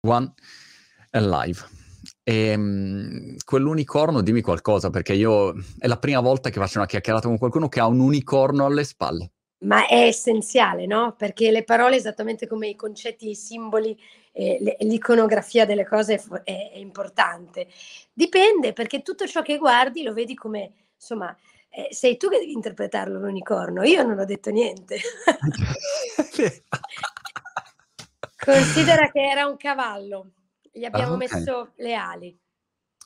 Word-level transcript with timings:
One 0.00 0.32
Alive. 1.10 1.76
E, 2.22 2.54
um, 2.54 3.36
quell'unicorno, 3.44 4.20
dimmi 4.20 4.40
qualcosa, 4.40 4.90
perché 4.90 5.14
io 5.14 5.54
è 5.78 5.86
la 5.86 5.98
prima 5.98 6.20
volta 6.20 6.50
che 6.50 6.60
faccio 6.60 6.78
una 6.78 6.86
chiacchierata 6.86 7.28
con 7.28 7.38
qualcuno 7.38 7.68
che 7.68 7.80
ha 7.80 7.86
un 7.86 8.00
unicorno 8.00 8.66
alle 8.66 8.84
spalle. 8.84 9.32
Ma 9.60 9.86
è 9.86 10.02
essenziale, 10.06 10.86
no? 10.86 11.14
Perché 11.16 11.50
le 11.50 11.64
parole, 11.64 11.96
esattamente 11.96 12.46
come 12.46 12.68
i 12.68 12.76
concetti, 12.76 13.30
i 13.30 13.34
simboli, 13.34 13.98
eh, 14.32 14.76
l'iconografia 14.80 15.66
delle 15.66 15.84
cose 15.84 16.22
è, 16.44 16.70
è, 16.72 16.78
importante. 16.78 17.66
Dipende, 18.12 18.72
perché 18.72 19.02
tutto 19.02 19.26
ciò 19.26 19.42
che 19.42 19.58
guardi 19.58 20.04
lo 20.04 20.12
vedi 20.12 20.34
come, 20.34 20.72
insomma, 20.94 21.36
eh, 21.70 21.88
sei 21.92 22.16
tu 22.16 22.28
che 22.28 22.38
devi 22.38 22.52
interpretarlo 22.52 23.18
l'unicorno, 23.18 23.82
io 23.82 24.04
non 24.04 24.18
ho 24.18 24.24
detto 24.24 24.50
niente. 24.50 25.00
Considera 28.44 29.10
che 29.10 29.20
era 29.20 29.46
un 29.46 29.56
cavallo, 29.56 30.32
gli 30.72 30.84
abbiamo 30.84 31.12
ah, 31.12 31.16
okay. 31.16 31.28
messo 31.28 31.72
le 31.76 31.94
ali. 31.94 32.38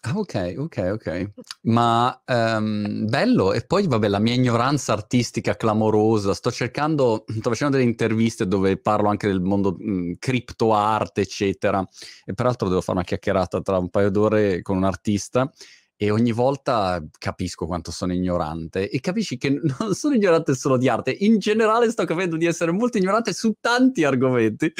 Ah, 0.05 0.19
ok, 0.19 0.55
ok, 0.59 0.91
ok. 0.95 1.31
Ma 1.63 2.21
um, 2.27 3.07
bello, 3.07 3.53
e 3.53 3.65
poi 3.65 3.87
vabbè, 3.87 4.09
la 4.09 4.19
mia 4.19 4.35
ignoranza 4.35 4.93
artistica 4.93 5.55
clamorosa. 5.55 6.35
Sto 6.35 6.51
cercando, 6.51 7.25
sto 7.29 7.51
facendo 7.51 7.77
delle 7.77 7.89
interviste 7.89 8.49
dove 8.49 8.79
parlo 8.79 9.09
anche 9.09 9.29
del 9.29 9.41
mondo 9.41 9.77
mh, 9.79 10.15
cripto 10.19 10.75
art, 10.75 11.19
eccetera. 11.19 11.87
E 12.25 12.35
peraltro 12.35 12.69
devo 12.69 12.81
fare 12.81 12.99
una 12.99 13.07
chiacchierata 13.07 13.61
tra 13.61 13.79
un 13.79 13.91
paio 13.91 14.11
d'ore 14.11 14.61
con 14.61 14.77
un 14.77 14.85
artista 14.85 15.49
e 16.03 16.11
ogni 16.11 16.33
volta 16.33 17.01
capisco 17.17 17.65
quanto 17.65 17.93
sono 17.93 18.13
ignorante 18.13 18.91
e 18.91 18.99
capisci 18.99 19.37
che 19.39 19.51
non 19.79 19.95
sono 19.95 20.17
ignorante 20.17 20.57
solo 20.57 20.77
di 20.77 20.89
arte, 20.89 21.17
in 21.21 21.39
generale 21.39 21.89
sto 21.93 22.05
capendo 22.05 22.37
di 22.37 22.45
essere 22.45 22.73
molto 22.73 22.99
ignorante 22.99 23.33
su 23.33 23.55
tanti 23.61 24.03
argomenti 24.03 24.73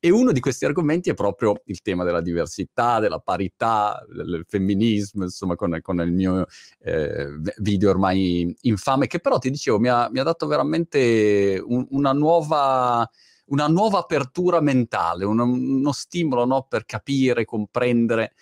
e 0.00 0.10
uno 0.10 0.32
di 0.32 0.40
questi 0.40 0.64
argomenti 0.64 1.10
è 1.10 1.14
proprio 1.14 1.60
il 1.66 1.82
tema 1.82 2.02
della 2.02 2.22
diversità, 2.22 2.98
della 2.98 3.18
parità, 3.18 4.02
del 4.08 4.46
femminismo, 4.48 5.24
insomma 5.24 5.54
con, 5.54 5.78
con 5.82 6.00
il 6.00 6.12
mio 6.12 6.46
eh, 6.78 7.28
video 7.58 7.90
ormai 7.90 8.56
infame 8.62 9.06
che 9.06 9.20
però 9.20 9.36
ti 9.36 9.50
dicevo 9.50 9.78
mi 9.78 9.88
ha, 9.88 10.08
mi 10.10 10.18
ha 10.18 10.22
dato 10.22 10.46
veramente 10.46 11.62
un, 11.62 11.86
una 11.90 12.12
nuova 12.12 13.06
una 13.50 13.66
nuova 13.66 13.98
apertura 13.98 14.60
mentale, 14.60 15.24
uno, 15.24 15.42
uno 15.42 15.92
stimolo 15.92 16.46
no, 16.46 16.66
per 16.68 16.84
capire, 16.86 17.44
comprendere 17.44 18.32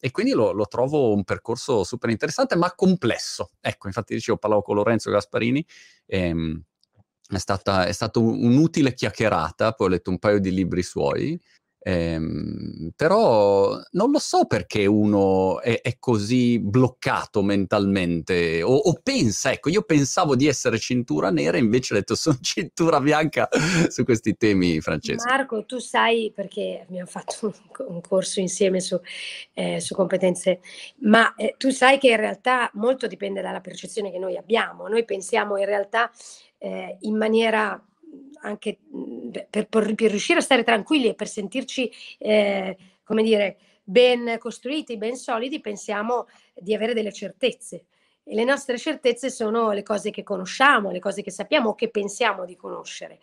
e 0.00 0.10
quindi 0.10 0.32
lo, 0.32 0.52
lo, 0.52 0.66
trovo 0.66 1.12
un 1.12 1.24
percorso 1.24 1.84
super 1.84 2.10
interessante, 2.10 2.56
ma 2.56 2.72
complesso. 2.74 3.50
Ecco, 3.60 3.88
infatti 3.88 4.14
dicevo, 4.14 4.38
parlavo 4.38 4.62
con 4.62 4.76
Lorenzo 4.76 5.10
Gasparini, 5.10 5.64
ehm, 6.06 6.62
è, 7.28 7.38
stata, 7.38 7.86
è 7.86 7.92
stata 7.92 8.18
un'utile 8.18 8.94
chiacchierata, 8.94 9.72
poi 9.72 9.86
ho 9.86 9.90
letto 9.90 10.10
un 10.10 10.18
paio 10.18 10.38
di 10.38 10.52
libri 10.52 10.82
suoi, 10.82 11.40
Ehm, 11.80 12.90
però 12.96 13.80
non 13.92 14.10
lo 14.10 14.18
so 14.18 14.46
perché 14.46 14.84
uno 14.86 15.60
è, 15.60 15.80
è 15.80 15.96
così 15.98 16.58
bloccato 16.58 17.40
mentalmente 17.42 18.62
o, 18.62 18.74
o, 18.74 18.98
pensa, 19.00 19.52
ecco, 19.52 19.68
io 19.70 19.82
pensavo 19.82 20.34
di 20.34 20.48
essere 20.48 20.78
cintura 20.78 21.30
nera, 21.30 21.56
invece 21.56 21.94
ho 21.94 21.96
detto 21.96 22.14
sono 22.14 22.36
cintura 22.42 23.00
bianca 23.00 23.48
su 23.88 24.04
questi 24.04 24.36
temi, 24.36 24.80
Francesco. 24.80 25.28
Marco, 25.28 25.64
tu 25.64 25.78
sai 25.78 26.32
perché 26.34 26.84
abbiamo 26.86 27.06
fatto 27.06 27.54
un, 27.86 28.00
corso 28.00 28.40
insieme 28.40 28.80
su, 28.80 28.98
eh, 29.54 29.80
su 29.80 29.94
competenze, 29.94 30.60
ma 31.02 31.34
eh, 31.36 31.54
tu 31.56 31.70
sai 31.70 31.98
che 31.98 32.08
in 32.08 32.16
realtà 32.16 32.70
molto 32.74 33.06
dipende 33.06 33.40
dalla 33.40 33.60
percezione 33.60 34.10
che 34.10 34.18
noi 34.18 34.36
abbiamo. 34.36 34.88
Noi 34.88 35.04
pensiamo 35.04 35.56
in 35.56 35.66
realtà 35.66 36.10
eh, 36.58 36.96
in 37.00 37.16
maniera 37.16 37.80
anche 38.42 38.78
per, 39.30 39.66
per, 39.68 39.94
per, 39.94 40.10
riuscire 40.10 40.38
a 40.38 40.42
stare 40.42 40.62
tranquilli 40.62 41.08
e 41.08 41.14
per 41.14 41.28
sentirci, 41.28 41.90
eh, 42.18 42.76
come 43.02 43.22
dire, 43.22 43.58
ben 43.82 44.36
costruiti, 44.38 44.96
ben 44.96 45.16
solidi, 45.16 45.60
pensiamo 45.60 46.26
di 46.54 46.74
avere 46.74 46.94
delle 46.94 47.12
certezze. 47.12 47.86
E 48.22 48.34
le 48.34 48.44
nostre 48.44 48.76
certezze 48.76 49.30
sono 49.30 49.72
le 49.72 49.82
cose 49.82 50.10
che 50.10 50.22
conosciamo, 50.22 50.90
le 50.90 50.98
cose 50.98 51.22
che 51.22 51.30
sappiamo 51.30 51.70
o 51.70 51.74
che 51.74 51.88
pensiamo 51.88 52.44
di 52.44 52.56
conoscere. 52.56 53.18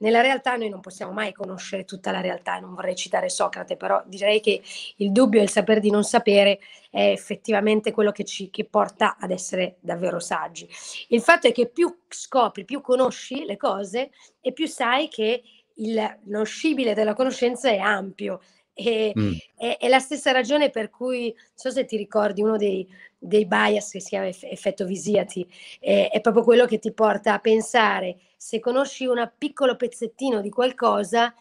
Nella 0.00 0.20
realtà 0.20 0.56
noi 0.56 0.68
non 0.68 0.80
possiamo 0.80 1.12
mai 1.12 1.32
conoscere 1.32 1.84
tutta 1.84 2.10
la 2.10 2.20
realtà, 2.20 2.58
non 2.58 2.74
vorrei 2.74 2.94
citare 2.94 3.28
Socrate, 3.28 3.76
però 3.76 4.02
direi 4.06 4.40
che 4.40 4.62
il 4.96 5.12
dubbio 5.12 5.40
e 5.40 5.44
il 5.44 5.50
saper 5.50 5.80
di 5.80 5.90
non 5.90 6.04
sapere 6.04 6.58
è 6.90 7.10
effettivamente 7.10 7.92
quello 7.92 8.10
che 8.10 8.24
ci 8.24 8.50
che 8.50 8.64
porta 8.64 9.16
ad 9.18 9.30
essere 9.30 9.76
davvero 9.80 10.18
saggi. 10.18 10.68
Il 11.08 11.20
fatto 11.20 11.48
è 11.48 11.52
che 11.52 11.68
più 11.68 11.94
scopri, 12.08 12.64
più 12.64 12.80
conosci 12.80 13.44
le 13.44 13.56
cose 13.56 14.10
e 14.40 14.52
più 14.52 14.66
sai 14.66 15.08
che 15.08 15.42
il 15.74 16.18
scibile 16.44 16.94
della 16.94 17.14
conoscenza 17.14 17.68
è 17.68 17.78
ampio. 17.78 18.40
E, 18.72 19.12
mm. 19.18 19.32
è, 19.56 19.76
è, 19.78 19.88
la 19.88 19.98
stessa 19.98 20.32
ragione 20.32 20.70
per 20.70 20.88
cui, 20.88 21.34
non 21.34 21.52
so 21.54 21.70
se 21.70 21.84
ti 21.84 21.98
ricordi, 21.98 22.40
uno 22.40 22.56
dei, 22.56 22.88
dei 23.20 23.46
bias 23.46 23.90
che 23.90 24.00
si 24.00 24.08
chiama 24.08 24.26
effetto 24.26 24.86
Visiati, 24.86 25.46
è, 25.78 26.08
è 26.10 26.20
proprio 26.20 26.42
quello 26.42 26.64
che 26.64 26.78
ti 26.78 26.90
porta 26.92 27.34
a 27.34 27.38
pensare 27.38 28.16
se 28.36 28.58
conosci 28.58 29.04
un 29.04 29.30
piccolo 29.36 29.76
pezzettino 29.76 30.40
di 30.40 30.48
qualcosa, 30.48 31.34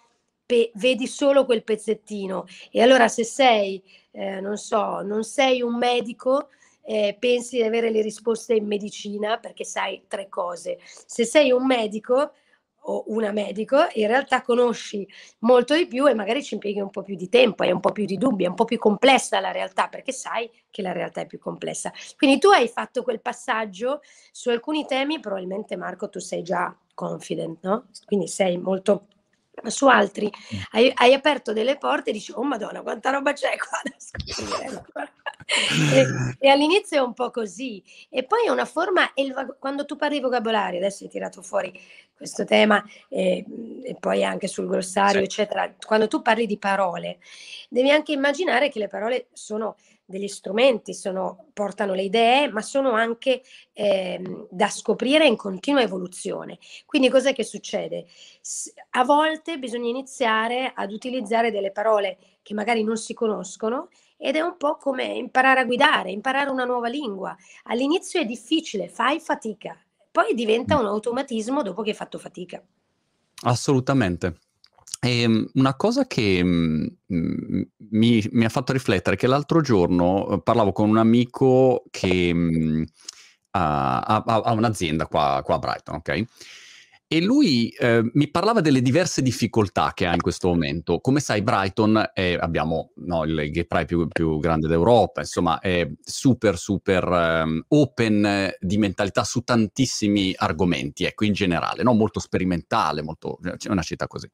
pe- 0.45 0.71
vedi 0.75 1.07
solo 1.07 1.45
quel 1.45 1.63
pezzettino. 1.63 2.45
E 2.71 2.81
allora 2.81 3.07
se 3.07 3.23
sei, 3.23 3.81
eh, 4.11 4.41
non 4.41 4.57
so, 4.57 5.01
non 5.01 5.23
sei 5.23 5.61
un 5.61 5.77
medico, 5.77 6.49
eh, 6.81 7.15
pensi 7.17 7.55
di 7.57 7.63
avere 7.63 7.89
le 7.89 8.01
risposte 8.01 8.55
in 8.55 8.65
medicina 8.65 9.37
perché 9.37 9.63
sai 9.63 10.03
tre 10.07 10.27
cose. 10.27 10.79
Se 10.83 11.23
sei 11.23 11.51
un 11.51 11.65
medico, 11.65 12.33
o 12.83 13.03
una 13.07 13.31
medico, 13.31 13.77
in 13.93 14.07
realtà 14.07 14.41
conosci 14.41 15.07
molto 15.39 15.75
di 15.75 15.87
più 15.87 16.07
e 16.07 16.13
magari 16.13 16.43
ci 16.43 16.55
impieghi 16.55 16.79
un 16.79 16.89
po' 16.89 17.03
più 17.03 17.15
di 17.15 17.29
tempo, 17.29 17.63
hai 17.63 17.71
un 17.71 17.79
po' 17.79 17.91
più 17.91 18.05
di 18.05 18.17
dubbi, 18.17 18.45
è 18.45 18.47
un 18.47 18.55
po' 18.55 18.65
più 18.65 18.77
complessa 18.77 19.39
la 19.39 19.51
realtà 19.51 19.87
perché 19.87 20.11
sai 20.11 20.49
che 20.69 20.81
la 20.81 20.91
realtà 20.91 21.21
è 21.21 21.25
più 21.25 21.39
complessa. 21.39 21.91
Quindi 22.17 22.39
tu 22.39 22.49
hai 22.49 22.67
fatto 22.67 23.03
quel 23.03 23.21
passaggio 23.21 24.01
su 24.31 24.49
alcuni 24.49 24.85
temi, 24.85 25.19
probabilmente 25.19 25.75
Marco 25.75 26.09
tu 26.09 26.19
sei 26.19 26.43
già 26.43 26.75
confident, 26.93 27.59
no? 27.61 27.87
Quindi 28.05 28.27
sei 28.27 28.57
molto 28.57 29.05
su 29.65 29.87
altri 29.87 30.31
mm. 30.31 30.59
hai, 30.71 30.91
hai, 30.95 31.13
aperto 31.13 31.51
delle 31.51 31.77
porte 31.77 32.11
e 32.11 32.13
dici 32.13 32.31
oh 32.33 32.43
madonna 32.43 32.81
quanta 32.81 33.09
roba 33.09 33.33
c'è 33.33 33.57
qua 33.57 33.81
da 33.83 33.93
scoprire 33.97 34.85
e, 35.93 36.35
e, 36.37 36.49
all'inizio 36.49 36.97
è 36.97 37.01
un 37.01 37.13
po' 37.13 37.31
così 37.31 37.83
e 38.09 38.23
poi 38.23 38.45
è 38.45 38.49
una 38.49 38.65
forma 38.65 39.11
quando 39.57 39.85
tu 39.85 39.95
parli 39.95 40.19
vocabolario 40.19 40.77
adesso 40.79 41.03
hai 41.03 41.09
tirato 41.09 41.41
fuori 41.41 41.73
questo 42.15 42.45
tema 42.45 42.83
e, 43.07 43.43
e 43.83 43.95
poi 43.99 44.23
anche 44.23 44.47
sul 44.47 44.67
glossario 44.67 45.19
sì. 45.19 45.25
eccetera 45.25 45.73
quando 45.83 46.07
tu 46.07 46.21
parli 46.21 46.45
di 46.45 46.57
parole 46.57 47.19
devi 47.69 47.89
anche 47.89 48.11
immaginare 48.11 48.69
che 48.69 48.79
le 48.79 48.87
parole 48.87 49.27
sono 49.33 49.75
degli 50.09 50.27
strumenti, 50.27 50.95
sono, 50.95 51.49
portano 51.53 51.93
le 51.93 52.01
idee, 52.01 52.51
ma 52.51 52.63
sono 52.63 52.93
anche 52.93 53.43
eh, 53.73 54.47
da 54.49 54.67
scoprire 54.67 55.27
in 55.27 55.35
continua 55.35 55.81
evoluzione. 55.81 56.57
Quindi 56.87 57.09
cos'è 57.09 57.31
che 57.31 57.43
succede? 57.43 58.07
S- 58.41 58.73
a 58.91 59.03
volte 59.03 59.59
bisogna 59.59 59.87
iniziare 59.87 60.71
ad 60.73 60.91
utilizzare 60.91 61.51
delle 61.51 61.71
parole 61.71 62.17
che 62.41 62.55
magari 62.55 62.83
non 62.83 62.97
si 62.97 63.13
conoscono 63.13 63.89
ed 64.21 64.35
è 64.35 64.41
un 64.41 64.57
po' 64.57 64.75
come 64.75 65.05
imparare 65.05 65.61
a 65.61 65.65
guidare, 65.65 66.11
imparare 66.11 66.49
una 66.49 66.65
nuova 66.65 66.89
lingua. 66.89 67.35
All'inizio 67.63 68.19
è 68.19 68.25
difficile, 68.25 68.89
fai 68.89 69.21
fatica, 69.21 69.77
poi 70.11 70.33
diventa 70.35 70.77
un 70.77 70.85
automatismo 70.85 71.61
dopo 71.61 71.81
che 71.81 71.91
hai 71.91 71.95
fatto 71.95 72.19
fatica. 72.19 72.61
Assolutamente. 73.43 74.39
E 75.01 75.21
ehm, 75.21 75.49
una 75.53 75.75
cosa 75.75 76.05
che 76.05 76.43
mm, 76.43 76.85
mm, 77.13 77.61
mi, 77.91 78.27
mi, 78.31 78.45
ha 78.45 78.49
fatto 78.49 78.73
riflettere 78.73 79.15
è 79.15 79.19
che 79.19 79.27
l'altro 79.27 79.61
giorno 79.61 80.29
eh, 80.29 80.41
parlavo 80.41 80.73
con 80.73 80.89
un 80.89 80.97
amico 80.97 81.85
che 81.89 82.33
mh, 82.33 82.83
ha, 83.51 83.99
ha, 84.01 84.23
ha, 84.25 84.51
un'azienda 84.51 85.07
qua, 85.07 85.41
qua, 85.43 85.55
a 85.55 85.59
Brighton, 85.59 85.95
ok? 85.95 86.25
E 87.11 87.23
lui 87.23 87.69
eh, 87.69 88.07
mi 88.13 88.29
parlava 88.29 88.61
delle 88.61 88.83
diverse 88.83 89.23
difficoltà 89.23 89.93
che 89.95 90.05
ha 90.05 90.13
in 90.13 90.21
questo 90.21 90.47
momento. 90.47 90.99
Come 90.99 91.19
sai, 91.19 91.41
Brighton 91.41 92.11
è, 92.13 92.37
abbiamo 92.39 92.91
no, 92.97 93.23
il 93.23 93.49
gay 93.49 93.65
pride 93.65 93.85
più, 93.85 94.07
più, 94.07 94.37
grande 94.37 94.67
d'Europa, 94.67 95.21
insomma, 95.21 95.57
è 95.57 95.89
super, 95.99 96.55
super 96.55 97.03
um, 97.07 97.65
open 97.69 98.53
di 98.59 98.77
mentalità 98.77 99.23
su 99.23 99.41
tantissimi 99.41 100.35
argomenti, 100.37 101.05
ecco, 101.05 101.25
in 101.25 101.33
generale, 101.33 101.81
no? 101.81 101.93
molto 101.93 102.19
sperimentale, 102.19 103.01
molto, 103.01 103.39
c'è 103.57 103.71
una 103.71 103.81
città 103.81 104.05
così 104.05 104.29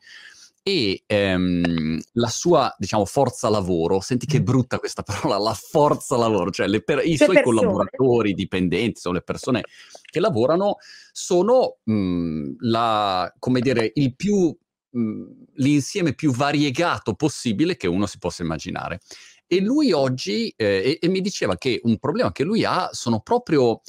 e 0.68 1.04
ehm, 1.06 2.00
la 2.14 2.28
sua, 2.28 2.74
diciamo, 2.80 3.06
forza 3.06 3.50
lavoro, 3.50 4.00
senti 4.02 4.26
che 4.26 4.42
brutta 4.42 4.80
questa 4.80 5.04
parola, 5.04 5.38
la 5.38 5.54
forza 5.54 6.18
lavoro, 6.18 6.50
cioè 6.50 6.82
per- 6.82 7.06
i 7.06 7.18
suoi 7.18 7.38
persone. 7.38 7.42
collaboratori, 7.42 8.34
dipendenti, 8.34 9.00
sono 9.00 9.14
le 9.14 9.22
persone 9.22 9.62
che 10.02 10.20
lavorano, 10.20 10.78
sono 11.12 11.78
mh, 11.84 12.54
la, 12.62 13.32
come 13.38 13.62
dire, 13.62 13.92
il 13.94 14.16
più, 14.16 14.58
mh, 14.90 15.24
l'insieme 15.58 16.16
più 16.16 16.32
variegato 16.32 17.14
possibile 17.14 17.78
che 17.78 17.86
uno 17.86 18.08
si 18.08 18.18
possa 18.18 18.42
immaginare. 18.42 19.02
E 19.46 19.62
lui 19.62 19.92
oggi, 19.92 20.52
eh, 20.58 20.98
e, 21.00 21.00
e 21.00 21.08
mi 21.10 21.22
diceva 21.22 21.58
che 21.58 21.80
un 21.84 22.00
problema 22.00 22.32
che 22.32 22.44
lui 22.44 22.66
ha 22.66 22.90
sono 22.92 23.20
proprio 23.20 23.82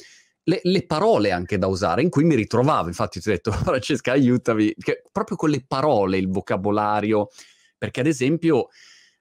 le, 0.47 0.59
le, 0.63 0.85
parole 0.85 1.31
anche 1.31 1.57
da 1.57 1.67
usare, 1.67 2.01
in 2.01 2.09
cui 2.09 2.23
mi 2.23 2.35
ritrovavo. 2.35 2.87
Infatti 2.87 3.19
ti 3.19 3.29
ho 3.29 3.31
detto, 3.31 3.51
Francesca, 3.51 4.13
aiutami, 4.13 4.73
che 4.77 5.03
proprio 5.11 5.35
con 5.37 5.49
le 5.49 5.63
parole, 5.67 6.17
il 6.17 6.29
vocabolario, 6.29 7.27
perché 7.77 7.99
ad 7.99 8.07
esempio 8.07 8.67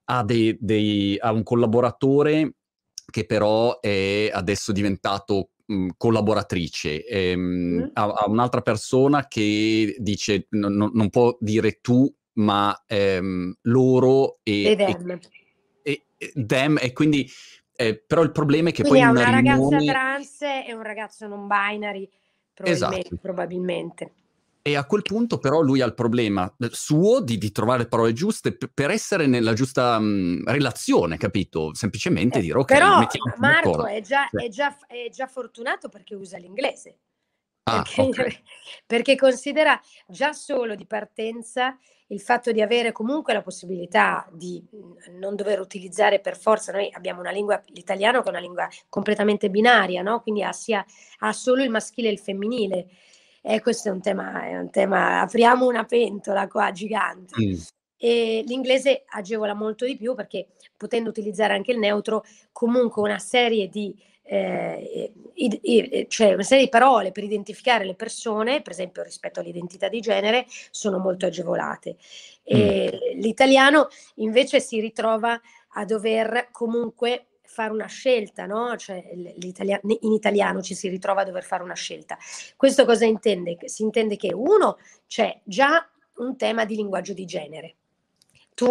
ha, 0.04 0.22
dei, 0.22 0.56
dei, 0.60 1.16
ha 1.18 1.32
un 1.32 1.42
collaboratore 1.42 2.54
che 3.10 3.24
però 3.26 3.80
è 3.80 4.30
adesso 4.32 4.72
diventato 4.72 5.50
mh, 5.66 5.88
collaboratrice, 5.96 7.04
ehm, 7.04 7.40
mm. 7.40 7.82
ha, 7.92 8.04
ha, 8.04 8.28
un'altra 8.28 8.60
persona 8.60 9.26
che 9.26 9.96
dice 9.98 10.46
n- 10.50 10.66
n- 10.66 10.90
non 10.92 11.10
può 11.10 11.36
dire 11.40 11.78
tu, 11.80 12.12
ma 12.34 12.84
ehm, 12.86 13.52
loro 13.62 14.38
e, 14.42 14.62
e, 14.64 14.76
them. 14.76 15.18
e, 15.82 16.06
e, 16.16 16.32
them, 16.34 16.78
e 16.80 16.92
quindi 16.92 17.28
eh, 17.76 18.02
però 18.04 18.22
il 18.22 18.32
problema 18.32 18.70
è 18.70 18.72
che 18.72 18.82
quindi 18.82 19.00
poi 19.00 19.10
una, 19.10 19.28
una 19.28 19.38
riunione... 19.38 19.76
ragazza 19.76 19.92
trans 19.92 20.42
e 20.66 20.72
un 20.74 20.82
ragazzo 20.82 21.26
non 21.26 21.46
binary 21.46 22.08
probabilmente, 22.52 23.00
esatto. 23.00 23.16
probabilmente. 23.20 24.12
E 24.62 24.74
a 24.74 24.84
quel 24.84 25.02
punto 25.02 25.38
però 25.38 25.60
lui 25.60 25.80
ha 25.80 25.86
il 25.86 25.94
problema 25.94 26.52
eh, 26.58 26.70
suo 26.72 27.20
di, 27.20 27.38
di 27.38 27.52
trovare 27.52 27.82
le 27.82 27.88
parole 27.88 28.12
giuste 28.12 28.56
p- 28.56 28.68
per 28.72 28.90
essere 28.90 29.26
nella 29.26 29.52
giusta 29.52 29.96
mh, 30.00 30.42
relazione, 30.46 31.18
capito? 31.18 31.72
Semplicemente 31.72 32.38
eh, 32.38 32.40
dire 32.40 32.58
ok, 32.58 32.64
però 32.64 33.06
Marco 33.36 33.86
è 33.86 34.00
già, 34.00 34.26
sì. 34.28 34.44
è, 34.44 34.48
già, 34.48 34.76
è 34.88 35.08
già, 35.08 35.28
fortunato 35.28 35.88
perché 35.88 36.16
usa 36.16 36.38
l'inglese. 36.38 36.96
Ah, 37.68 37.82
perché, 37.82 38.00
okay. 38.00 38.42
perché 38.86 39.16
considera 39.16 39.80
già 40.06 40.32
solo 40.32 40.76
di 40.76 40.86
partenza 40.86 41.76
il 42.08 42.20
fatto 42.20 42.52
di 42.52 42.62
avere 42.62 42.92
comunque 42.92 43.32
la 43.32 43.42
possibilità 43.42 44.28
di 44.32 44.64
non 45.18 45.34
dover 45.34 45.58
utilizzare 45.58 46.20
per 46.20 46.36
forza, 46.36 46.70
noi 46.70 46.88
abbiamo 46.92 47.18
una 47.18 47.32
lingua, 47.32 47.60
l'italiano 47.66 48.20
che 48.20 48.26
è 48.26 48.30
una 48.30 48.38
lingua 48.38 48.68
completamente 48.88 49.50
binaria, 49.50 50.02
no? 50.02 50.20
quindi 50.20 50.44
ha, 50.44 50.52
sia, 50.52 50.84
ha 51.18 51.32
solo 51.32 51.64
il 51.64 51.70
maschile 51.70 52.08
e 52.08 52.12
il 52.12 52.20
femminile 52.20 52.86
e 53.42 53.60
questo 53.60 53.88
è 53.88 53.92
un 53.92 54.00
tema, 54.00 54.44
è 54.44 54.56
un 54.56 54.70
tema 54.70 55.22
apriamo 55.22 55.66
una 55.66 55.84
pentola 55.84 56.46
qua 56.46 56.70
gigante. 56.70 57.34
Mm. 57.40 57.54
E 57.98 58.44
l'inglese 58.46 59.04
agevola 59.06 59.54
molto 59.54 59.86
di 59.86 59.96
più 59.96 60.14
perché 60.14 60.48
potendo 60.76 61.08
utilizzare 61.08 61.54
anche 61.54 61.72
il 61.72 61.78
neutro, 61.78 62.24
comunque 62.52 63.02
una 63.02 63.18
serie 63.18 63.68
di 63.68 63.96
eh, 64.28 65.12
cioè 66.08 66.32
una 66.32 66.42
serie 66.42 66.64
di 66.64 66.70
parole 66.70 67.12
per 67.12 67.24
identificare 67.24 67.84
le 67.84 67.94
persone, 67.94 68.62
per 68.62 68.72
esempio 68.72 69.02
rispetto 69.02 69.40
all'identità 69.40 69.88
di 69.88 70.00
genere, 70.00 70.46
sono 70.70 70.98
molto 70.98 71.26
agevolate. 71.26 71.96
Mm. 72.54 73.20
L'italiano 73.20 73.88
invece 74.16 74.60
si 74.60 74.80
ritrova 74.80 75.40
a 75.70 75.84
dover 75.84 76.48
comunque 76.50 77.26
fare 77.42 77.72
una 77.72 77.86
scelta, 77.86 78.44
no? 78.46 78.76
Cioè 78.76 79.02
in 79.12 80.12
italiano 80.12 80.60
ci 80.60 80.74
si 80.74 80.88
ritrova 80.88 81.22
a 81.22 81.24
dover 81.24 81.44
fare 81.44 81.62
una 81.62 81.74
scelta. 81.74 82.18
Questo 82.56 82.84
cosa 82.84 83.04
intende? 83.04 83.56
Si 83.64 83.82
intende 83.82 84.16
che 84.16 84.32
uno 84.34 84.78
c'è 85.06 85.40
già 85.44 85.88
un 86.16 86.36
tema 86.36 86.64
di 86.64 86.76
linguaggio 86.76 87.12
di 87.12 87.24
genere. 87.24 87.76
Tu, 88.54 88.70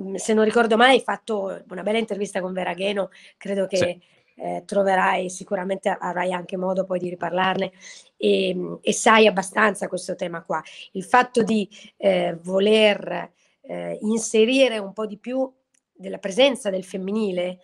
mm, 0.00 0.14
se 0.14 0.34
non 0.34 0.44
ricordo 0.44 0.76
male, 0.76 0.92
hai 0.92 1.00
fatto 1.00 1.62
una 1.68 1.82
bella 1.82 1.98
intervista 1.98 2.40
con 2.40 2.52
Vera 2.52 2.74
Gheno, 2.74 3.10
credo 3.36 3.66
che 3.66 3.76
sì. 3.76 4.00
Eh, 4.36 4.62
troverai, 4.66 5.30
sicuramente 5.30 5.88
avrai 5.88 6.32
anche 6.32 6.56
modo 6.56 6.84
poi 6.84 6.98
di 6.98 7.08
riparlarne 7.08 7.72
e, 8.16 8.78
e 8.80 8.92
sai 8.92 9.26
abbastanza 9.26 9.88
questo 9.88 10.14
tema 10.14 10.42
qua. 10.42 10.62
Il 10.92 11.04
fatto 11.04 11.42
di 11.42 11.68
eh, 11.96 12.38
voler 12.42 13.32
eh, 13.62 13.98
inserire 14.02 14.78
un 14.78 14.92
po' 14.92 15.06
di 15.06 15.18
più 15.18 15.50
della 15.92 16.18
presenza 16.18 16.70
del 16.70 16.84
femminile 16.84 17.60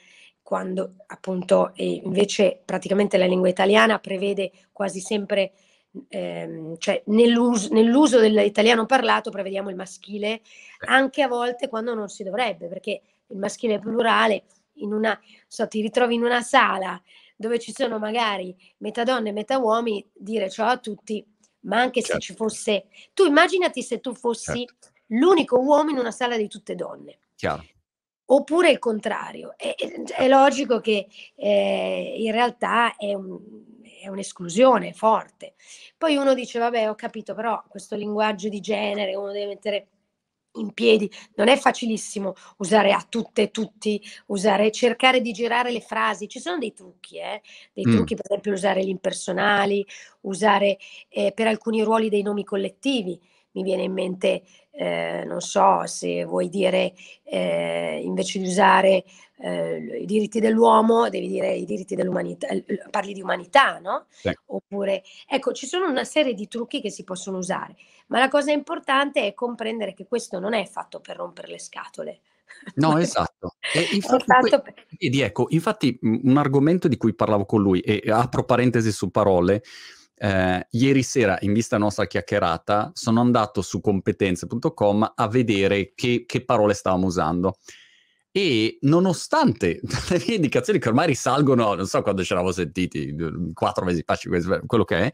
quando 0.48 0.94
appunto 1.08 1.72
invece 1.74 2.62
praticamente 2.64 3.18
la 3.18 3.26
lingua 3.26 3.50
italiana 3.50 3.98
prevede 3.98 4.50
quasi 4.72 4.98
sempre, 4.98 5.52
ehm, 6.08 6.78
cioè 6.78 7.02
nell'uso, 7.08 7.68
nell'uso 7.74 8.18
dell'italiano 8.18 8.86
parlato 8.86 9.30
prevediamo 9.30 9.68
il 9.68 9.76
maschile 9.76 10.40
anche 10.86 11.20
a 11.20 11.28
volte 11.28 11.68
quando 11.68 11.92
non 11.92 12.08
si 12.08 12.22
dovrebbe, 12.22 12.66
perché 12.66 13.02
il 13.26 13.36
maschile 13.36 13.78
plurale 13.78 14.44
in 14.78 14.92
una, 14.92 15.18
so, 15.46 15.66
ti 15.68 15.80
ritrovi 15.80 16.14
in 16.14 16.24
una 16.24 16.42
sala 16.42 17.00
dove 17.36 17.58
ci 17.58 17.72
sono 17.72 17.98
magari 17.98 18.56
metà 18.78 19.04
donne 19.04 19.28
e 19.28 19.32
metà 19.32 19.58
uomini, 19.58 20.04
dire 20.12 20.50
ciao 20.50 20.68
a 20.68 20.78
tutti, 20.78 21.24
ma 21.60 21.80
anche 21.80 22.02
certo. 22.02 22.20
se 22.20 22.26
ci 22.26 22.34
fosse, 22.34 22.86
tu 23.14 23.24
immaginati 23.24 23.82
se 23.82 24.00
tu 24.00 24.14
fossi 24.14 24.66
certo. 24.66 24.88
l'unico 25.08 25.58
uomo 25.60 25.90
in 25.90 25.98
una 25.98 26.10
sala 26.10 26.36
di 26.36 26.48
tutte 26.48 26.74
donne. 26.74 27.18
Chiaro 27.36 27.64
oppure 28.30 28.70
il 28.70 28.78
contrario. 28.78 29.54
È, 29.56 29.74
è 29.74 30.28
logico 30.28 30.80
che 30.80 31.06
eh, 31.34 32.14
in 32.18 32.32
realtà 32.32 32.96
è, 32.96 33.14
un, 33.14 33.38
è, 34.02 34.08
un'esclusione 34.08 34.92
forte. 34.92 35.54
Poi 35.96 36.16
uno 36.16 36.34
dice, 36.34 36.58
vabbè, 36.58 36.88
ho 36.88 36.94
capito, 36.94 37.34
però 37.34 37.62
questo 37.68 37.96
linguaggio 37.96 38.48
di 38.48 38.60
genere 38.60 39.14
uno 39.14 39.32
deve 39.32 39.46
mettere 39.46 39.88
in 40.54 40.72
piedi, 40.72 41.10
non 41.34 41.48
è 41.48 41.56
facilissimo 41.56 42.34
usare 42.58 42.92
a 42.92 43.04
tutte 43.08 43.42
e 43.42 43.50
tutti, 43.50 44.02
usare, 44.26 44.70
cercare 44.70 45.20
di 45.20 45.32
girare 45.32 45.70
le 45.70 45.80
frasi, 45.80 46.28
ci 46.28 46.40
sono 46.40 46.58
dei 46.58 46.72
trucchi, 46.72 47.18
eh? 47.18 47.42
dei 47.72 47.86
mm. 47.86 47.92
trucchi 47.92 48.14
per 48.14 48.24
esempio 48.26 48.52
usare 48.52 48.84
gli 48.84 48.88
impersonali, 48.88 49.86
usare 50.22 50.78
eh, 51.08 51.32
per 51.32 51.46
alcuni 51.46 51.82
ruoli 51.82 52.08
dei 52.08 52.22
nomi 52.22 52.44
collettivi, 52.44 53.20
mi 53.58 53.64
viene 53.64 53.82
in 53.82 53.92
mente, 53.92 54.42
eh, 54.70 55.24
non 55.26 55.40
so 55.40 55.84
se 55.86 56.24
vuoi 56.24 56.48
dire, 56.48 56.94
eh, 57.24 58.00
invece 58.04 58.38
di 58.38 58.46
usare 58.46 59.04
eh, 59.40 60.00
i 60.02 60.06
diritti 60.06 60.38
dell'uomo, 60.38 61.08
devi 61.08 61.26
dire 61.26 61.52
i 61.54 61.64
diritti 61.64 61.96
dell'umanità, 61.96 62.48
parli 62.90 63.12
di 63.12 63.20
umanità, 63.20 63.78
no? 63.80 64.06
Sì. 64.10 64.32
Oppure, 64.46 65.02
ecco, 65.28 65.52
ci 65.52 65.66
sono 65.66 65.88
una 65.88 66.04
serie 66.04 66.34
di 66.34 66.46
trucchi 66.46 66.80
che 66.80 66.90
si 66.90 67.02
possono 67.02 67.38
usare, 67.38 67.76
ma 68.08 68.18
la 68.20 68.28
cosa 68.28 68.52
importante 68.52 69.26
è 69.26 69.34
comprendere 69.34 69.94
che 69.94 70.06
questo 70.06 70.38
non 70.38 70.54
è 70.54 70.64
fatto 70.64 71.00
per 71.00 71.16
rompere 71.16 71.48
le 71.48 71.58
scatole. 71.58 72.20
No, 72.74 72.96
esatto. 72.98 73.56
E 73.74 73.88
infatti, 73.92 74.48
que- 74.48 74.60
per... 74.60 74.74
vedi, 74.98 75.20
ecco, 75.20 75.46
infatti 75.50 75.98
un 76.02 76.36
argomento 76.36 76.86
di 76.86 76.96
cui 76.96 77.14
parlavo 77.14 77.44
con 77.44 77.62
lui, 77.62 77.80
e 77.80 78.10
apro 78.10 78.44
parentesi 78.44 78.92
su 78.92 79.10
parole, 79.10 79.62
eh, 80.18 80.66
ieri 80.70 81.02
sera, 81.02 81.38
in 81.40 81.52
vista 81.52 81.78
nostra 81.78 82.06
chiacchierata, 82.06 82.90
sono 82.94 83.20
andato 83.20 83.62
su 83.62 83.80
competenze.com 83.80 85.12
a 85.14 85.28
vedere 85.28 85.92
che, 85.94 86.24
che 86.26 86.44
parole 86.44 86.74
stavamo 86.74 87.06
usando. 87.06 87.58
E 88.30 88.78
nonostante 88.82 89.80
le 90.10 90.22
mie 90.26 90.36
indicazioni 90.36 90.78
che 90.78 90.88
ormai 90.88 91.06
risalgono, 91.06 91.74
non 91.74 91.86
so 91.86 92.02
quando 92.02 92.22
ce 92.22 92.34
l'avevo 92.34 92.52
sentiti, 92.52 93.14
quattro 93.54 93.84
mesi 93.84 94.02
fa, 94.04 94.18
quello 94.66 94.84
che 94.84 94.96
è, 94.98 95.12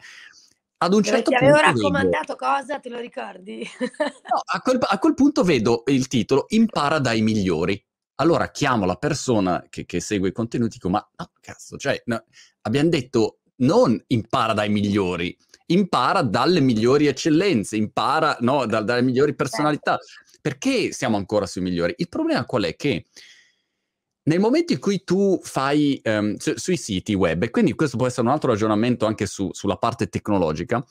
ad 0.79 0.93
un 0.93 1.03
certo. 1.03 1.31
Ti 1.31 1.37
avevo 1.37 1.57
raccomandato 1.57 2.35
vedo... 2.35 2.47
cosa, 2.47 2.79
te 2.79 2.89
lo 2.89 2.99
ricordi? 2.99 3.67
no, 3.81 4.43
a 4.45 4.61
quel, 4.61 4.79
a 4.81 4.99
quel, 4.99 5.15
punto 5.15 5.43
vedo 5.43 5.83
il 5.87 6.09
titolo 6.09 6.47
Impara 6.49 6.99
dai 6.99 7.23
migliori. 7.23 7.83
Allora 8.17 8.51
chiamo 8.51 8.85
la 8.85 8.97
persona 8.97 9.65
che, 9.69 9.87
che 9.87 10.01
segue 10.01 10.29
i 10.29 10.33
contenuti 10.33 10.73
e 10.73 10.75
dico: 10.75 10.89
Ma 10.91 11.07
no, 11.17 11.31
cazzo, 11.41 11.77
cioè, 11.77 12.01
no, 12.07 12.25
abbiamo 12.63 12.89
detto 12.89 13.39
non 13.57 14.03
impara 14.09 14.53
dai 14.53 14.69
migliori, 14.69 15.37
impara 15.67 16.23
dalle 16.23 16.61
migliori 16.61 17.07
eccellenze, 17.07 17.77
impara 17.77 18.37
no, 18.41 18.67
da, 18.67 18.83
dalle 18.83 19.03
migliori 19.03 19.35
personalità. 19.35 19.99
Perché 20.41 20.93
siamo 20.93 21.17
ancora 21.17 21.47
sui 21.47 21.63
migliori? 21.63 21.95
Il 21.97 22.09
problema 22.09 22.45
qual 22.45 22.65
è? 22.65 22.77
Che 22.77 23.05
nel 24.25 24.41
momento 24.41 24.73
in 24.73 24.79
cui 24.79 25.05
tu 25.05 25.39
fai 25.43 26.01
um, 26.05 26.37
su, 26.37 26.53
sui 26.57 26.77
siti 26.77 27.15
web, 27.15 27.43
e 27.43 27.51
quindi 27.51 27.75
questo 27.75 27.97
può 27.97 28.07
essere 28.07 28.27
un 28.27 28.33
altro 28.33 28.51
ragionamento 28.51 29.07
anche 29.07 29.27
su, 29.27 29.51
sulla 29.53 29.77
parte 29.77 30.09
tecnologica, 30.09 30.85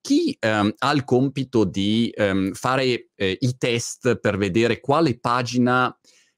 chi 0.00 0.36
um, 0.46 0.72
ha 0.78 0.92
il 0.92 1.04
compito 1.04 1.64
di 1.64 2.12
um, 2.16 2.52
fare 2.52 3.08
eh, 3.14 3.38
i 3.40 3.56
test 3.56 4.16
per 4.16 4.36
vedere 4.36 4.80
quale 4.80 5.18
pagina 5.18 5.94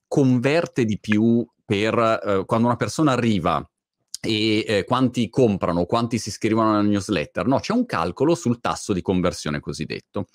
converte 0.06 0.84
di 0.84 1.00
più 1.00 1.44
per 1.64 1.94
uh, 1.96 2.44
quando 2.44 2.68
una 2.68 2.76
persona 2.76 3.10
arriva 3.12 3.68
e 4.20 4.64
eh, 4.66 4.84
quanti 4.84 5.28
comprano, 5.28 5.84
quanti 5.86 6.18
si 6.18 6.28
iscrivono 6.28 6.70
alla 6.70 6.82
newsletter. 6.82 7.46
No, 7.46 7.60
c'è 7.60 7.72
un 7.72 7.86
calcolo 7.86 8.34
sul 8.34 8.60
tasso 8.60 8.92
di 8.92 9.02
conversione 9.02 9.60
cosiddetto. 9.60 10.26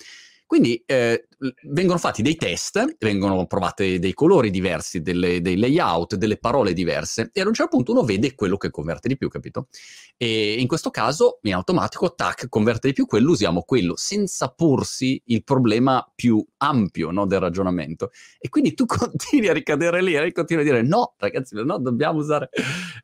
Quindi 0.46 0.82
eh, 0.84 1.28
vengono 1.62 1.98
fatti 1.98 2.22
dei 2.22 2.36
test, 2.36 2.96
vengono 2.98 3.46
provati 3.46 3.98
dei 3.98 4.14
colori 4.14 4.50
diversi, 4.50 5.02
delle, 5.02 5.40
dei 5.40 5.58
layout, 5.58 6.14
delle 6.14 6.38
parole 6.38 6.72
diverse 6.72 7.30
e 7.32 7.40
ad 7.40 7.46
un 7.46 7.54
certo 7.54 7.76
punto 7.76 7.92
uno 7.92 8.02
vede 8.02 8.34
quello 8.34 8.56
che 8.56 8.70
converte 8.70 9.08
di 9.08 9.16
più, 9.16 9.28
capito? 9.28 9.68
E 10.16 10.54
in 10.60 10.68
questo 10.68 10.90
caso, 10.90 11.38
in 11.42 11.54
automatico, 11.54 12.14
tac, 12.14 12.48
converte 12.48 12.88
di 12.88 12.94
più 12.94 13.06
quello, 13.06 13.32
usiamo 13.32 13.62
quello, 13.62 13.94
senza 13.96 14.48
porsi 14.48 15.20
il 15.26 15.42
problema 15.42 16.08
più 16.14 16.44
ampio 16.58 17.10
no, 17.10 17.26
del 17.26 17.40
ragionamento. 17.40 18.10
E 18.38 18.48
quindi 18.48 18.74
tu 18.74 18.86
continui 18.86 19.48
a 19.48 19.52
ricadere 19.52 20.02
lì 20.02 20.14
e 20.14 20.32
continui 20.32 20.62
a 20.62 20.66
dire 20.66 20.82
no, 20.82 21.14
ragazzi, 21.18 21.56
no, 21.56 21.78
dobbiamo 21.78 22.18
usare... 22.18 22.50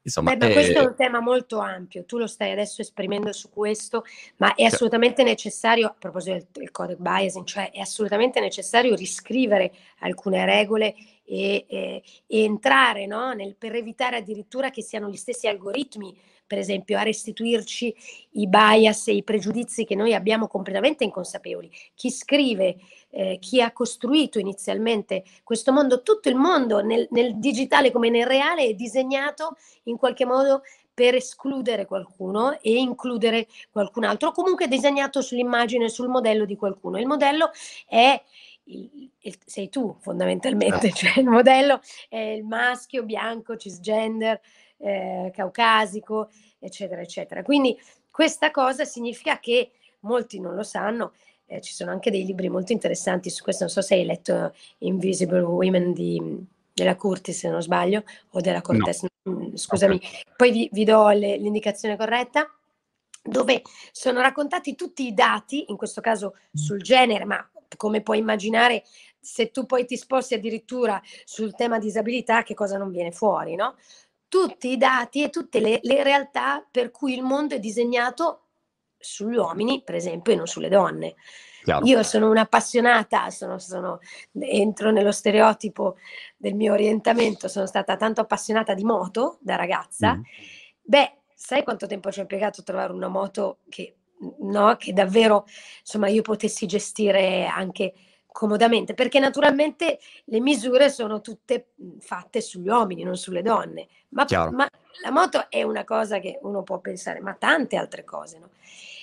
Insomma, 0.03 0.37
Beh, 0.37 0.47
ma 0.47 0.51
eh... 0.51 0.55
questo 0.55 0.79
è 0.79 0.85
un 0.85 0.95
tema 0.97 1.21
molto 1.21 1.59
ampio, 1.59 2.05
tu 2.05 2.19
lo 2.19 2.27
stai 2.27 2.53
adesso 2.53 2.83
esprimendo 2.83 3.33
su 3.33 3.51
questo, 3.51 4.05
ma 4.37 4.55
è 4.55 4.63
assolutamente 4.65 5.23
necessario, 5.23 5.89
a 5.89 5.97
proposito 5.99 6.35
del, 6.35 6.47
del 6.53 6.71
codec 6.71 6.99
bias, 6.99 7.41
cioè 7.45 7.71
è 7.73 7.81
assolutamente 7.81 8.28
necessario 8.41 8.95
riscrivere 8.95 9.73
alcune 10.01 10.45
regole 10.45 10.95
e, 11.25 11.65
e, 11.69 12.03
e 12.27 12.43
entrare 12.43 13.07
no? 13.07 13.33
Nel, 13.33 13.57
per 13.57 13.75
evitare 13.75 14.17
addirittura 14.17 14.71
che 14.71 14.83
siano 14.83 15.09
gli 15.09 15.17
stessi 15.17 15.47
algoritmi 15.47 16.17
per 16.49 16.59
esempio, 16.59 16.99
a 16.99 17.03
restituirci 17.03 17.95
i 18.33 18.49
bias 18.49 19.09
e 19.09 19.13
i 19.13 19.23
pregiudizi 19.23 19.85
che 19.85 19.95
noi 19.95 20.15
abbiamo 20.15 20.49
completamente 20.49 21.05
inconsapevoli. 21.05 21.71
Chi 21.95 22.11
scrive, 22.11 22.77
eh, 23.11 23.37
chi 23.39 23.61
ha 23.61 23.71
costruito 23.71 24.39
inizialmente 24.39 25.25
questo 25.45 25.73
mondo, 25.73 26.03
tutto 26.03 26.31
il 26.31 26.37
mondo 26.37 26.81
nel, 26.81 27.07
nel 27.11 27.39
digitale 27.39 27.93
come 27.93 28.09
nel 28.09 28.27
reale 28.27 28.65
è 28.65 28.73
disegnato 28.73 29.57
in 29.85 29.99
qualche 29.99 30.25
modo 30.25 30.63
per 30.99 31.15
escludere 31.15 31.87
qualcuno 31.87 32.59
e 32.61 32.77
includere 32.77 33.47
qualcun 33.71 34.03
altro, 34.03 34.33
comunque 34.33 34.67
disegnato 34.67 35.21
sull'immagine, 35.21 35.89
sul 35.89 36.09
modello 36.09 36.45
di 36.45 36.57
qualcuno. 36.57 36.99
Il 36.99 37.07
modello 37.07 37.53
è 37.87 38.21
il, 38.65 39.13
il, 39.21 39.39
sei 39.45 39.69
tu 39.69 39.97
fondamentalmente, 40.01 40.91
certo. 40.91 40.97
cioè 40.97 41.23
il 41.23 41.29
modello 41.29 41.81
è 42.09 42.19
il 42.19 42.45
maschio 42.45 43.05
bianco, 43.05 43.57
cisgender, 43.57 44.41
eh, 44.79 45.31
caucasico, 45.33 46.31
eccetera, 46.59 47.01
eccetera. 47.01 47.45
Quindi 47.45 47.79
questa 48.11 48.51
cosa 48.51 48.85
significa 48.85 49.39
che 49.39 49.71
molti 50.01 50.41
non 50.41 50.57
lo 50.57 50.65
sanno, 50.65 51.13
eh, 51.47 51.61
ci 51.61 51.75
sono 51.75 51.93
anche 51.93 52.11
dei 52.11 52.27
libri 52.27 52.49
molto 52.49 52.73
interessanti 52.73 53.31
su 53.31 53.45
questo, 53.45 53.63
non 53.63 53.73
so 53.73 53.83
se 53.83 53.95
hai 53.95 54.05
letto 54.05 54.53
Invisible 54.79 55.43
Women 55.43 55.93
di, 55.93 56.45
della 56.79 56.97
Curtis, 56.97 57.39
se 57.39 57.49
non 57.49 57.63
sbaglio, 57.63 58.05
o 58.31 58.41
della 58.41 58.63
Cortez, 58.63 59.03
no. 59.03 59.09
Mm, 59.31 59.55
scusami, 59.55 59.97
okay. 59.97 60.23
poi 60.37 60.51
vi, 60.51 60.69
vi 60.73 60.85
do 60.85 61.09
le, 61.09 61.37
l'indicazione 61.37 61.97
corretta 61.97 62.51
dove 63.23 63.63
sono 63.93 64.21
raccontati 64.21 64.75
tutti 64.75 65.07
i 65.07 65.13
dati, 65.13 65.67
in 65.69 65.77
questo 65.77 66.01
caso 66.01 66.37
sul 66.53 66.81
genere, 66.81 67.25
ma 67.25 67.47
come 67.77 68.01
puoi 68.01 68.19
immaginare, 68.19 68.85
se 69.21 69.51
tu 69.51 69.67
poi 69.67 69.85
ti 69.85 69.97
sposti 69.97 70.35
addirittura 70.35 71.01
sul 71.25 71.55
tema 71.55 71.79
disabilità, 71.79 72.43
che 72.43 72.55
cosa 72.55 72.79
non 72.79 72.91
viene 72.91 73.13
fuori, 73.13 73.55
no? 73.55 73.77
Tutti 74.29 74.71
i 74.71 74.77
dati 74.77 75.23
e 75.23 75.31
tutte 75.31 75.61
le, 75.61 75.79
le 75.83 76.03
realtà 76.03 76.67
per 76.71 76.91
cui 76.91 77.15
il 77.15 77.23
mondo 77.23 77.55
è 77.55 77.59
disegnato 77.59 78.43
sugli 78.99 79.37
uomini, 79.37 79.83
per 79.83 79.95
esempio, 79.95 80.33
e 80.33 80.37
non 80.37 80.47
sulle 80.47 80.69
donne. 80.69 81.15
Chiaro. 81.63 81.85
Io 81.87 82.03
sono 82.03 82.31
un'appassionata, 82.31 83.31
sono, 83.31 83.59
sono, 83.59 84.01
entro 84.39 84.91
nello 84.91 85.13
stereotipo 85.13 85.97
del 86.39 86.55
mio 86.55 86.73
orientamento, 86.73 87.49
sono 87.49 87.67
stata 87.67 87.97
tanto 87.97 88.21
appassionata 88.21 88.73
di 88.73 88.85
moto 88.85 89.39
da 89.41 89.57
ragazza. 89.57 90.15
Mm. 90.15 90.23
Beh, 90.81 91.13
sai 91.35 91.65
quanto 91.65 91.87
tempo 91.87 92.11
ci 92.11 92.21
ho 92.21 92.23
impiegato 92.23 92.61
a 92.61 92.65
trovare 92.65 92.93
una 92.93 93.09
moto 93.09 93.59
che, 93.69 93.97
no, 94.39 94.77
che 94.77 94.93
davvero 94.93 95.45
insomma, 95.81 96.09
io 96.09 96.23
potessi 96.23 96.67
gestire 96.67 97.47
anche 97.47 97.93
comodamente, 98.27 98.95
perché 98.95 99.19
naturalmente 99.19 99.99
le 100.27 100.41
misure 100.41 100.91
sono 100.91 101.21
tutte 101.21 101.71
fatte 101.99 102.41
sugli 102.41 102.69
uomini, 102.69 103.03
non 103.03 103.17
sulle 103.17 103.43
donne. 103.43 103.89
Ma, 104.11 104.25
ma 104.53 104.69
la 105.03 105.11
moto 105.11 105.51
è 105.51 105.65
una 105.65 105.83
cosa 105.83 106.21
che 106.21 106.39
uno 106.43 106.63
può 106.63 106.79
pensare, 106.79 107.21
ma 107.21 107.35
tante 107.35 107.77
altre 107.77 108.05
cose. 108.05 108.39
No? 108.39 108.51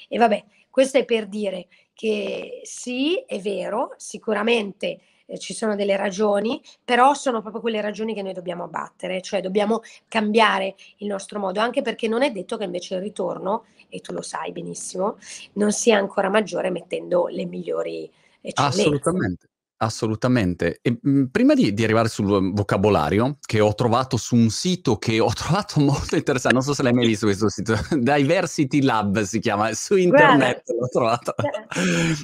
E 0.08 0.18
vabbè, 0.18 0.42
questo 0.70 1.00
è 1.00 1.06
per 1.06 1.28
dire 1.28 1.68
che 1.94 2.62
sì, 2.64 3.18
è 3.28 3.40
vero, 3.40 3.94
sicuramente 3.98 5.02
eh, 5.26 5.38
ci 5.40 5.54
sono 5.54 5.76
delle 5.76 5.96
ragioni, 5.96 6.62
però 6.84 7.14
sono 7.14 7.42
proprio 7.42 7.62
quelle 7.62 7.82
ragioni 7.82 8.14
che 8.14 8.22
noi 8.22 8.34
dobbiamo 8.34 8.64
abbattere, 8.64 9.22
cioè 9.22 9.42
dobbiamo 9.42 9.82
cambiare 10.08 10.76
il 10.98 11.08
nostro 11.08 11.40
modo, 11.40 11.60
anche 11.60 11.82
perché 11.82 12.08
non 12.08 12.24
è 12.24 12.32
detto 12.32 12.58
che 12.58 12.64
invece 12.64 12.96
il 12.96 13.02
ritorno, 13.02 13.66
e 13.90 14.02
tu 14.02 14.14
lo 14.14 14.22
sai 14.22 14.52
benissimo, 14.52 15.18
non 15.54 15.72
sia 15.72 15.98
ancora 15.98 16.30
maggiore 16.30 16.70
mettendo 16.70 17.28
le 17.28 17.46
migliori 17.46 18.12
eccellenze. 18.42 18.82
Assolutamente. 18.82 19.50
Assolutamente. 19.78 20.80
E, 20.82 20.92
mh, 20.92 21.10
mhmm, 21.10 21.26
prima 21.28 21.54
di, 21.54 21.74
di, 21.74 21.84
arrivare 21.84 22.08
sul 22.08 22.54
vocabolario, 22.54 23.38
che 23.46 23.60
ho 23.60 23.74
trovato 23.76 24.16
su 24.16 24.36
un 24.36 24.50
sito 24.50 24.98
che 24.98 25.20
ho 25.20 25.32
trovato 25.36 25.82
molto 25.82 26.16
interessante, 26.16 26.56
non 26.56 26.64
so 26.66 26.74
se 26.74 26.82
l'hai 26.82 26.94
mai 26.94 27.06
visto 27.06 27.26
questo 27.26 27.50
sito, 27.50 27.76
Diversity 28.00 28.82
Lab 28.82 29.22
si 29.24 29.40
chiama, 29.40 29.74
su 29.74 29.98
internet 29.98 30.64
Guarda. 30.64 30.74
l'ho 30.80 30.88
trovato. 30.88 31.36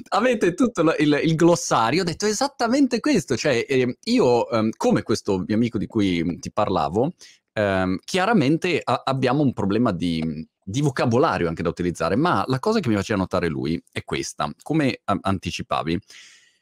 Avete 0.10 0.54
tutto 0.54 0.82
il, 0.82 0.96
il, 1.00 1.20
il, 1.24 1.36
glossario, 1.36 2.02
ho 2.02 2.06
detto 2.06 2.26
esattamente 2.26 3.02
questo, 3.02 3.36
cioè 3.36 3.66
eh, 3.68 3.98
io, 4.06 4.48
um, 4.50 4.70
come 4.78 5.04
questo 5.04 5.44
mio 5.46 5.56
amico 5.56 5.78
di 5.78 5.88
cui 5.88 6.40
ti 6.40 6.52
parlavo, 6.54 7.12
um, 7.54 7.98
chiaramente 8.06 8.80
a- 8.82 9.02
abbiamo 9.04 9.42
un 9.42 9.52
problema 9.52 9.92
di, 9.92 10.48
di 10.64 10.82
vocabolario 10.82 11.50
anche 11.50 11.64
da 11.64 11.70
utilizzare, 11.70 12.16
ma 12.16 12.46
la 12.48 12.60
cosa 12.60 12.80
che 12.80 12.88
mi 12.88 12.96
faceva 12.96 13.20
notare 13.20 13.50
lui 13.50 13.82
è 13.92 14.06
questa, 14.06 14.50
come 14.62 15.02
a- 15.04 15.18
anticipavi, 15.20 16.00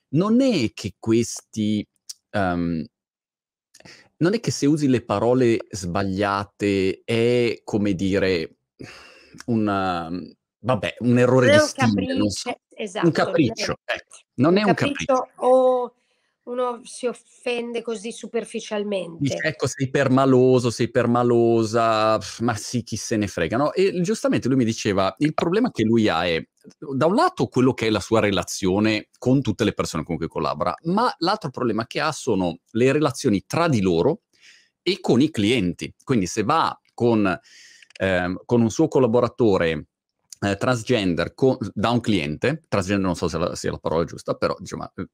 non 0.09 0.41
è 0.41 0.71
che 0.73 0.95
questi... 0.99 1.85
Um, 2.31 2.85
non 4.17 4.33
è 4.33 4.39
che 4.39 4.51
se 4.51 4.65
usi 4.65 4.87
le 4.87 5.03
parole 5.03 5.65
sbagliate 5.69 7.03
è 7.05 7.61
come 7.63 7.93
dire 7.93 8.57
una, 9.45 10.11
vabbè, 10.59 10.97
un 10.99 11.17
errore 11.17 11.51
di 11.51 11.59
stile, 11.59 12.13
non 12.15 12.29
so. 12.29 12.53
esatto, 12.75 13.05
un 13.05 13.11
capriccio, 13.13 13.75
ecco. 13.85 14.17
non 14.35 14.57
è 14.57 14.63
un 14.63 14.73
capriccio. 14.73 15.13
capriccio. 15.13 15.45
O 15.45 15.93
uno 16.49 16.81
si 16.83 17.05
offende 17.05 17.81
così 17.81 18.11
superficialmente. 18.11 19.17
Dice, 19.19 19.37
ecco, 19.41 19.67
sei 19.67 19.89
permaloso, 19.89 20.71
sei 20.71 20.89
permalosa, 20.89 22.19
ma 22.39 22.55
sì, 22.55 22.83
chi 22.83 22.95
se 22.95 23.17
ne 23.17 23.27
frega, 23.27 23.55
no? 23.55 23.71
E 23.73 24.01
giustamente 24.01 24.47
lui 24.47 24.57
mi 24.57 24.65
diceva, 24.65 25.13
il 25.19 25.33
problema 25.33 25.69
che 25.71 25.83
lui 25.83 26.07
ha 26.07 26.25
è, 26.25 26.43
da 26.95 27.05
un 27.05 27.15
lato, 27.15 27.47
quello 27.47 27.73
che 27.73 27.87
è 27.87 27.89
la 27.89 27.99
sua 27.99 28.19
relazione 28.19 29.09
con 29.17 29.41
tutte 29.41 29.63
le 29.63 29.73
persone 29.73 30.03
con 30.03 30.17
cui 30.17 30.27
collabora, 30.27 30.73
ma 30.85 31.13
l'altro 31.19 31.51
problema 31.51 31.85
che 31.85 31.99
ha 31.99 32.11
sono 32.11 32.57
le 32.71 32.91
relazioni 32.91 33.43
tra 33.45 33.67
di 33.67 33.81
loro 33.81 34.21
e 34.81 34.99
con 34.99 35.21
i 35.21 35.29
clienti. 35.29 35.93
Quindi 36.03 36.25
se 36.25 36.43
va 36.43 36.77
con, 36.95 37.27
eh, 37.27 38.35
con 38.45 38.61
un 38.61 38.69
suo 38.71 38.87
collaboratore 38.87 39.85
eh, 40.39 40.55
transgender 40.55 41.33
con, 41.33 41.57
da 41.73 41.89
un 41.89 41.99
cliente, 41.99 42.63
transgender 42.67 43.05
non 43.05 43.15
so 43.15 43.27
se 43.27 43.37
sia 43.55 43.71
la 43.71 43.77
parola 43.77 44.05
giusta, 44.05 44.35
però 44.35 44.55
diciamo, 44.59 44.91
eh, 44.95 45.07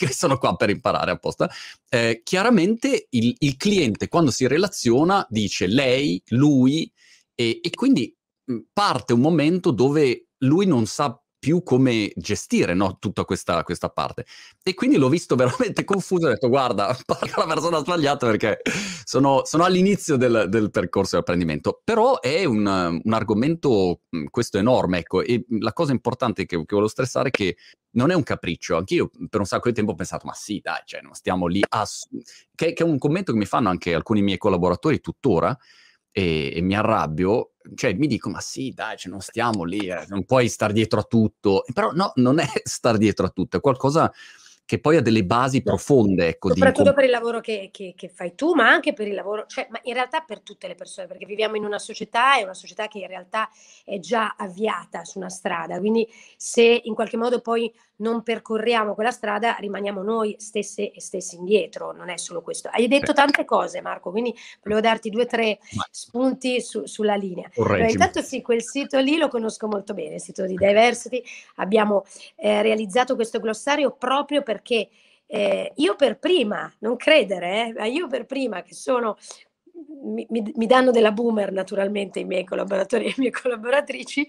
eh 0.00 0.08
sono 0.12 0.38
qua 0.38 0.54
per 0.56 0.70
imparare 0.70 1.12
apposta, 1.12 1.50
eh, 1.88 2.20
chiaramente 2.22 3.06
il, 3.10 3.34
il, 3.38 3.56
cliente 3.56 4.08
quando 4.08 4.30
si 4.30 4.46
relaziona 4.46 5.26
dice 5.30 5.66
lei, 5.66 6.22
lui 6.28 6.90
e, 7.34 7.60
e 7.62 7.70
quindi 7.70 8.14
mh, 8.44 8.58
parte 8.72 9.12
un 9.12 9.20
momento 9.20 9.70
dove 9.70 10.28
lui 10.38 10.66
non 10.66 10.86
sa 10.86 11.18
più 11.44 11.62
come 11.62 12.10
gestire 12.16 12.72
no, 12.72 12.96
tutta 12.98 13.26
questa, 13.26 13.62
questa, 13.64 13.90
parte. 13.90 14.24
E 14.62 14.72
quindi 14.72 14.96
l'ho 14.96 15.10
visto 15.10 15.34
veramente 15.36 15.84
confuso 15.84 16.24
e 16.24 16.28
ho 16.30 16.32
detto 16.32 16.48
guarda, 16.48 16.96
parla 17.04 17.44
la 17.44 17.52
persona 17.52 17.78
sbagliata 17.80 18.26
perché 18.26 18.62
sono, 19.04 19.42
sono 19.44 19.64
all'inizio 19.64 20.16
del, 20.16 20.46
del, 20.48 20.70
percorso 20.70 21.16
di 21.16 21.20
apprendimento. 21.20 21.82
Però 21.84 22.18
è 22.20 22.46
un, 22.46 22.64
un, 23.04 23.12
argomento, 23.12 24.00
questo 24.30 24.56
enorme, 24.56 25.00
ecco, 25.00 25.20
e 25.20 25.44
la 25.60 25.74
cosa 25.74 25.92
importante 25.92 26.46
che, 26.46 26.56
che 26.56 26.64
volevo 26.66 26.88
stressare 26.88 27.28
è 27.28 27.30
che 27.30 27.56
non 27.90 28.10
è 28.10 28.14
un 28.14 28.22
capriccio. 28.22 28.78
Anch'io 28.78 29.10
per 29.28 29.40
un 29.40 29.46
sacco 29.46 29.68
di 29.68 29.74
tempo 29.74 29.92
ho 29.92 29.96
pensato, 29.96 30.26
ma 30.26 30.32
sì, 30.32 30.60
dai, 30.62 30.80
cioè, 30.86 31.02
non 31.02 31.12
stiamo 31.12 31.46
lì 31.46 31.62
a... 31.68 31.86
Che, 32.54 32.72
che 32.72 32.82
è 32.82 32.86
un 32.86 32.96
commento 32.96 33.32
che 33.32 33.38
mi 33.38 33.44
fanno 33.44 33.68
anche 33.68 33.92
alcuni 33.92 34.22
miei 34.22 34.38
collaboratori 34.38 34.98
tuttora, 35.00 35.54
e, 36.16 36.52
e, 36.54 36.60
mi 36.62 36.76
arrabbio, 36.76 37.53
cioè 37.74 37.94
mi 37.94 38.06
dico 38.06 38.30
ma 38.30 38.40
sì 38.40 38.72
dai, 38.74 38.96
cioè, 38.96 39.10
non 39.10 39.20
stiamo 39.20 39.64
lì, 39.64 39.86
eh, 39.88 40.04
non 40.08 40.24
puoi 40.24 40.48
star 40.48 40.72
dietro 40.72 41.00
a 41.00 41.04
tutto, 41.04 41.64
però 41.72 41.90
no, 41.92 42.12
non 42.16 42.38
è 42.38 42.46
star 42.64 42.96
dietro 42.96 43.26
a 43.26 43.30
tutto, 43.30 43.56
è 43.56 43.60
qualcosa 43.60 44.12
che 44.66 44.80
poi 44.80 44.96
ha 44.96 45.02
delle 45.02 45.24
basi 45.24 45.62
profonde. 45.62 46.28
Ecco, 46.28 46.48
Soprattutto 46.48 46.90
di... 46.90 46.94
per 46.94 47.04
il 47.04 47.10
lavoro 47.10 47.40
che, 47.40 47.68
che, 47.70 47.94
che, 47.96 48.08
fai 48.08 48.34
tu, 48.34 48.54
ma 48.54 48.68
anche 48.68 48.92
per 48.92 49.06
il 49.06 49.14
lavoro, 49.14 49.44
cioè, 49.46 49.66
ma 49.70 49.78
in 49.82 49.94
realtà 49.94 50.20
per 50.20 50.40
tutte 50.40 50.66
le 50.68 50.74
persone, 50.74 51.06
perché 51.06 51.26
viviamo 51.26 51.56
in 51.56 51.64
una 51.64 51.78
società, 51.78 52.38
è 52.38 52.42
una 52.42 52.54
società 52.54 52.88
che 52.88 52.98
in 52.98 53.06
realtà 53.06 53.48
è 53.84 53.98
già 53.98 54.34
avviata 54.36 55.04
su 55.04 55.18
una 55.18 55.28
strada, 55.28 55.78
quindi 55.78 56.08
se 56.36 56.80
in 56.84 56.94
qualche 56.94 57.16
modo 57.16 57.40
poi 57.40 57.72
non 57.96 58.22
percorriamo 58.22 58.94
quella 58.94 59.10
strada, 59.10 59.56
rimaniamo 59.58 60.02
noi 60.02 60.34
stesse 60.38 60.90
e 60.90 61.00
stessi 61.00 61.36
indietro, 61.36 61.92
non 61.92 62.08
è 62.08 62.16
solo 62.16 62.42
questo. 62.42 62.68
Hai 62.72 62.88
detto 62.88 63.12
tante 63.12 63.44
cose 63.44 63.80
Marco, 63.80 64.10
quindi 64.10 64.34
volevo 64.62 64.80
darti 64.80 65.10
due 65.10 65.22
o 65.22 65.26
tre 65.26 65.58
spunti 65.90 66.60
su, 66.60 66.86
sulla 66.86 67.14
linea. 67.14 67.48
Allora, 67.56 67.88
intanto 67.88 68.20
sì, 68.22 68.42
quel 68.42 68.62
sito 68.62 68.98
lì 68.98 69.16
lo 69.16 69.28
conosco 69.28 69.68
molto 69.68 69.94
bene, 69.94 70.16
il 70.16 70.20
sito 70.20 70.44
di 70.46 70.56
Diversity, 70.56 71.22
abbiamo 71.56 72.04
eh, 72.36 72.62
realizzato 72.62 73.14
questo 73.14 73.38
glossario 73.38 73.92
proprio 73.92 74.42
perché 74.54 74.88
eh, 75.26 75.72
io 75.74 75.96
per 75.96 76.20
prima, 76.20 76.72
non 76.78 76.94
credere, 76.94 77.66
eh, 77.66 77.72
ma 77.72 77.86
io 77.86 78.06
per 78.06 78.24
prima 78.24 78.62
che 78.62 78.72
sono 78.72 79.16
mi, 80.04 80.26
mi, 80.28 80.66
danno 80.66 80.92
della 80.92 81.10
boomer 81.10 81.50
naturalmente 81.50 82.20
i 82.20 82.24
miei 82.24 82.44
collaboratori 82.44 83.06
e 83.06 83.08
le 83.08 83.14
mie 83.16 83.30
collaboratrici 83.32 84.24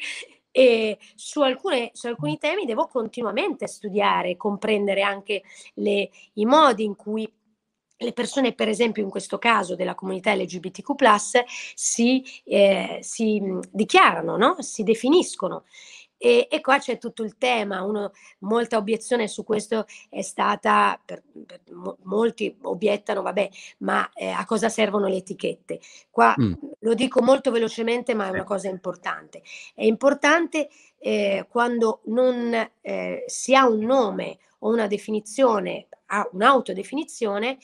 e 0.50 0.98
su, 1.13 1.41
alcune, 1.41 1.91
su 1.94 2.08
alcuni 2.08 2.39
temi 2.39 2.65
devo 2.65 2.88
continuamente 2.88 3.67
studiare, 3.67 4.36
comprendere 4.36 5.03
anche 5.03 5.44
le, 5.75 6.10
i 6.34 6.46
modi 6.46 6.86
in 6.86 6.96
cui 6.96 7.32
le 7.98 8.13
persone, 8.13 8.53
per 8.53 8.67
esempio 8.67 9.03
in 9.03 9.10
questo 9.10 9.38
caso 9.38 9.75
della 9.75 9.96
comunità 9.96 10.34
LGBTQ, 10.34 10.96
si, 11.75 12.24
eh, 12.46 12.98
si 13.01 13.60
dichiarano, 13.72 14.38
no? 14.38 14.55
si 14.60 14.82
definiscono. 14.82 15.65
E, 16.18 16.48
e, 16.50 16.62
qua 16.62 16.80
c'è 16.80 16.98
tutto 16.98 17.24
il 17.24 17.38
tema, 17.38 17.84
Uno, 17.84 18.12
molta 18.40 18.78
obiezione 18.78 19.28
su 19.28 19.44
questo 19.44 19.86
è 20.10 20.22
stata, 20.22 21.00
per, 21.04 21.24
per, 21.46 21.62
molti 22.04 22.56
obiettano, 22.62 23.22
vabbè, 23.22 23.50
ma 23.80 24.10
eh, 24.14 24.30
a 24.30 24.46
cosa 24.46 24.70
servono 24.70 25.08
le 25.08 25.18
etichette? 25.18 25.80
Qua 26.10 26.34
mm. 26.40 26.54
lo 26.80 26.94
dico 26.94 27.22
molto 27.22 27.52
velocemente, 27.52 28.14
ma 28.14 28.28
è 28.28 28.30
una 28.30 28.44
cosa 28.44 28.70
importante. 28.70 29.42
È 29.74 29.84
importante 29.84 30.70
eh, 31.00 31.46
quando 31.50 32.02
non 32.06 32.70
eh, 32.82 33.24
si 33.28 33.56
ha 33.56 33.68
un 33.68 33.84
nome 33.84 34.40
o 34.60 34.72
una 34.72 34.88
definizione, 34.88 35.88
ha 36.08 36.28
un'autodefinizione, 36.32 37.58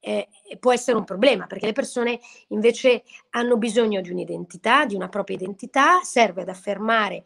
eh, 0.00 0.28
può 0.58 0.72
essere 0.72 0.96
un 0.96 1.04
problema 1.04 1.46
perché 1.46 1.66
le 1.66 1.72
persone 1.72 2.20
invece 2.48 3.04
hanno 3.30 3.56
bisogno 3.56 4.00
di 4.00 4.10
un'identità, 4.10 4.84
di 4.84 4.94
una 4.94 5.08
propria 5.08 5.36
identità, 5.36 6.00
serve 6.02 6.42
ad 6.42 6.48
affermare 6.48 7.24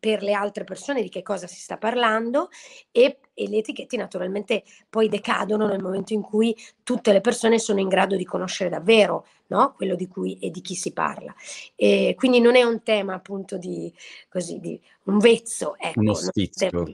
per 0.00 0.22
le 0.22 0.32
altre 0.32 0.64
persone 0.64 1.02
di 1.02 1.10
che 1.10 1.22
cosa 1.22 1.46
si 1.46 1.60
sta 1.60 1.76
parlando 1.76 2.48
e, 2.90 3.18
e, 3.34 3.48
le 3.48 3.58
etichette 3.58 3.96
naturalmente 3.96 4.64
poi 4.88 5.08
decadono 5.08 5.66
nel 5.66 5.82
momento 5.82 6.14
in 6.14 6.22
cui 6.22 6.56
tutte 6.82 7.12
le 7.12 7.20
persone 7.20 7.58
sono 7.58 7.78
in 7.78 7.88
grado 7.88 8.16
di 8.16 8.24
conoscere 8.24 8.70
davvero 8.70 9.26
no? 9.48 9.74
quello 9.76 9.94
di 9.94 10.08
cui 10.08 10.38
e 10.38 10.50
di 10.50 10.62
chi 10.62 10.74
si 10.74 10.92
parla. 10.92 11.34
E 11.76 12.14
quindi 12.16 12.40
non 12.40 12.56
è 12.56 12.62
un 12.62 12.82
tema 12.82 13.14
appunto 13.14 13.58
di, 13.58 13.92
così, 14.28 14.58
di 14.58 14.80
un 15.04 15.18
vezzo, 15.18 15.76
ecco, 15.76 16.00
uno 16.00 16.14
stizio. 16.14 16.70
Certo. 16.70 16.92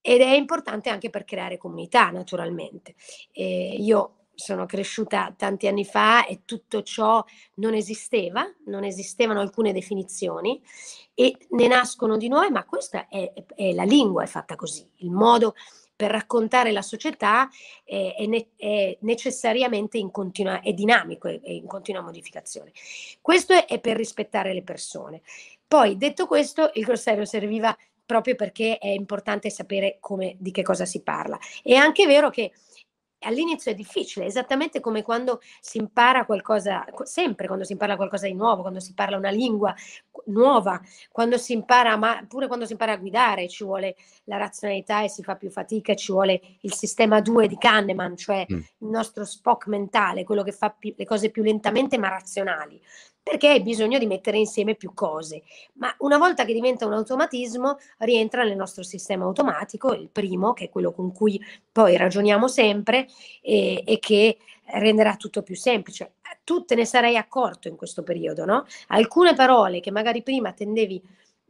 Ed 0.00 0.20
è 0.20 0.34
importante 0.34 0.88
anche 0.88 1.10
per 1.10 1.24
creare 1.24 1.58
comunità, 1.58 2.10
naturalmente. 2.10 2.94
E 3.32 3.76
io 3.78 4.25
sono 4.36 4.66
cresciuta 4.66 5.34
tanti 5.36 5.66
anni 5.66 5.84
fa 5.84 6.26
e 6.26 6.42
tutto 6.44 6.82
ciò 6.82 7.24
non 7.54 7.74
esisteva, 7.74 8.46
non 8.66 8.84
esistevano 8.84 9.40
alcune 9.40 9.72
definizioni 9.72 10.62
e 11.14 11.36
ne 11.50 11.66
nascono 11.66 12.16
di 12.16 12.28
nuove, 12.28 12.50
ma 12.50 12.64
questa 12.64 13.08
è, 13.08 13.32
è 13.54 13.72
la 13.72 13.84
lingua, 13.84 14.22
è 14.22 14.26
fatta 14.26 14.54
così, 14.54 14.86
il 14.96 15.10
modo 15.10 15.54
per 15.96 16.10
raccontare 16.10 16.72
la 16.72 16.82
società 16.82 17.48
è, 17.82 18.14
è, 18.16 18.26
ne, 18.26 18.48
è 18.56 18.98
necessariamente 19.00 19.96
in 19.96 20.10
continua, 20.10 20.60
è 20.60 20.74
dinamico, 20.74 21.26
è, 21.26 21.40
in 21.44 21.66
continua 21.66 22.02
modificazione. 22.02 22.70
Questo 23.22 23.54
è, 23.66 23.80
per 23.80 23.96
rispettare 23.96 24.52
le 24.52 24.62
persone. 24.62 25.22
Poi, 25.66 25.96
detto 25.96 26.26
questo, 26.26 26.70
il 26.74 26.84
glossario 26.84 27.24
serviva 27.24 27.74
proprio 28.04 28.36
perché 28.36 28.78
è 28.78 28.88
importante 28.88 29.50
sapere 29.50 29.96
come, 29.98 30.36
di 30.38 30.52
che 30.52 30.62
cosa 30.62 30.84
si 30.84 31.00
parla. 31.00 31.38
È 31.62 31.74
anche 31.74 32.06
vero 32.06 32.28
che 32.28 32.52
all'inizio 33.26 33.70
è 33.70 33.74
difficile, 33.74 34.24
esattamente 34.24 34.80
come 34.80 35.02
quando 35.02 35.40
si 35.60 35.78
impara 35.78 36.24
qualcosa, 36.24 36.84
sempre 37.02 37.46
quando 37.46 37.64
si 37.64 37.72
impara 37.72 37.96
qualcosa 37.96 38.26
di 38.26 38.34
nuovo, 38.34 38.62
quando 38.62 38.80
si 38.80 38.94
parla 38.94 39.16
una 39.16 39.30
lingua 39.30 39.74
nuova, 40.26 40.80
quando 41.10 41.36
si 41.38 41.52
impara, 41.52 41.96
ma 41.96 42.24
pure 42.26 42.46
quando 42.46 42.64
si 42.64 42.72
impara 42.72 42.92
a 42.92 42.96
guidare 42.96 43.48
ci 43.48 43.64
vuole 43.64 43.96
la 44.24 44.36
razionalità 44.36 45.02
e 45.02 45.08
si 45.08 45.22
fa 45.22 45.36
più 45.36 45.50
fatica, 45.50 45.94
ci 45.94 46.12
vuole 46.12 46.40
il 46.60 46.72
sistema 46.72 47.20
2 47.20 47.48
di 47.48 47.56
Kahneman, 47.56 48.16
cioè 48.16 48.46
mm. 48.50 48.56
il 48.56 48.88
nostro 48.88 49.24
Spock 49.24 49.66
mentale, 49.66 50.24
quello 50.24 50.42
che 50.42 50.52
fa 50.52 50.70
più, 50.70 50.94
le 50.96 51.04
cose 51.04 51.30
più 51.30 51.42
lentamente 51.42 51.98
ma 51.98 52.08
razionali 52.08 52.80
perché 53.28 53.48
hai 53.48 53.60
bisogno 53.60 53.98
di 53.98 54.06
mettere 54.06 54.38
insieme 54.38 54.76
più 54.76 54.94
cose. 54.94 55.42
Ma 55.74 55.92
una 55.98 56.16
volta 56.16 56.44
che 56.44 56.52
diventa 56.52 56.86
un 56.86 56.92
automatismo, 56.92 57.76
rientra 57.98 58.44
nel 58.44 58.54
nostro 58.54 58.84
sistema 58.84 59.24
automatico, 59.24 59.92
il 59.94 60.08
primo, 60.08 60.52
che 60.52 60.66
è 60.66 60.68
quello 60.68 60.92
con 60.92 61.12
cui 61.12 61.40
poi 61.72 61.96
ragioniamo 61.96 62.46
sempre 62.46 63.08
e, 63.42 63.82
e 63.84 63.98
che 63.98 64.38
renderà 64.66 65.16
tutto 65.16 65.42
più 65.42 65.56
semplice. 65.56 66.12
Tu 66.44 66.64
te 66.64 66.76
ne 66.76 66.84
sarai 66.84 67.16
accorto 67.16 67.66
in 67.66 67.74
questo 67.74 68.04
periodo, 68.04 68.44
no? 68.44 68.64
Alcune 68.88 69.34
parole 69.34 69.80
che 69.80 69.90
magari 69.90 70.22
prima 70.22 70.52
tendevi 70.52 71.02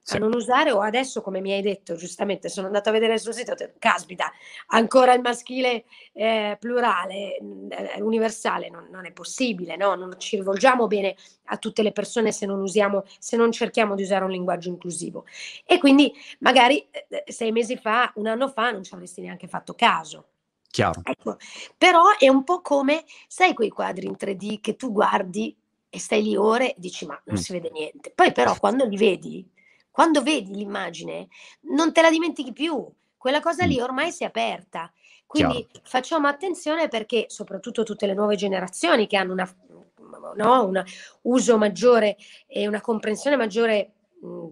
sì. 0.06 0.16
a 0.16 0.18
non 0.20 0.34
usare 0.34 0.70
o 0.70 0.80
adesso 0.80 1.20
come 1.20 1.40
mi 1.40 1.52
hai 1.52 1.62
detto 1.62 1.96
giustamente 1.96 2.48
sono 2.48 2.68
andato 2.68 2.90
a 2.90 2.92
vedere 2.92 3.14
il 3.14 3.20
suo 3.20 3.32
sito 3.32 3.54
detto, 3.54 3.74
caspita 3.80 4.30
ancora 4.68 5.12
il 5.14 5.20
maschile 5.20 5.84
eh, 6.12 6.56
plurale 6.60 7.36
eh, 7.36 8.00
universale 8.00 8.70
non, 8.70 8.86
non, 8.88 9.04
è 9.04 9.10
possibile 9.10 9.76
no? 9.76 9.96
non 9.96 10.14
ci 10.18 10.36
rivolgiamo 10.36 10.86
bene 10.86 11.16
a 11.46 11.56
tutte 11.56 11.82
le 11.82 11.90
persone 11.90 12.30
se 12.30 12.46
non 12.46 12.60
usiamo 12.60 13.02
se 13.18 13.36
non 13.36 13.50
cerchiamo 13.50 13.96
di 13.96 14.02
usare 14.02 14.24
un 14.24 14.30
linguaggio 14.30 14.68
inclusivo 14.68 15.24
e 15.64 15.78
quindi 15.78 16.12
magari 16.38 16.86
eh, 16.90 17.24
sei 17.26 17.50
mesi 17.50 17.76
fa 17.76 18.12
un 18.14 18.28
anno 18.28 18.48
fa 18.48 18.70
non 18.70 18.84
ci 18.84 18.94
avresti 18.94 19.20
neanche 19.22 19.48
fatto 19.48 19.74
caso 19.74 20.28
Chiaro. 20.68 21.00
Ecco, 21.04 21.38
però 21.78 22.02
è 22.18 22.28
un 22.28 22.44
po' 22.44 22.60
come, 22.60 23.04
sai 23.28 23.54
quei 23.54 23.70
quadri 23.70 24.04
in 24.06 24.14
3D 24.18 24.60
che 24.60 24.76
tu 24.76 24.92
guardi 24.92 25.56
e 25.88 25.98
stai 25.98 26.22
lì 26.22 26.36
ore 26.36 26.72
e 26.72 26.74
dici 26.76 27.06
ma 27.06 27.18
non 27.24 27.36
mm. 27.36 27.38
si 27.38 27.52
vede 27.52 27.70
niente. 27.70 28.12
Poi 28.14 28.30
però 28.32 28.54
quando 28.58 28.84
li 28.84 28.98
vedi 28.98 29.48
quando 29.96 30.20
vedi 30.20 30.54
l'immagine 30.54 31.28
non 31.70 31.90
te 31.90 32.02
la 32.02 32.10
dimentichi 32.10 32.52
più, 32.52 32.86
quella 33.16 33.40
cosa 33.40 33.64
lì 33.64 33.80
ormai 33.80 34.12
si 34.12 34.24
è 34.24 34.26
aperta. 34.26 34.92
Quindi 35.24 35.66
Chiaro. 35.66 35.80
facciamo 35.84 36.28
attenzione 36.28 36.88
perché 36.88 37.24
soprattutto 37.28 37.82
tutte 37.82 38.04
le 38.04 38.12
nuove 38.12 38.36
generazioni 38.36 39.06
che 39.06 39.16
hanno 39.16 39.32
una, 39.32 39.56
no, 40.34 40.66
un 40.66 40.84
uso 41.22 41.56
maggiore 41.56 42.18
e 42.46 42.66
una 42.66 42.82
comprensione 42.82 43.36
maggiore 43.36 43.92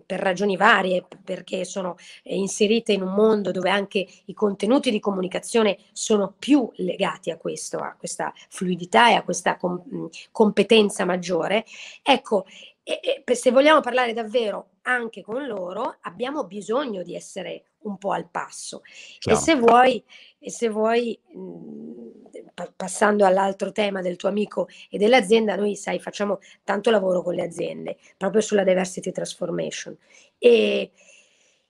per 0.06 0.20
ragioni 0.20 0.56
varie, 0.56 1.04
perché 1.22 1.66
sono 1.66 1.96
inserite 2.22 2.94
in 2.94 3.02
un 3.02 3.12
mondo 3.12 3.50
dove 3.50 3.68
anche 3.68 4.06
i 4.24 4.32
contenuti 4.32 4.90
di 4.90 4.98
comunicazione 4.98 5.76
sono 5.92 6.34
più 6.38 6.70
legati 6.76 7.30
a 7.30 7.36
questo, 7.36 7.76
a 7.78 7.94
questa 7.98 8.32
fluidità 8.48 9.10
e 9.10 9.14
a 9.14 9.22
questa 9.22 9.58
com- 9.58 10.08
competenza 10.30 11.04
maggiore. 11.04 11.66
Ecco, 12.02 12.46
e, 12.84 13.22
e, 13.24 13.34
se 13.34 13.50
vogliamo 13.50 13.80
parlare 13.80 14.12
davvero 14.12 14.72
anche 14.82 15.22
con 15.22 15.46
loro, 15.46 15.96
abbiamo 16.02 16.44
bisogno 16.44 17.02
di 17.02 17.14
essere 17.14 17.70
un 17.84 17.96
po' 17.96 18.12
al 18.12 18.28
passo. 18.28 18.82
E 19.26 19.34
se 19.36 19.54
vuoi, 19.56 20.04
e 20.38 20.50
se 20.50 20.68
vuoi 20.68 21.18
mh, 21.32 22.72
passando 22.76 23.24
all'altro 23.24 23.72
tema 23.72 24.02
del 24.02 24.16
tuo 24.16 24.28
amico 24.28 24.68
e 24.90 24.98
dell'azienda, 24.98 25.56
noi 25.56 25.76
sai, 25.76 25.98
facciamo 25.98 26.40
tanto 26.62 26.90
lavoro 26.90 27.22
con 27.22 27.34
le 27.34 27.42
aziende, 27.42 27.96
proprio 28.18 28.42
sulla 28.42 28.64
diversity 28.64 29.10
transformation. 29.10 29.96
E 30.36 30.92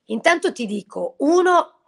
intanto 0.07 0.51
ti 0.51 0.67
dico, 0.67 1.15
uno, 1.19 1.79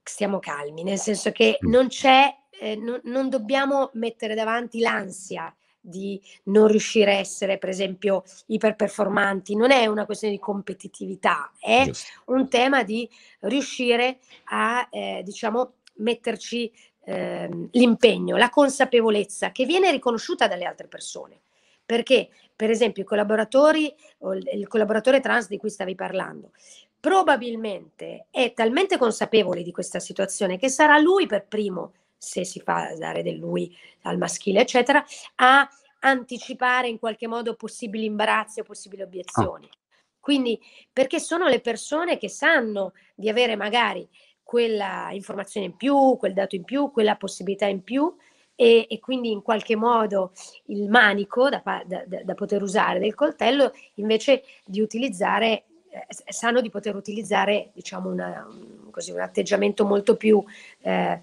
stiamo 0.00 0.38
calmi, 0.38 0.84
nel 0.84 0.98
senso 0.98 1.32
che 1.32 1.58
mm. 1.60 1.68
non 1.68 1.88
c'è, 1.88 2.32
eh, 2.50 2.76
non, 2.76 3.00
non 3.04 3.28
dobbiamo 3.28 3.90
mettere 3.94 4.36
davanti 4.36 4.78
l'ansia 4.78 5.52
di 5.84 6.20
non 6.44 6.68
riuscire 6.68 7.16
a 7.16 7.18
essere, 7.18 7.58
per 7.58 7.68
esempio, 7.68 8.22
iperperformanti, 8.46 9.56
non 9.56 9.72
è 9.72 9.86
una 9.86 10.06
questione 10.06 10.32
di 10.32 10.40
competitività, 10.40 11.52
è 11.58 11.84
Giusto. 11.86 12.22
un 12.26 12.48
tema 12.48 12.84
di 12.84 13.08
riuscire 13.40 14.18
a, 14.44 14.86
eh, 14.90 15.22
diciamo, 15.24 15.72
metterci 15.96 16.72
eh, 17.04 17.48
l'impegno, 17.72 18.36
la 18.36 18.48
consapevolezza 18.48 19.50
che 19.50 19.66
viene 19.66 19.90
riconosciuta 19.90 20.46
dalle 20.46 20.64
altre 20.64 20.86
persone. 20.86 21.40
Perché, 21.84 22.30
per 22.54 22.70
esempio, 22.70 23.02
i 23.02 23.06
collaboratori 23.06 23.92
o 24.18 24.34
il, 24.34 24.48
il 24.54 24.68
collaboratore 24.68 25.20
trans 25.20 25.48
di 25.48 25.58
cui 25.58 25.68
stavi 25.68 25.96
parlando, 25.96 26.52
probabilmente 27.00 28.26
è 28.30 28.52
talmente 28.54 28.96
consapevole 28.96 29.64
di 29.64 29.72
questa 29.72 29.98
situazione 29.98 30.56
che 30.56 30.68
sarà 30.68 30.96
lui 30.98 31.26
per 31.26 31.44
primo 31.46 31.92
se 32.22 32.44
si 32.44 32.60
fa 32.60 32.94
dare 32.96 33.24
del 33.24 33.36
lui 33.36 33.76
al 34.02 34.16
maschile, 34.16 34.60
eccetera, 34.60 35.04
a 35.36 35.68
anticipare 35.98 36.86
in 36.86 37.00
qualche 37.00 37.26
modo 37.26 37.56
possibili 37.56 38.04
imbarazzi 38.04 38.60
o 38.60 38.64
possibili 38.64 39.02
obiezioni. 39.02 39.68
Ah. 39.68 39.76
Quindi, 40.20 40.60
perché 40.92 41.18
sono 41.18 41.48
le 41.48 41.60
persone 41.60 42.18
che 42.18 42.28
sanno 42.28 42.92
di 43.16 43.28
avere 43.28 43.56
magari 43.56 44.08
quella 44.40 45.08
informazione 45.10 45.66
in 45.66 45.76
più, 45.76 46.16
quel 46.16 46.32
dato 46.32 46.54
in 46.54 46.62
più, 46.62 46.92
quella 46.92 47.16
possibilità 47.16 47.66
in 47.66 47.82
più, 47.82 48.14
e, 48.54 48.86
e, 48.88 49.00
quindi 49.00 49.32
in 49.32 49.42
qualche 49.42 49.74
modo 49.74 50.32
il 50.66 50.88
manico 50.88 51.48
da, 51.48 51.60
da, 51.84 52.04
da, 52.06 52.34
poter 52.34 52.62
usare 52.62 53.00
del 53.00 53.14
coltello 53.14 53.72
invece 53.94 54.44
di 54.64 54.80
utilizzare 54.80 55.64
eh, 55.88 56.32
sanno 56.32 56.60
di 56.60 56.70
poter 56.70 56.94
utilizzare 56.94 57.70
diciamo 57.74 58.10
una, 58.10 58.46
un, 58.48 58.90
così, 58.90 59.10
un 59.10 59.20
atteggiamento 59.20 59.84
molto 59.84 60.16
più 60.16 60.42
eh, 60.80 61.20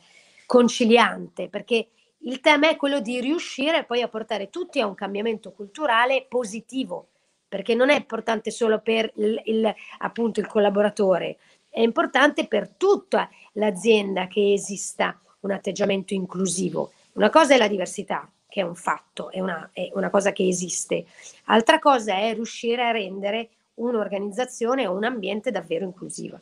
conciliante, 0.49 1.47
perché 1.47 1.89
il 2.21 2.39
tema 2.39 2.69
è 2.69 2.75
quello 2.75 3.01
di 3.01 3.21
riuscire 3.21 3.85
poi 3.85 4.01
a 4.01 4.07
portare 4.07 4.49
tutti 4.49 4.79
a 4.79 4.87
un 4.87 4.95
cambiamento 4.95 5.51
culturale 5.51 6.25
positivo, 6.27 7.09
perché 7.47 7.75
non 7.75 7.91
è 7.91 7.95
importante 7.95 8.49
solo 8.49 8.79
per 8.79 9.11
il, 9.17 9.39
il, 9.45 9.71
appunto 9.99 10.39
il 10.39 10.47
collaboratore, 10.47 11.37
è 11.69 11.81
importante 11.81 12.47
per 12.47 12.67
tutta 12.67 13.29
l'azienda 13.53 14.25
che 14.25 14.53
esista 14.53 15.21
un 15.41 15.51
atteggiamento 15.51 16.15
inclusivo. 16.15 16.93
Una 17.13 17.29
cosa 17.29 17.53
è 17.53 17.57
la 17.59 17.67
diversità, 17.67 18.27
che 18.47 18.61
è 18.61 18.63
un 18.63 18.73
fatto, 18.73 19.29
è 19.29 19.39
una, 19.39 19.69
è 19.71 19.91
una 19.93 20.09
cosa 20.09 20.31
che 20.31 20.47
esiste. 20.47 21.05
Altra 21.45 21.77
cosa 21.77 22.15
è 22.15 22.33
riuscire 22.33 22.87
a 22.87 22.89
rendere 22.89 23.49
un'organizzazione 23.75 24.87
o 24.87 24.95
un 24.95 25.03
ambiente 25.03 25.51
davvero 25.51 25.85
inclusivo. 25.85 26.39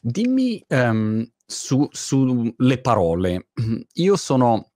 Dimmi 0.00 0.64
um, 0.68 1.30
su, 1.50 1.86
sulle 1.90 2.80
parole. 2.80 3.48
Io 3.94 4.16
sono 4.16 4.66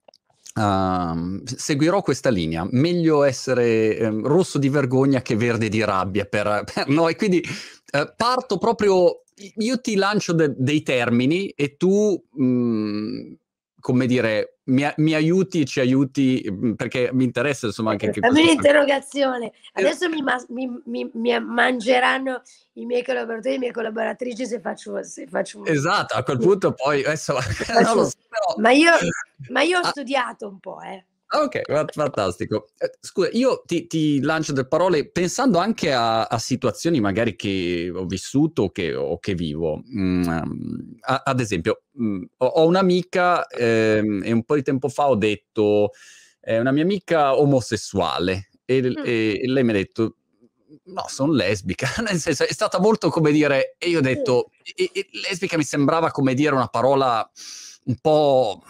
Uh, 0.57 1.43
seguirò 1.43 2.01
questa 2.01 2.29
linea. 2.29 2.65
Meglio 2.71 3.23
essere 3.23 3.97
um, 4.07 4.25
rosso 4.25 4.57
di 4.57 4.69
vergogna 4.69 5.21
che 5.21 5.35
verde 5.35 5.67
di 5.67 5.83
rabbia 5.83 6.23
per, 6.23 6.63
per 6.73 6.87
noi. 6.87 7.17
Quindi 7.17 7.43
uh, 7.45 8.13
parto 8.15 8.57
proprio, 8.57 9.23
io 9.57 9.81
ti 9.81 9.95
lancio 9.95 10.31
de- 10.31 10.53
dei 10.55 10.81
termini 10.81 11.49
e 11.49 11.75
tu, 11.75 12.17
mh, 12.31 12.45
mm, 12.45 13.33
come 13.85 14.07
dire, 14.07 14.61
mi, 14.63 14.83
mi, 14.95 15.13
aiuti 15.13 15.61
e 15.61 15.65
ci 15.65 15.79
aiuti, 15.79 16.43
mm, 16.49 16.71
perché 16.71 17.11
mi 17.13 17.23
interessa 17.23 17.67
insomma 17.67 17.91
anche... 17.91 18.09
Che 18.09 18.19
Fammi 18.19 18.41
un'interrogazione, 18.41 19.51
adesso 19.73 20.09
mi, 20.09 20.23
mi, 20.49 20.81
mi, 20.85 21.11
mi, 21.13 21.39
mangeranno 21.39 22.41
i 22.73 22.85
miei 22.87 23.03
collaboratori 23.03 23.49
e 23.49 23.51
le 23.51 23.59
mie 23.59 23.71
collaboratrici 23.71 24.47
se 24.47 24.59
faccio... 24.59 25.03
Se 25.03 25.27
faccio 25.27 25.63
esatto, 25.65 26.15
a 26.15 26.23
quel 26.23 26.39
punto 26.39 26.73
poi... 26.73 27.03
Adesso, 27.03 27.35
faccio... 27.39 28.05
so, 28.05 28.17
però... 28.27 28.55
ma, 28.57 28.71
io, 28.71 28.91
ma 29.53 29.61
io 29.61 29.77
ho 29.77 29.81
ah. 29.81 29.89
studiato 29.89 30.47
un 30.47 30.59
po', 30.59 30.81
eh. 30.81 31.05
Ok, 31.27 31.61
fantastico. 31.91 32.67
Eh, 32.77 32.91
scusa, 32.99 33.29
io 33.31 33.63
ti, 33.65 33.87
ti, 33.87 34.21
lancio 34.21 34.53
delle 34.53 34.67
parole 34.67 35.09
pensando 35.09 35.57
anche 35.57 35.91
a, 35.91 36.25
a, 36.25 36.37
situazioni 36.37 36.99
magari 36.99 37.35
che 37.35 37.91
ho 37.93 38.05
vissuto 38.05 38.63
o 38.63 38.69
che, 38.69 38.93
o 38.93 39.17
che 39.17 39.33
vivo. 39.33 39.81
Mm, 39.91 40.27
a, 41.01 41.23
ad 41.25 41.39
esempio, 41.39 41.81
mm, 41.99 42.23
ho, 42.37 42.45
ho, 42.45 42.67
un'amica 42.67 43.47
ehm, 43.47 44.21
e 44.23 44.31
un 44.31 44.43
po' 44.43 44.55
di 44.55 44.61
tempo 44.61 44.87
fa 44.87 45.09
ho 45.09 45.15
detto, 45.15 45.91
è 46.39 46.59
una 46.59 46.71
mia 46.71 46.83
amica 46.83 47.37
omosessuale 47.37 48.49
e, 48.63 48.81
mm. 48.81 49.03
e, 49.03 49.41
e 49.41 49.47
lei 49.47 49.63
mi 49.63 49.71
ha 49.71 49.73
detto, 49.73 50.17
no, 50.85 51.05
sono 51.07 51.33
lesbica, 51.33 51.87
nel 52.07 52.19
senso 52.19 52.45
è 52.45 52.53
stata 52.53 52.79
molto 52.79 53.09
come 53.09 53.31
dire, 53.31 53.75
e 53.79 53.89
io 53.89 53.97
ho 53.97 54.01
detto, 54.01 54.51
e, 54.75 54.91
e, 54.93 55.07
lesbica 55.27 55.57
mi 55.57 55.63
sembrava 55.63 56.11
come 56.11 56.35
dire 56.35 56.53
una 56.53 56.67
parola 56.67 57.27
un 57.85 57.95
po' 57.99 58.63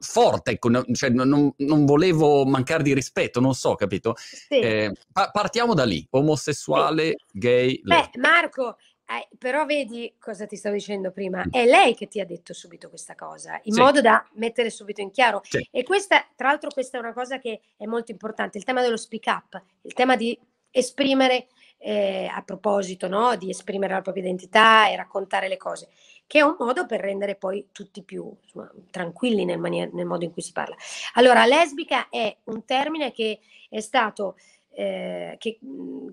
forte, 0.00 0.52
ecco, 0.52 0.70
cioè, 0.92 1.10
non, 1.10 1.52
non, 1.56 1.84
volevo 1.84 2.44
mancare 2.44 2.82
di 2.82 2.94
rispetto, 2.94 3.40
non 3.40 3.54
so, 3.54 3.74
capito? 3.74 4.14
Sì. 4.16 4.58
Eh, 4.58 4.92
pa- 5.12 5.30
partiamo 5.30 5.74
da 5.74 5.84
lì, 5.84 6.06
omosessuale, 6.10 7.16
sì. 7.26 7.38
gay. 7.38 7.80
Beh, 7.82 8.10
Marco, 8.18 8.76
eh, 9.06 9.28
però 9.36 9.66
vedi 9.66 10.14
cosa 10.18 10.46
ti 10.46 10.56
stavo 10.56 10.74
dicendo 10.74 11.10
prima, 11.10 11.44
mm. 11.44 11.50
è 11.50 11.66
lei 11.66 11.94
che 11.94 12.08
ti 12.08 12.20
ha 12.20 12.24
detto 12.24 12.54
subito 12.54 12.88
questa 12.88 13.14
cosa, 13.14 13.60
in 13.64 13.74
sì. 13.74 13.80
modo 13.80 14.00
da 14.00 14.26
mettere 14.34 14.70
subito 14.70 15.00
in 15.00 15.10
chiaro. 15.10 15.40
Sì. 15.44 15.66
E 15.70 15.82
questa, 15.82 16.26
tra 16.34 16.48
l'altro, 16.48 16.70
questa 16.70 16.96
è 16.96 17.00
una 17.00 17.12
cosa 17.12 17.38
che 17.38 17.60
è 17.76 17.84
molto 17.86 18.10
importante, 18.10 18.58
il 18.58 18.64
tema 18.64 18.80
dello 18.80 18.96
speak 18.96 19.26
up, 19.26 19.62
il 19.82 19.92
tema 19.92 20.16
di 20.16 20.38
esprimere 20.70 21.48
eh, 21.82 22.30
a 22.32 22.42
proposito 22.42 23.08
no? 23.08 23.36
di 23.36 23.50
esprimere 23.50 23.92
la 23.92 24.00
propria 24.00 24.22
identità 24.22 24.88
e 24.88 24.96
raccontare 24.96 25.48
le 25.48 25.56
cose 25.56 25.88
che 26.26 26.38
è 26.38 26.42
un 26.42 26.56
modo 26.58 26.86
per 26.86 27.00
rendere 27.00 27.36
poi 27.36 27.68
tutti 27.72 28.02
più 28.02 28.34
insomma, 28.42 28.70
tranquilli 28.90 29.44
nel, 29.44 29.58
manier- 29.58 29.92
nel 29.92 30.06
modo 30.06 30.24
in 30.24 30.32
cui 30.32 30.42
si 30.42 30.52
parla. 30.52 30.74
Allora, 31.14 31.44
lesbica 31.44 32.08
è 32.08 32.34
un 32.44 32.64
termine 32.64 33.12
che 33.12 33.40
è 33.68 33.80
stato 33.80 34.36
eh, 34.74 35.36
che, 35.38 35.58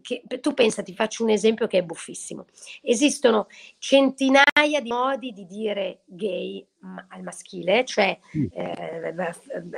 che, 0.02 0.24
tu 0.40 0.54
pensa, 0.54 0.84
ti 0.84 0.94
faccio 0.94 1.24
un 1.24 1.30
esempio 1.30 1.68
che 1.68 1.80
è 1.80 1.84
buffissimo. 1.84 2.46
Esistono 2.82 3.48
centinaia 3.78 4.82
di 4.82 4.92
modi 4.92 5.32
di 5.32 5.46
dire 5.46 6.02
gay 6.06 6.66
ma, 6.80 7.06
al 7.10 7.24
maschile, 7.24 7.86
cioè 7.86 8.18
eh, 8.52 9.16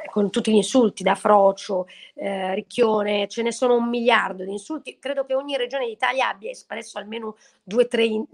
con 0.10 0.30
tutti 0.30 0.52
gli 0.52 0.56
insulti, 0.56 1.04
da 1.04 1.16
frocio, 1.16 1.88
eh, 2.16 2.54
ricchione, 2.56 3.28
ce 3.28 3.42
ne 3.42 3.52
sono 3.52 3.76
un 3.76 3.90
miliardo 3.90 4.44
di 4.44 4.52
insulti. 4.52 4.98
Credo 5.00 5.26
che 5.26 5.36
ogni 5.36 5.58
regione 5.58 5.86
d'Italia 5.86 6.30
abbia 6.30 6.50
espresso 6.50 6.98
almeno 6.98 7.38
due 7.64 7.84
o 7.84 7.88
tre 7.88 8.06
in, 8.06 8.26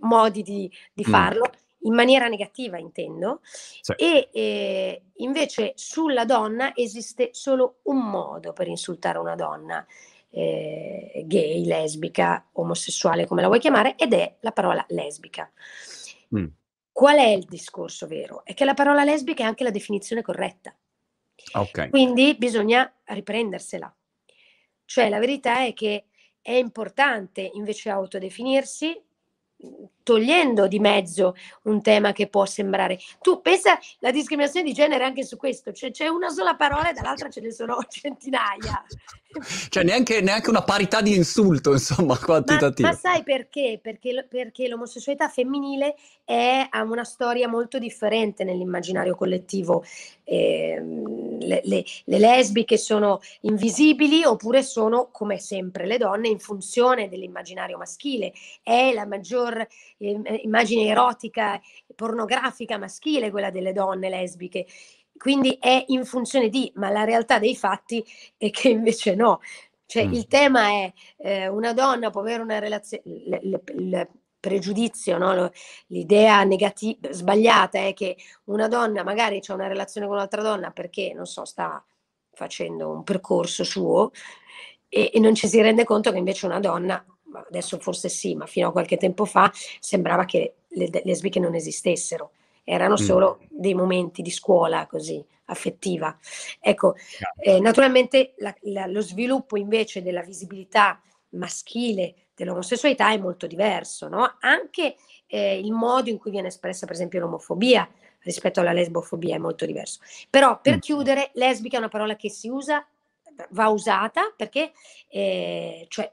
modi 0.00 0.42
di, 0.42 0.70
di 0.92 1.04
mm. 1.06 1.10
farlo. 1.10 1.44
Mm 1.48 1.68
in 1.80 1.94
maniera 1.94 2.28
negativa 2.28 2.78
intendo, 2.78 3.40
sì. 3.42 3.92
e 3.96 4.28
eh, 4.32 5.02
invece 5.16 5.72
sulla 5.76 6.24
donna 6.24 6.74
esiste 6.74 7.30
solo 7.32 7.78
un 7.84 7.98
modo 8.10 8.52
per 8.52 8.68
insultare 8.68 9.18
una 9.18 9.34
donna, 9.34 9.86
eh, 10.30 11.22
gay, 11.24 11.64
lesbica, 11.64 12.48
omosessuale, 12.52 13.26
come 13.26 13.40
la 13.40 13.48
vuoi 13.48 13.60
chiamare, 13.60 13.96
ed 13.96 14.12
è 14.12 14.36
la 14.40 14.52
parola 14.52 14.84
lesbica. 14.88 15.50
Mm. 16.36 16.46
Qual 16.92 17.16
è 17.16 17.28
il 17.28 17.44
discorso 17.44 18.06
vero? 18.06 18.44
È 18.44 18.52
che 18.52 18.64
la 18.64 18.74
parola 18.74 19.04
lesbica 19.04 19.44
è 19.44 19.46
anche 19.46 19.64
la 19.64 19.70
definizione 19.70 20.22
corretta. 20.22 20.74
Okay. 21.52 21.88
Quindi 21.88 22.34
bisogna 22.36 22.92
riprendersela. 23.04 23.94
Cioè 24.84 25.08
la 25.08 25.18
verità 25.18 25.64
è 25.64 25.72
che 25.72 26.06
è 26.42 26.52
importante 26.52 27.48
invece 27.54 27.90
autodefinirsi, 27.90 29.00
togliendo 30.10 30.66
di 30.66 30.80
mezzo 30.80 31.36
un 31.62 31.80
tema 31.82 32.10
che 32.10 32.26
può 32.26 32.44
sembrare. 32.44 32.98
Tu 33.20 33.40
pensa 33.40 33.78
la 34.00 34.10
discriminazione 34.10 34.66
di 34.66 34.72
genere 34.72 35.04
anche 35.04 35.24
su 35.24 35.36
questo, 35.36 35.70
cioè 35.70 35.92
c'è 35.92 36.08
una 36.08 36.30
sola 36.30 36.56
parola 36.56 36.90
e 36.90 36.92
dall'altra 36.92 37.30
ce 37.30 37.40
ne 37.40 37.52
sono 37.52 37.78
centinaia. 37.88 38.84
Cioè 39.68 39.84
neanche, 39.84 40.20
neanche 40.20 40.50
una 40.50 40.64
parità 40.64 41.00
di 41.00 41.14
insulto, 41.14 41.70
insomma, 41.70 42.18
quantitativa. 42.18 42.88
Ma, 42.88 42.94
ma 42.94 43.00
sai 43.00 43.22
perché? 43.22 43.78
perché? 43.80 44.26
Perché 44.28 44.66
l'omosessualità 44.66 45.28
femminile 45.28 45.94
è, 46.24 46.66
ha 46.68 46.82
una 46.82 47.04
storia 47.04 47.46
molto 47.46 47.78
differente 47.78 48.42
nell'immaginario 48.42 49.14
collettivo. 49.14 49.84
Eh, 50.24 50.82
le, 51.40 51.60
le, 51.62 51.84
le 52.04 52.18
lesbiche 52.18 52.76
sono 52.76 53.20
invisibili 53.42 54.24
oppure 54.24 54.64
sono, 54.64 55.10
come 55.12 55.38
sempre, 55.38 55.86
le 55.86 55.98
donne 55.98 56.26
in 56.26 56.40
funzione 56.40 57.08
dell'immaginario 57.08 57.78
maschile. 57.78 58.32
È 58.64 58.92
la 58.92 59.06
maggior 59.06 59.64
eh, 60.00 60.40
immagine 60.42 60.86
erotica, 60.86 61.60
pornografica 61.94 62.78
maschile 62.78 63.30
quella 63.30 63.50
delle 63.50 63.72
donne 63.72 64.08
lesbiche 64.08 64.66
quindi 65.20 65.58
è 65.60 65.84
in 65.88 66.06
funzione 66.06 66.48
di, 66.48 66.72
ma 66.76 66.88
la 66.88 67.04
realtà 67.04 67.38
dei 67.38 67.54
fatti 67.54 68.02
è 68.38 68.48
che 68.48 68.70
invece 68.70 69.14
no. 69.14 69.40
Cioè 69.84 70.06
mm. 70.06 70.12
il 70.14 70.26
tema 70.26 70.68
è 70.68 70.92
eh, 71.18 71.46
una 71.46 71.74
donna 71.74 72.08
può 72.08 72.22
avere 72.22 72.42
una 72.42 72.58
relazione, 72.58 73.02
il 73.04 74.08
pregiudizio, 74.40 75.18
no? 75.18 75.50
l'idea 75.88 76.42
negativa, 76.44 77.12
sbagliata 77.12 77.80
è 77.80 77.92
che 77.92 78.16
una 78.44 78.66
donna 78.66 79.04
magari 79.04 79.40
ha 79.46 79.52
una 79.52 79.66
relazione 79.66 80.06
con 80.06 80.16
un'altra 80.16 80.40
donna 80.40 80.70
perché, 80.70 81.12
non 81.12 81.26
so, 81.26 81.44
sta 81.44 81.84
facendo 82.32 82.88
un 82.88 83.02
percorso 83.04 83.62
suo 83.62 84.12
e, 84.88 85.10
e 85.12 85.18
non 85.20 85.34
ci 85.34 85.48
si 85.48 85.60
rende 85.60 85.84
conto 85.84 86.12
che 86.12 86.18
invece 86.18 86.46
una 86.46 86.60
donna, 86.60 87.04
adesso 87.48 87.78
forse 87.78 88.08
sì, 88.08 88.34
ma 88.34 88.46
fino 88.46 88.68
a 88.68 88.72
qualche 88.72 88.96
tempo 88.96 89.24
fa 89.24 89.50
sembrava 89.78 90.24
che 90.24 90.54
le 90.68 90.90
lesbiche 91.04 91.40
non 91.40 91.54
esistessero 91.54 92.32
erano 92.64 92.94
mm. 92.94 93.04
solo 93.04 93.40
dei 93.48 93.74
momenti 93.74 94.22
di 94.22 94.30
scuola 94.30 94.86
così 94.86 95.24
affettiva. 95.46 96.16
Ecco, 96.60 96.94
eh, 97.38 97.58
naturalmente 97.60 98.34
la, 98.38 98.54
la, 98.62 98.86
lo 98.86 99.00
sviluppo 99.00 99.56
invece 99.56 100.02
della 100.02 100.22
visibilità 100.22 101.00
maschile 101.30 102.14
dell'omosessualità 102.34 103.10
è 103.10 103.18
molto 103.18 103.46
diverso, 103.46 104.08
no? 104.08 104.36
Anche 104.40 104.96
eh, 105.26 105.58
il 105.58 105.72
modo 105.72 106.08
in 106.08 106.18
cui 106.18 106.30
viene 106.30 106.48
espressa, 106.48 106.86
per 106.86 106.94
esempio, 106.94 107.20
l'omofobia 107.20 107.88
rispetto 108.20 108.60
alla 108.60 108.72
lesbofobia 108.72 109.34
è 109.34 109.38
molto 109.38 109.66
diverso. 109.66 110.00
Però 110.30 110.60
per 110.60 110.76
mm. 110.76 110.78
chiudere, 110.78 111.30
lesbica 111.34 111.76
è 111.76 111.80
una 111.80 111.88
parola 111.88 112.16
che 112.16 112.30
si 112.30 112.48
usa, 112.48 112.86
va 113.50 113.68
usata 113.68 114.32
perché, 114.36 114.72
eh, 115.08 115.86
cioè, 115.88 116.10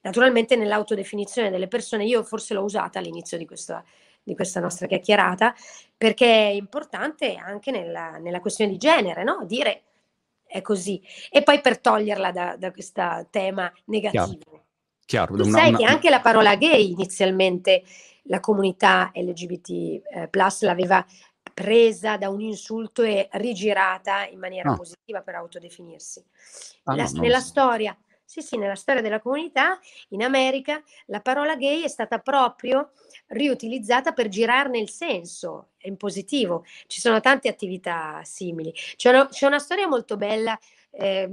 naturalmente 0.00 0.56
nell'autodefinizione 0.56 1.50
delle 1.50 1.68
persone, 1.68 2.04
io 2.04 2.22
forse 2.22 2.54
l'ho 2.54 2.62
usata 2.62 2.98
all'inizio 2.98 3.38
di 3.38 3.46
questa 3.46 3.84
di 4.22 4.34
questa 4.34 4.60
nostra 4.60 4.86
chiacchierata, 4.86 5.54
perché 5.96 6.26
è 6.26 6.50
importante 6.50 7.36
anche 7.36 7.70
nella, 7.70 8.18
nella 8.18 8.40
questione 8.40 8.70
di 8.70 8.76
genere, 8.76 9.24
no? 9.24 9.44
Dire 9.44 9.82
è 10.46 10.62
così. 10.62 11.00
E 11.30 11.42
poi 11.42 11.60
per 11.60 11.80
toglierla 11.80 12.32
da, 12.32 12.56
da 12.56 12.70
questo 12.72 13.26
tema 13.30 13.72
negativo. 13.86 14.64
Chiaro. 15.04 15.34
Una, 15.34 15.44
sai 15.44 15.68
una... 15.68 15.78
che 15.78 15.84
anche 15.84 16.10
la 16.10 16.20
parola 16.20 16.56
gay 16.56 16.90
inizialmente 16.90 17.82
la 18.24 18.40
comunità 18.40 19.10
LGBT 19.14 19.68
eh, 19.70 20.28
plus 20.28 20.62
l'aveva 20.62 21.04
presa 21.52 22.16
da 22.16 22.28
un 22.28 22.40
insulto 22.40 23.02
e 23.02 23.28
rigirata 23.32 24.26
in 24.26 24.38
maniera 24.38 24.72
ah. 24.72 24.76
positiva 24.76 25.20
per 25.20 25.34
autodefinirsi. 25.36 26.24
Ah, 26.84 26.96
la, 26.96 27.08
no, 27.12 27.20
nella 27.20 27.40
so. 27.40 27.46
storia 27.46 27.96
sì, 28.30 28.42
sì, 28.42 28.56
nella 28.56 28.76
storia 28.76 29.02
della 29.02 29.18
comunità 29.18 29.76
in 30.10 30.22
America 30.22 30.80
la 31.06 31.20
parola 31.20 31.56
gay 31.56 31.82
è 31.82 31.88
stata 31.88 32.20
proprio 32.20 32.92
riutilizzata 33.26 34.12
per 34.12 34.28
girarne 34.28 34.78
il 34.78 34.88
senso 34.88 35.70
in 35.78 35.96
positivo. 35.96 36.64
Ci 36.86 37.00
sono 37.00 37.18
tante 37.18 37.48
attività 37.48 38.20
simili. 38.22 38.72
C'è 38.94 39.08
una, 39.08 39.26
c'è 39.26 39.46
una 39.46 39.58
storia 39.58 39.88
molto 39.88 40.16
bella. 40.16 40.56
Eh, 40.92 41.28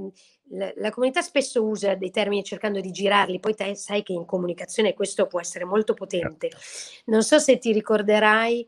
la, 0.50 0.74
la, 0.78 0.90
comunità 0.90 1.22
spesso 1.22 1.64
usa 1.64 1.94
dei 1.94 2.10
termini 2.10 2.44
cercando 2.44 2.80
di 2.80 2.90
girarli, 2.90 3.40
poi 3.40 3.54
te 3.54 3.76
sai 3.76 4.02
che 4.02 4.14
in 4.14 4.26
comunicazione 4.26 4.96
questo 4.96 5.28
può 5.28 5.40
essere 5.40 5.66
molto 5.66 5.94
potente. 5.94 6.50
Certo. 6.50 7.12
Non 7.12 7.22
so 7.22 7.38
se 7.38 7.60
ti 7.60 7.72
ricorderai, 7.74 8.68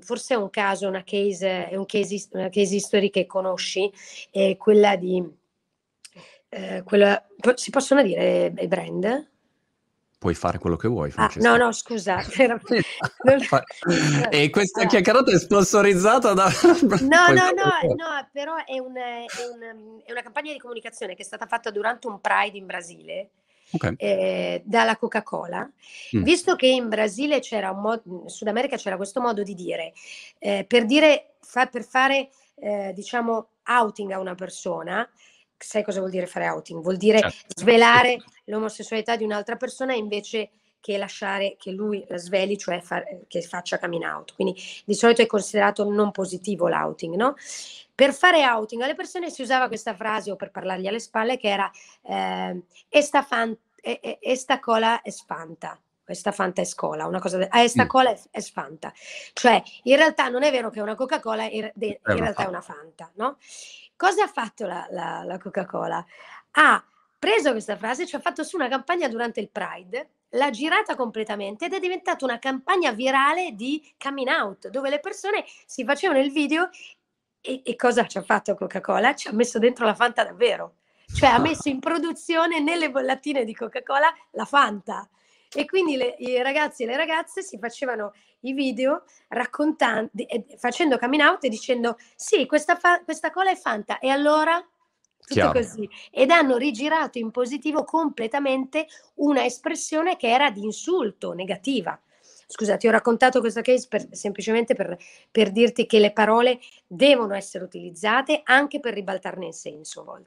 forse 0.00 0.32
è 0.32 0.36
un 0.38 0.48
caso, 0.48 0.88
una 0.88 1.04
case, 1.04 1.68
è 1.68 1.76
un 1.76 1.84
case, 1.84 2.28
una 2.32 2.48
case 2.48 2.76
history 2.76 3.10
che 3.10 3.26
conosci, 3.26 3.92
è 4.30 4.56
quella 4.56 4.96
di 4.96 5.22
eh, 6.48 6.82
quella, 6.84 7.26
si 7.54 7.70
possono 7.70 8.02
dire 8.02 8.52
i 8.56 8.68
brand? 8.68 9.30
Puoi 10.18 10.34
fare 10.34 10.58
quello 10.58 10.74
che 10.74 10.88
vuoi. 10.88 11.12
Ah, 11.14 11.30
no, 11.36 11.56
no, 11.56 11.70
scusa. 11.70 12.18
e 14.30 14.50
questa 14.50 14.80
allora. 14.80 14.90
chiacchierata 14.90 15.30
è 15.30 15.38
sponsorizzata 15.38 16.32
da... 16.32 16.48
no, 16.72 16.88
no, 17.06 17.50
no, 17.52 17.94
no, 17.94 18.28
però 18.32 18.56
è, 18.64 18.78
un, 18.78 18.96
è, 18.96 19.26
un, 19.48 20.02
è, 20.04 20.10
una 20.10 20.22
campagna 20.22 20.52
di 20.52 20.58
comunicazione 20.58 21.14
che 21.14 21.22
è 21.22 21.24
stata 21.24 21.46
fatta 21.46 21.70
durante 21.70 22.08
un 22.08 22.20
Pride 22.20 22.58
in 22.58 22.66
Brasile 22.66 23.30
okay. 23.70 23.94
eh, 23.96 24.62
dalla 24.64 24.96
Coca-Cola, 24.96 25.70
mm. 26.16 26.22
visto 26.22 26.56
che 26.56 26.66
in 26.66 26.88
Brasile 26.88 27.38
c'era 27.40 27.70
un 27.70 27.80
modo, 27.80 28.02
in 28.24 28.28
Sud 28.28 28.48
America 28.48 28.76
c'era 28.76 28.96
questo 28.96 29.20
modo 29.20 29.44
di 29.44 29.54
dire, 29.54 29.92
eh, 30.38 30.64
per 30.66 30.84
dire, 30.84 31.34
fa, 31.40 31.66
per 31.66 31.84
fare, 31.84 32.30
eh, 32.56 32.92
diciamo, 32.92 33.50
outing 33.66 34.10
a 34.10 34.18
una 34.18 34.34
persona, 34.34 35.08
sai 35.58 35.82
cosa 35.82 35.98
vuol 35.98 36.10
dire 36.10 36.26
fare 36.26 36.48
outing? 36.48 36.82
Vuol 36.82 36.96
dire 36.96 37.20
certo. 37.20 37.60
svelare 37.60 38.18
l'omosessualità 38.44 39.16
di 39.16 39.24
un'altra 39.24 39.56
persona 39.56 39.94
invece 39.94 40.50
che 40.80 40.96
lasciare 40.96 41.56
che 41.58 41.72
lui 41.72 42.04
la 42.08 42.18
sveli, 42.18 42.56
cioè 42.56 42.80
far, 42.80 43.04
che 43.26 43.42
faccia 43.42 43.78
coming 43.78 44.04
out. 44.04 44.34
Quindi 44.34 44.60
di 44.84 44.94
solito 44.94 45.22
è 45.22 45.26
considerato 45.26 45.88
non 45.90 46.10
positivo 46.12 46.68
l'outing, 46.68 47.14
no? 47.14 47.34
Per 47.94 48.12
fare 48.14 48.46
outing 48.46 48.82
alle 48.82 48.94
persone 48.94 49.28
si 49.30 49.42
usava 49.42 49.66
questa 49.66 49.94
frase 49.94 50.30
o 50.30 50.36
per 50.36 50.50
parlargli 50.50 50.86
alle 50.86 51.00
spalle 51.00 51.36
che 51.36 51.48
era 51.48 51.70
eh, 52.02 52.62
esta, 52.88 53.22
fan, 53.22 53.56
esta 53.82 54.60
cola 54.60 55.02
è 55.02 55.10
spanta 55.10 55.78
questa 56.08 56.32
Fanta 56.32 56.62
è 56.62 56.64
scola, 56.64 57.04
una 57.04 57.20
cosa, 57.20 57.36
de- 57.36 57.48
ah, 57.50 57.60
esta 57.60 57.84
mm. 57.84 57.86
cola 57.86 58.10
è, 58.10 58.18
è 58.30 58.40
Fanta. 58.40 58.90
Cioè, 59.34 59.62
in 59.82 59.96
realtà 59.96 60.30
non 60.30 60.42
è 60.42 60.50
vero 60.50 60.70
che 60.70 60.78
è 60.78 60.82
una 60.82 60.94
Coca-Cola, 60.94 61.44
in, 61.44 61.70
in 61.74 61.98
realtà 62.02 62.44
è 62.44 62.46
una 62.46 62.62
Fanta, 62.62 63.10
no? 63.16 63.36
Cosa 63.98 64.22
ha 64.22 64.28
fatto 64.28 64.64
la, 64.64 64.86
la, 64.90 65.24
la 65.24 65.38
Coca-Cola? 65.38 66.06
Ha 66.52 66.84
preso 67.18 67.50
questa 67.50 67.76
frase, 67.76 68.06
ci 68.06 68.14
ha 68.14 68.20
fatto 68.20 68.44
su 68.44 68.54
una 68.54 68.68
campagna 68.68 69.08
durante 69.08 69.40
il 69.40 69.50
Pride, 69.50 70.10
l'ha 70.30 70.50
girata 70.50 70.94
completamente 70.94 71.64
ed 71.64 71.72
è 71.72 71.80
diventata 71.80 72.24
una 72.24 72.38
campagna 72.38 72.92
virale 72.92 73.56
di 73.56 73.92
coming 73.98 74.28
out, 74.28 74.68
dove 74.68 74.88
le 74.88 75.00
persone 75.00 75.44
si 75.66 75.84
facevano 75.84 76.20
il 76.20 76.30
video 76.30 76.70
e, 77.40 77.62
e 77.64 77.74
cosa 77.74 78.06
ci 78.06 78.18
ha 78.18 78.22
fatto 78.22 78.54
Coca-Cola? 78.54 79.16
Ci 79.16 79.26
ha 79.26 79.32
messo 79.32 79.58
dentro 79.58 79.84
la 79.84 79.96
Fanta 79.96 80.22
davvero. 80.22 80.74
Cioè 81.12 81.30
ha 81.30 81.38
messo 81.42 81.68
in 81.68 81.80
produzione 81.80 82.60
nelle 82.60 82.92
bollatine 82.92 83.44
di 83.44 83.52
Coca-Cola 83.52 84.14
la 84.30 84.44
Fanta. 84.44 85.08
E 85.54 85.64
quindi 85.64 85.96
le, 85.96 86.14
i 86.18 86.42
ragazzi 86.42 86.82
e 86.82 86.86
le 86.86 86.96
ragazze 86.96 87.42
si 87.42 87.58
facevano 87.58 88.12
i 88.40 88.52
video 88.52 89.04
raccontando, 89.28 90.10
facendo 90.58 90.98
coming 90.98 91.22
out 91.22 91.44
e 91.44 91.48
dicendo 91.48 91.96
sì, 92.14 92.46
questa, 92.46 92.76
fa, 92.76 93.02
questa 93.02 93.30
cola 93.30 93.50
è 93.50 93.56
Fanta. 93.56 93.98
E 93.98 94.08
allora 94.08 94.64
tutto 95.28 95.34
Chiaro. 95.34 95.52
così. 95.52 95.88
Ed 96.10 96.30
hanno 96.30 96.56
rigirato 96.56 97.18
in 97.18 97.30
positivo 97.30 97.84
completamente 97.84 98.86
una 99.16 99.44
espressione 99.44 100.16
che 100.16 100.28
era 100.28 100.50
di 100.50 100.64
insulto, 100.64 101.32
negativa. 101.32 102.00
Scusa, 102.50 102.78
ti 102.78 102.88
ho 102.88 102.90
raccontato 102.90 103.40
questa 103.40 103.60
case 103.60 103.86
per, 103.90 104.08
semplicemente 104.12 104.74
per, 104.74 104.96
per, 105.30 105.52
dirti 105.52 105.84
che 105.84 105.98
le 105.98 106.12
parole 106.12 106.58
devono 106.86 107.34
essere 107.34 107.62
utilizzate 107.62 108.40
anche 108.42 108.80
per 108.80 108.94
ribaltarne 108.94 109.48
il 109.48 109.54
senso. 109.54 110.02
A, 110.10 110.22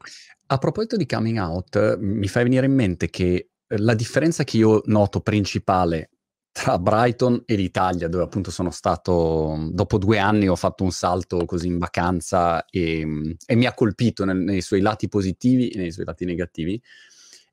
a 0.46 0.58
proposito 0.60 0.98
di 0.98 1.08
coming 1.08 1.40
out, 1.40 1.98
mi 1.98 2.28
fai 2.28 2.44
venire 2.44 2.68
in 2.68 2.76
mente 2.76 3.10
che 3.10 3.50
la 3.78 3.94
differenza 3.94 4.44
che 4.44 4.58
io 4.58 4.82
noto 4.86 5.22
principale 5.22 6.10
tra 6.52 6.78
Brighton 6.78 7.44
e 7.46 7.56
l'Italia, 7.56 8.10
dove 8.10 8.24
appunto 8.24 8.52
sono 8.52 8.72
stato, 8.72 9.70
dopo 9.72 9.98
due 9.98 10.20
anni 10.20 10.50
ho 10.50 10.56
fatto 10.56 10.84
un 10.84 10.92
salto 10.92 11.46
così 11.46 11.68
in 11.68 11.78
vacanza 11.78 12.66
e, 12.66 13.38
e 13.46 13.56
mi 13.56 13.66
ha 13.66 13.74
colpito 13.74 14.26
nel, 14.26 14.38
nei 14.38 14.62
suoi 14.62 14.82
lati 14.82 15.08
positivi 15.08 15.70
e 15.70 15.78
nei 15.78 15.92
suoi 15.92 16.06
lati 16.06 16.26
negativi, 16.26 16.82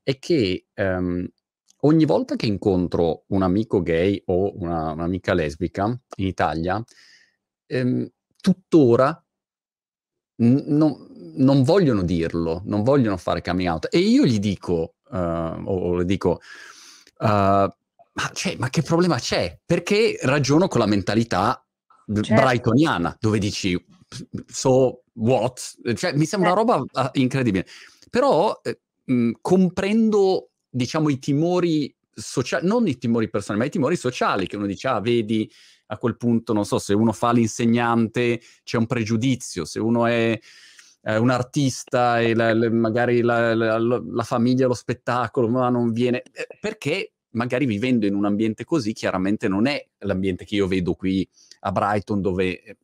è 0.03 0.19
che 0.19 0.65
um, 0.75 1.25
ogni 1.81 2.05
volta 2.05 2.35
che 2.35 2.45
incontro 2.45 3.23
un 3.27 3.41
amico 3.41 3.81
gay 3.81 4.21
o 4.25 4.57
una, 4.57 4.91
un'amica 4.91 5.33
lesbica 5.33 5.85
in 6.17 6.27
Italia, 6.27 6.83
um, 7.67 8.09
tuttora 8.41 9.25
n- 10.41 10.63
non, 10.67 11.07
non 11.35 11.63
vogliono 11.63 12.03
dirlo, 12.03 12.61
non 12.65 12.83
vogliono 12.83 13.15
fare 13.15 13.41
coming 13.41 13.69
out. 13.69 13.87
E 13.89 13.99
io 13.99 14.25
gli 14.25 14.39
dico, 14.39 14.95
uh, 15.09 15.15
o, 15.15 15.75
o 15.75 15.95
le 15.95 16.05
dico, 16.05 16.41
uh, 17.19 17.25
ma, 17.25 18.31
cioè, 18.33 18.55
ma 18.57 18.69
che 18.69 18.81
problema 18.81 19.17
c'è? 19.17 19.59
Perché 19.65 20.17
ragiono 20.21 20.67
con 20.67 20.79
la 20.79 20.85
mentalità 20.85 21.65
certo. 22.05 22.33
brightoniana, 22.33 23.15
dove 23.19 23.39
dici, 23.39 23.81
so 24.47 25.03
what? 25.13 25.77
Cioè, 25.95 26.13
mi 26.13 26.25
sembra 26.25 26.51
una 26.51 26.59
roba 26.59 26.75
uh, 26.77 27.09
incredibile. 27.13 27.65
Però 28.09 28.59
eh, 28.63 28.79
mh, 29.05 29.31
comprendo, 29.41 30.49
diciamo, 30.69 31.09
i 31.09 31.19
timori 31.19 31.95
sociali, 32.13 32.67
non 32.67 32.87
i 32.87 32.97
timori 32.97 33.29
personali, 33.29 33.61
ma 33.61 33.67
i 33.67 33.71
timori 33.71 33.95
sociali, 33.95 34.47
che 34.47 34.55
uno 34.55 34.65
dice, 34.65 34.87
ah, 34.87 34.99
vedi, 34.99 35.49
a 35.87 35.97
quel 35.97 36.17
punto, 36.17 36.53
non 36.53 36.65
so, 36.65 36.79
se 36.79 36.93
uno 36.93 37.13
fa 37.13 37.31
l'insegnante 37.31 38.41
c'è 38.63 38.77
un 38.77 38.85
pregiudizio, 38.85 39.65
se 39.65 39.79
uno 39.79 40.05
è 40.05 40.39
eh, 41.01 41.17
un 41.17 41.29
artista 41.29 42.19
e 42.19 42.33
la, 42.33 42.53
la, 42.53 42.69
magari 42.69 43.21
la, 43.21 43.53
la, 43.55 44.23
famiglia, 44.23 44.67
lo 44.67 44.73
spettacolo, 44.73 45.47
ma 45.47 45.69
non 45.69 45.91
viene... 45.91 46.21
Eh, 46.21 46.47
perché 46.59 47.13
magari 47.31 47.65
vivendo 47.65 48.05
in 48.05 48.15
un 48.15 48.25
ambiente 48.25 48.63
così, 48.63 48.93
chiaramente 48.93 49.47
non 49.47 49.67
è 49.67 49.85
l'ambiente 49.99 50.45
che 50.45 50.55
io 50.55 50.67
vedo 50.67 50.93
qui 50.95 51.27
a 51.61 51.71
Brighton, 51.71 52.21
dove 52.21 52.61
eh, 52.61 52.77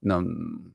non, 0.00 0.72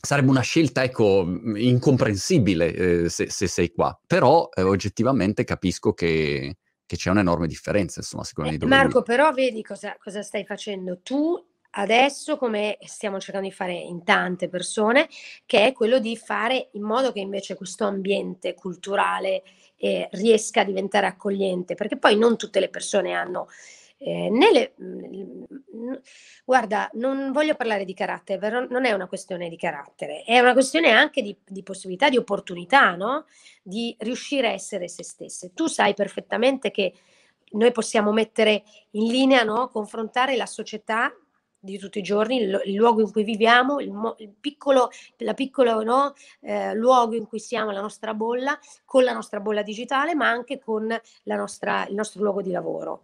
sarebbe 0.00 0.30
una 0.30 0.40
scelta, 0.40 0.82
ecco, 0.82 1.26
incomprensibile 1.54 2.74
eh, 2.74 3.08
se, 3.08 3.30
se, 3.30 3.46
sei 3.46 3.70
qua. 3.70 3.98
Però 4.06 4.48
eh, 4.54 4.62
oggettivamente 4.62 5.44
capisco 5.44 5.92
che, 5.92 6.56
che, 6.86 6.96
c'è 6.96 7.10
un'enorme 7.10 7.46
differenza, 7.46 8.00
insomma, 8.00 8.24
secondo 8.24 8.50
me. 8.50 8.56
Eh, 8.56 8.66
Marco, 8.66 9.02
però 9.02 9.32
vedi 9.32 9.62
cosa, 9.62 9.96
cosa 9.98 10.22
stai 10.22 10.44
facendo 10.44 11.00
tu 11.02 11.49
adesso 11.70 12.36
come 12.36 12.78
stiamo 12.82 13.18
cercando 13.20 13.48
di 13.48 13.54
fare 13.54 13.74
in 13.74 14.02
tante 14.04 14.48
persone, 14.48 15.08
che 15.46 15.66
è 15.66 15.72
quello 15.72 15.98
di 15.98 16.16
fare 16.16 16.68
in 16.72 16.82
modo 16.82 17.12
che 17.12 17.20
invece 17.20 17.54
questo 17.54 17.84
ambiente 17.84 18.54
culturale 18.54 19.42
eh, 19.76 20.08
riesca 20.12 20.62
a 20.62 20.64
diventare 20.64 21.06
accogliente, 21.06 21.74
perché 21.74 21.96
poi 21.96 22.16
non 22.16 22.36
tutte 22.36 22.60
le 22.60 22.68
persone 22.68 23.12
hanno 23.12 23.48
eh, 24.02 24.30
nelle, 24.30 24.72
mm, 24.82 25.44
guarda, 26.44 26.88
non 26.94 27.32
voglio 27.32 27.54
parlare 27.54 27.84
di 27.84 27.92
carattere, 27.92 28.66
non 28.66 28.86
è 28.86 28.92
una 28.92 29.06
questione 29.06 29.50
di 29.50 29.56
carattere, 29.56 30.22
è 30.22 30.38
una 30.38 30.54
questione 30.54 30.90
anche 30.90 31.20
di, 31.20 31.36
di 31.46 31.62
possibilità, 31.62 32.08
di 32.08 32.16
opportunità, 32.16 32.96
no? 32.96 33.26
Di 33.62 33.94
riuscire 34.00 34.48
a 34.48 34.52
essere 34.52 34.88
se 34.88 35.04
stesse. 35.04 35.52
Tu 35.52 35.66
sai 35.66 35.92
perfettamente 35.92 36.70
che 36.70 36.94
noi 37.52 37.72
possiamo 37.72 38.10
mettere 38.10 38.62
in 38.92 39.10
linea, 39.10 39.42
no? 39.42 39.68
confrontare 39.68 40.36
la 40.36 40.46
società 40.46 41.12
di 41.60 41.78
tutti 41.78 41.98
i 41.98 42.02
giorni, 42.02 42.40
il, 42.40 42.62
il 42.64 42.74
luogo 42.74 43.02
in 43.02 43.12
cui 43.12 43.22
viviamo, 43.22 43.80
il, 43.80 43.92
il 44.18 44.34
piccolo, 44.40 44.88
la 45.18 45.34
piccolo 45.34 45.82
no, 45.82 46.14
eh, 46.40 46.74
luogo 46.74 47.14
in 47.14 47.26
cui 47.26 47.38
siamo, 47.38 47.70
la 47.70 47.82
nostra 47.82 48.14
bolla, 48.14 48.58
con 48.84 49.04
la 49.04 49.12
nostra 49.12 49.40
bolla 49.40 49.62
digitale, 49.62 50.14
ma 50.14 50.28
anche 50.28 50.58
con 50.58 50.98
nostra, 51.24 51.86
il 51.86 51.94
nostro 51.94 52.22
luogo 52.22 52.42
di 52.42 52.50
lavoro. 52.50 53.02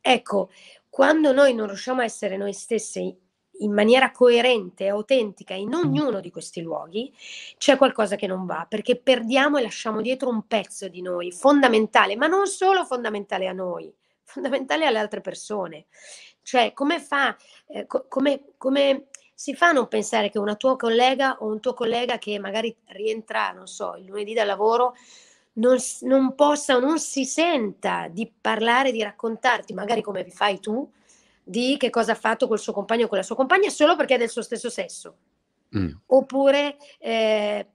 Ecco, 0.00 0.50
quando 0.88 1.32
noi 1.32 1.54
non 1.54 1.66
riusciamo 1.66 2.00
a 2.00 2.04
essere 2.04 2.36
noi 2.36 2.52
stessi 2.52 3.14
in 3.60 3.72
maniera 3.72 4.12
coerente 4.12 4.84
e 4.84 4.88
autentica 4.88 5.54
in 5.54 5.74
ognuno 5.74 6.20
di 6.20 6.30
questi 6.30 6.60
luoghi, 6.60 7.12
c'è 7.56 7.76
qualcosa 7.76 8.16
che 8.16 8.26
non 8.26 8.46
va, 8.46 8.66
perché 8.68 8.96
perdiamo 8.96 9.58
e 9.58 9.62
lasciamo 9.62 10.00
dietro 10.00 10.28
un 10.28 10.46
pezzo 10.46 10.88
di 10.88 11.02
noi 11.02 11.32
fondamentale, 11.32 12.16
ma 12.16 12.26
non 12.26 12.46
solo 12.46 12.84
fondamentale 12.84 13.48
a 13.48 13.52
noi, 13.52 13.92
fondamentale 14.28 14.84
alle 14.84 14.98
altre 14.98 15.20
persone. 15.20 15.86
Cioè, 16.42 16.72
come 16.72 17.00
fa, 17.00 17.36
eh, 17.66 17.86
co- 17.86 18.04
come, 18.08 18.52
come 18.56 19.06
si 19.34 19.54
fa 19.54 19.68
a 19.68 19.72
non 19.72 19.88
pensare 19.88 20.30
che 20.30 20.38
una 20.38 20.54
tua 20.54 20.76
collega 20.76 21.38
o 21.40 21.46
un 21.46 21.60
tuo 21.60 21.72
collega 21.74 22.18
che 22.18 22.38
magari 22.38 22.76
rientra, 22.86 23.52
non 23.52 23.66
so, 23.66 23.94
il 23.96 24.04
lunedì 24.04 24.34
dal 24.34 24.46
lavoro, 24.46 24.94
non, 25.54 25.76
non 26.02 26.34
possa 26.34 26.76
o 26.76 26.80
non 26.80 26.98
si 26.98 27.24
senta 27.24 28.08
di 28.08 28.30
parlare, 28.40 28.92
di 28.92 29.02
raccontarti, 29.02 29.72
magari 29.74 30.02
come 30.02 30.28
fai 30.30 30.60
tu, 30.60 30.90
di 31.42 31.76
che 31.78 31.90
cosa 31.90 32.12
ha 32.12 32.16
fatto 32.16 32.46
col 32.46 32.58
suo 32.58 32.72
compagno 32.72 33.06
o 33.06 33.08
con 33.08 33.18
la 33.18 33.24
sua 33.24 33.36
compagna 33.36 33.70
solo 33.70 33.96
perché 33.96 34.16
è 34.16 34.18
del 34.18 34.28
suo 34.28 34.42
stesso 34.42 34.68
sesso. 34.68 35.16
Mm. 35.76 35.90
Oppure 36.06 36.76
eh, 36.98 37.68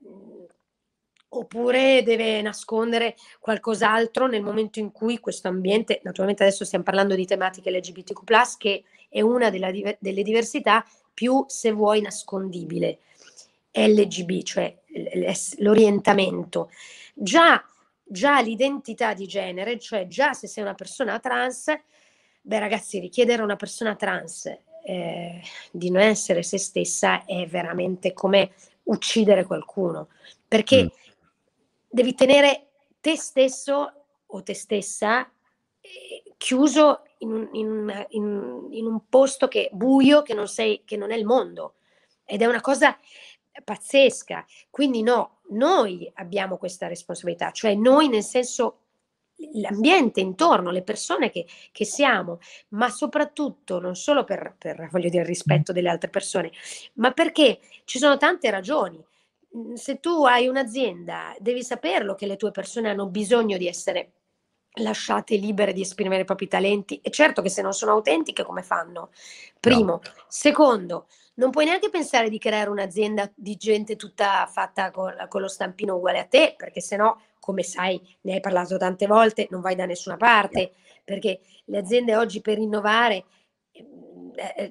oppure 1.38 2.04
deve 2.04 2.42
nascondere 2.42 3.16
qualcos'altro 3.40 4.28
nel 4.28 4.44
momento 4.44 4.80
in 4.80 4.92
cui 4.92 5.20
questo 5.20 5.48
ambiente, 5.48 6.02
naturalmente 6.04 6.44
adesso 6.44 6.66
stiamo 6.66 6.84
parlando 6.84 7.16
di 7.16 7.26
tematiche 7.26 7.72
LGBTQ, 7.72 8.58
che 8.58 8.84
è 9.10 9.22
una 9.22 9.50
della, 9.50 9.72
delle 10.00 10.24
diversità 10.24 10.86
più, 11.14 11.44
se 11.48 11.72
vuoi, 11.72 12.02
nascondibile. 12.02 13.00
LGB, 13.72 14.44
cioè 14.44 14.76
l'orientamento. 15.58 16.70
Già, 17.14 17.64
già 18.04 18.40
l'identità 18.42 19.14
di 19.14 19.26
genere, 19.26 19.80
cioè 19.80 20.08
già 20.08 20.34
se 20.34 20.48
sei 20.48 20.64
una 20.64 20.76
persona 20.76 21.20
trans, 21.20 21.76
beh 22.42 22.60
ragazzi, 22.60 23.00
richiedere 23.00 23.42
a 23.42 23.46
una 23.46 23.56
persona 23.56 23.96
trans 23.96 24.46
eh, 24.86 25.42
di 25.72 25.90
non 25.90 26.02
essere 26.02 26.44
se 26.44 26.60
stessa 26.60 27.26
è 27.26 27.48
veramente 27.48 28.14
come 28.14 28.52
uccidere 28.84 29.46
qualcuno, 29.46 30.10
perché 30.48 30.84
mm 30.84 31.03
devi 31.94 32.16
tenere 32.16 32.72
te 33.00 33.16
stesso 33.16 33.94
o 34.26 34.42
te 34.42 34.56
stessa 34.56 35.32
eh, 35.80 36.34
chiuso 36.38 37.04
in 37.20 37.32
un, 37.32 37.50
in, 37.54 38.06
in, 38.10 38.68
in 38.72 38.86
un, 38.88 39.08
posto 39.08 39.48
che 39.48 39.70
buio, 39.72 40.24
che 40.24 40.34
non, 40.34 40.48
sei, 40.48 40.82
che 40.86 40.98
non 40.98 41.12
è 41.12 41.16
il 41.16 41.26
mondo. 41.26 41.76
Ed 42.26 42.42
è 42.42 42.46
una 42.48 42.62
cosa 42.62 42.98
pazzesca. 43.64 44.44
Quindi 44.72 45.04
no, 45.04 45.42
noi 45.50 46.10
abbiamo 46.16 46.58
questa 46.58 46.88
responsabilità, 46.88 47.52
cioè 47.52 47.76
noi 47.76 48.08
nel 48.10 48.24
senso 48.24 48.80
l'ambiente 49.54 50.20
intorno, 50.20 50.72
le 50.72 50.84
persone 50.84 51.30
che, 51.30 51.46
che, 51.72 51.86
siamo, 51.86 52.40
ma 52.70 52.90
soprattutto 52.90 53.80
non 53.80 53.96
solo 53.96 54.24
per, 54.24 54.56
per 54.58 54.88
voglio 54.90 55.10
dire, 55.10 55.26
rispetto 55.26 55.72
delle 55.72 55.90
altre 55.90 56.10
persone, 56.10 56.52
ma 56.94 57.12
perché 57.12 57.60
ci 57.84 58.00
sono 58.00 58.18
tante 58.18 58.50
ragioni. 58.50 59.04
Mhmm, 59.54 59.74
se 59.74 60.00
tu 60.00 60.26
hai 60.26 60.48
un'azienda, 60.48 61.36
devi 61.40 61.64
saperlo 61.64 62.16
che 62.16 62.26
le 62.26 62.36
tue 62.38 62.52
persone 62.52 62.90
hanno 62.90 63.08
bisogno 63.08 63.58
di 63.58 63.68
essere 63.68 64.12
lasciate 64.78 65.36
libere 65.36 65.74
di 65.74 65.82
esprimere 65.82 66.24
i 66.24 66.26
propri 66.26 66.48
talenti 66.48 67.00
e 67.04 67.12
certo 67.12 67.44
che 67.44 67.50
se 67.50 67.62
non 67.62 67.74
sono 67.74 67.92
autentiche 67.92 68.44
come 68.44 68.64
fanno? 68.64 69.12
Primo. 69.60 70.02
No. 70.04 70.12
Secondo, 70.28 71.08
non 71.36 71.52
puoi 71.52 71.66
neanche 71.66 71.90
pensare 71.90 72.30
di 72.30 72.40
creare 72.40 72.70
un'azienda 72.70 73.32
di 73.36 73.56
gente 73.56 73.96
tutta 73.96 74.48
fatta 74.48 74.92
con, 74.92 75.14
con 75.30 75.42
lo 75.42 75.48
stampino 75.48 75.96
uguale 75.96 76.20
a 76.20 76.26
te, 76.26 76.56
perché 76.58 76.82
se 76.82 76.96
no, 76.96 77.22
come 77.40 77.64
sai, 77.64 78.02
ne 78.22 78.34
hai 78.34 78.40
parlato 78.40 78.78
tante 78.78 79.06
volte, 79.06 79.48
non 79.52 79.62
vai 79.62 79.76
da 79.76 79.86
nessuna 79.86 80.18
parte, 80.18 80.74
perché 81.04 81.42
le 81.66 81.78
aziende 81.78 82.16
oggi 82.16 82.42
per 82.42 82.58
innovare 82.58 83.26
eh, 83.72 83.80
eh, 83.80 83.86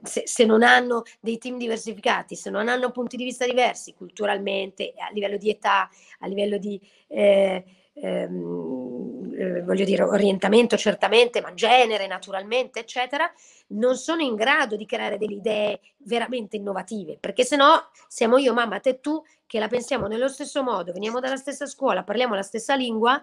se, 0.02 0.22
se, 0.24 0.44
non 0.44 0.62
hanno 0.62 1.02
dei 1.20 1.38
team 1.38 1.58
diversificati, 1.58 2.34
se 2.36 2.50
non 2.50 2.68
hanno 2.68 2.90
punti 2.90 3.16
di 3.16 3.24
vista 3.24 3.46
diversi 3.46 3.94
culturalmente, 3.94 4.94
a 4.96 5.10
livello 5.12 5.36
di 5.36 5.50
età, 5.50 5.88
a 6.20 6.26
livello 6.26 6.58
di 6.58 6.80
eh, 7.08 7.64
ehm, 7.94 9.34
eh, 9.34 9.62
voglio 9.62 9.84
dire, 9.84 10.02
orientamento 10.02 10.76
certamente, 10.76 11.40
ma 11.40 11.54
genere 11.54 12.06
naturalmente, 12.06 12.80
eccetera, 12.80 13.30
non 13.68 13.96
sono 13.96 14.22
in 14.22 14.34
grado 14.34 14.76
di 14.76 14.86
creare 14.86 15.18
delle 15.18 15.34
idee 15.34 15.80
veramente 15.98 16.56
innovative, 16.56 17.18
perché 17.18 17.44
se 17.44 17.56
no 17.56 17.90
siamo 18.08 18.38
io, 18.38 18.52
mamma, 18.52 18.80
te 18.80 18.90
e 18.90 19.00
tu 19.00 19.22
che 19.46 19.58
la 19.58 19.68
pensiamo 19.68 20.06
nello 20.06 20.28
stesso 20.28 20.62
modo, 20.62 20.92
veniamo 20.92 21.20
dalla 21.20 21.36
stessa 21.36 21.66
scuola, 21.66 22.04
parliamo 22.04 22.34
la 22.34 22.42
stessa 22.42 22.74
lingua 22.74 23.22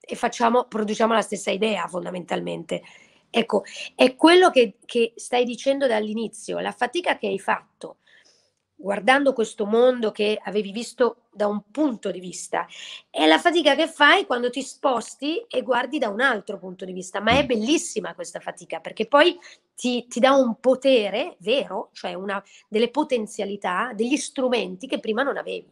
e 0.00 0.14
facciamo, 0.16 0.64
produciamo 0.64 1.12
la 1.12 1.22
stessa 1.22 1.50
idea 1.50 1.86
fondamentalmente. 1.86 2.82
Ecco, 3.36 3.64
è 3.96 4.14
quello 4.14 4.50
che, 4.50 4.76
che 4.84 5.12
stai 5.16 5.44
dicendo 5.44 5.88
dall'inizio, 5.88 6.60
la 6.60 6.70
fatica 6.70 7.18
che 7.18 7.26
hai 7.26 7.40
fatto 7.40 7.96
guardando 8.76 9.32
questo 9.32 9.66
mondo 9.66 10.12
che 10.12 10.38
avevi 10.40 10.70
visto 10.70 11.22
da 11.32 11.48
un 11.48 11.62
punto 11.72 12.12
di 12.12 12.20
vista, 12.20 12.64
è 13.10 13.26
la 13.26 13.40
fatica 13.40 13.74
che 13.74 13.88
fai 13.88 14.24
quando 14.24 14.50
ti 14.50 14.62
sposti 14.62 15.44
e 15.48 15.62
guardi 15.62 15.98
da 15.98 16.10
un 16.10 16.20
altro 16.20 16.58
punto 16.58 16.84
di 16.84 16.92
vista, 16.92 17.20
ma 17.20 17.32
è 17.32 17.42
mm. 17.42 17.46
bellissima 17.46 18.14
questa 18.14 18.38
fatica 18.38 18.78
perché 18.78 19.06
poi 19.06 19.36
ti, 19.74 20.06
ti 20.06 20.20
dà 20.20 20.32
un 20.32 20.60
potere 20.60 21.34
vero, 21.40 21.90
cioè 21.92 22.14
una, 22.14 22.40
delle 22.68 22.90
potenzialità, 22.90 23.90
degli 23.94 24.16
strumenti 24.16 24.86
che 24.86 25.00
prima 25.00 25.24
non 25.24 25.38
avevi. 25.38 25.66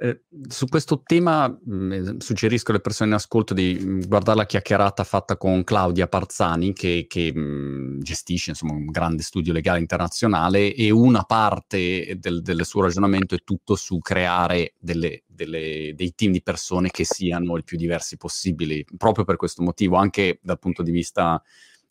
Eh, 0.00 0.22
su 0.46 0.66
questo 0.68 1.02
tema 1.04 1.48
mh, 1.48 1.74
mm, 1.74 2.18
suggerisco 2.18 2.70
alle 2.70 2.78
persone 2.78 3.10
in 3.10 3.16
ascolto 3.16 3.52
di 3.52 3.76
mm, 3.80 4.02
guardare 4.06 4.38
la 4.38 4.46
chiacchierata 4.46 5.02
fatta 5.02 5.36
con 5.36 5.64
Claudia 5.64 6.06
Parzani 6.06 6.72
che, 6.72 7.06
che 7.08 7.32
mh, 7.34 7.40
mm, 7.40 8.00
gestisce 8.00 8.50
insomma, 8.50 8.74
un 8.74 8.86
grande 8.86 9.24
studio 9.24 9.52
legale 9.52 9.80
internazionale 9.80 10.72
e 10.72 10.90
una 10.90 11.24
parte 11.24 12.16
del, 12.16 12.42
del 12.42 12.64
suo 12.64 12.82
ragionamento 12.82 13.34
è 13.34 13.42
tutto 13.42 13.74
su 13.74 13.98
creare 13.98 14.74
delle, 14.78 15.24
delle, 15.26 15.92
dei 15.96 16.14
team 16.14 16.30
di 16.30 16.42
persone 16.42 16.90
che 16.90 17.04
siano 17.04 17.56
il 17.56 17.64
più 17.64 17.76
diversi 17.76 18.16
possibili, 18.16 18.84
proprio 18.96 19.24
per 19.24 19.34
questo 19.34 19.64
motivo, 19.64 19.96
anche 19.96 20.38
dal 20.40 20.60
punto 20.60 20.84
di 20.84 20.92
vista 20.92 21.42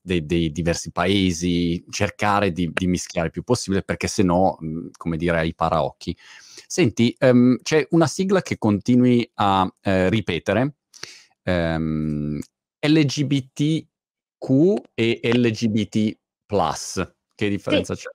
dei, 0.08 0.26
dei 0.26 0.52
diversi 0.52 0.91
paesi, 0.91 1.84
cercare 1.89 2.52
di, 2.52 2.72
di, 2.74 2.88
mischiare 2.88 3.28
il 3.28 3.34
più 3.34 3.43
possibile 3.43 3.84
perché 3.84 4.08
se 4.08 4.24
no, 4.24 4.58
come 4.98 5.17
dire, 5.17 5.39
ai 5.39 5.54
paraocchi. 5.54 6.17
Senti, 6.65 7.15
um, 7.20 7.58
c'è 7.62 7.86
una 7.91 8.08
sigla 8.08 8.41
che 8.41 8.58
continui 8.58 9.30
a 9.36 9.70
eh, 9.82 10.10
ripetere, 10.10 10.76
um, 11.43 12.39
LGBTQ 12.80 13.96
e 14.93 15.20
LGBT+. 15.22 16.17
Che 17.36 17.50
differenza 17.50 17.93
sì. 17.93 18.04
c'è? 18.04 18.10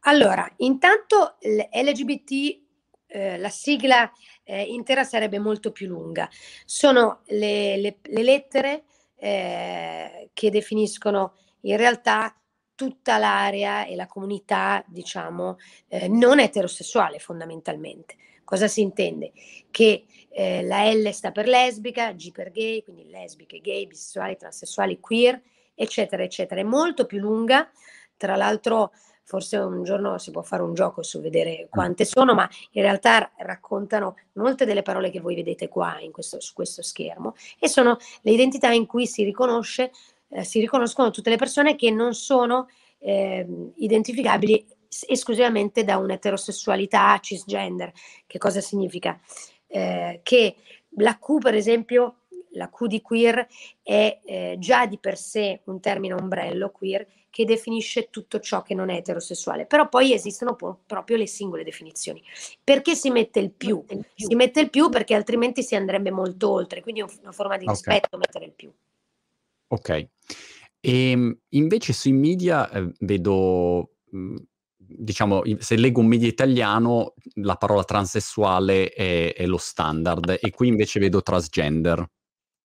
Allora, 0.00 0.46
intanto 0.58 1.38
LGBT, 1.40 2.60
eh, 3.06 3.38
la 3.38 3.48
sigla 3.48 4.12
eh, 4.44 4.62
intera 4.64 5.02
sarebbe 5.04 5.38
molto 5.38 5.72
più 5.72 5.86
lunga. 5.86 6.28
Sono 6.66 7.22
le, 7.28 7.78
le, 7.78 7.98
le 8.02 8.22
lettere 8.22 8.84
eh, 9.22 10.30
che 10.32 10.50
definiscono 10.50 11.34
in 11.60 11.76
realtà 11.76 12.36
tutta 12.74 13.18
l'area 13.18 13.86
e 13.86 13.94
la 13.94 14.08
comunità, 14.08 14.82
diciamo, 14.88 15.58
eh, 15.86 16.08
non 16.08 16.40
eterosessuale 16.40 17.20
fondamentalmente. 17.20 18.16
Cosa 18.42 18.66
si 18.66 18.80
intende? 18.80 19.30
Che 19.70 20.04
eh, 20.28 20.64
la 20.64 20.92
L 20.92 21.08
sta 21.12 21.30
per 21.30 21.46
lesbica, 21.46 22.10
G 22.14 22.32
per 22.32 22.50
gay, 22.50 22.82
quindi 22.82 23.08
lesbiche, 23.08 23.60
gay, 23.60 23.86
bisessuali, 23.86 24.36
transessuali, 24.36 24.98
queer, 24.98 25.40
eccetera, 25.72 26.24
eccetera. 26.24 26.60
È 26.60 26.64
molto 26.64 27.06
più 27.06 27.18
lunga, 27.18 27.70
tra 28.16 28.34
l'altro 28.34 28.90
forse 29.24 29.56
un 29.56 29.82
giorno 29.84 30.18
si 30.18 30.30
può 30.30 30.42
fare 30.42 30.62
un 30.62 30.74
gioco 30.74 31.02
su 31.02 31.20
vedere 31.20 31.68
quante 31.70 32.04
sono, 32.04 32.34
ma 32.34 32.48
in 32.72 32.82
realtà 32.82 33.30
raccontano 33.38 34.16
molte 34.34 34.64
delle 34.64 34.82
parole 34.82 35.10
che 35.10 35.20
voi 35.20 35.34
vedete 35.34 35.68
qua 35.68 35.96
questo, 36.10 36.40
su 36.40 36.52
questo 36.54 36.82
schermo 36.82 37.34
e 37.58 37.68
sono 37.68 37.96
le 38.22 38.30
identità 38.30 38.70
in 38.72 38.86
cui 38.86 39.06
si 39.06 39.24
riconosce, 39.24 39.90
eh, 40.28 40.44
si 40.44 40.60
riconoscono 40.60 41.10
tutte 41.10 41.30
le 41.30 41.36
persone 41.36 41.76
che 41.76 41.90
non 41.90 42.14
sono 42.14 42.68
eh, 42.98 43.46
identificabili 43.76 44.66
esclusivamente 45.06 45.84
da 45.84 45.96
un'eterosessualità 45.96 47.18
cisgender. 47.18 47.92
Che 48.26 48.38
cosa 48.38 48.60
significa? 48.60 49.18
Eh, 49.66 50.20
che 50.22 50.56
la 50.96 51.18
Q, 51.18 51.38
per 51.38 51.54
esempio, 51.54 52.16
la 52.50 52.68
Q 52.68 52.86
di 52.86 53.00
queer 53.00 53.46
è 53.82 54.20
eh, 54.24 54.56
già 54.58 54.86
di 54.86 54.98
per 54.98 55.16
sé 55.16 55.62
un 55.64 55.80
termine 55.80 56.14
ombrello 56.14 56.70
queer 56.70 57.06
che 57.32 57.46
definisce 57.46 58.10
tutto 58.10 58.40
ciò 58.40 58.60
che 58.60 58.74
non 58.74 58.90
è 58.90 58.96
eterosessuale, 58.96 59.64
però 59.64 59.88
poi 59.88 60.12
esistono 60.12 60.54
po- 60.54 60.80
proprio 60.86 61.16
le 61.16 61.26
singole 61.26 61.64
definizioni. 61.64 62.22
Perché 62.62 62.94
si 62.94 63.08
mette 63.08 63.40
il 63.40 63.50
più? 63.50 63.82
Si 64.14 64.34
mette 64.34 64.60
il 64.60 64.68
più 64.68 64.90
perché 64.90 65.14
altrimenti 65.14 65.62
si 65.62 65.74
andrebbe 65.74 66.10
molto 66.10 66.50
oltre, 66.50 66.82
quindi 66.82 67.00
è 67.00 67.06
una 67.22 67.32
forma 67.32 67.56
di 67.56 67.66
rispetto 67.66 68.16
okay. 68.16 68.18
mettere 68.18 68.44
il 68.44 68.52
più. 68.52 68.70
Ok. 69.68 69.88
E 69.88 70.10
ehm, 70.80 71.38
invece 71.50 71.94
sui 71.94 72.12
media 72.12 72.68
eh, 72.68 72.92
vedo, 72.98 73.94
mh, 74.10 74.36
diciamo, 74.76 75.40
se 75.58 75.76
leggo 75.76 76.00
un 76.00 76.08
media 76.08 76.28
italiano, 76.28 77.14
la 77.36 77.56
parola 77.56 77.82
transessuale 77.82 78.90
è, 78.90 79.32
è 79.32 79.46
lo 79.46 79.56
standard 79.56 80.36
e 80.38 80.50
qui 80.50 80.68
invece 80.68 81.00
vedo 81.00 81.22
transgender. 81.22 82.06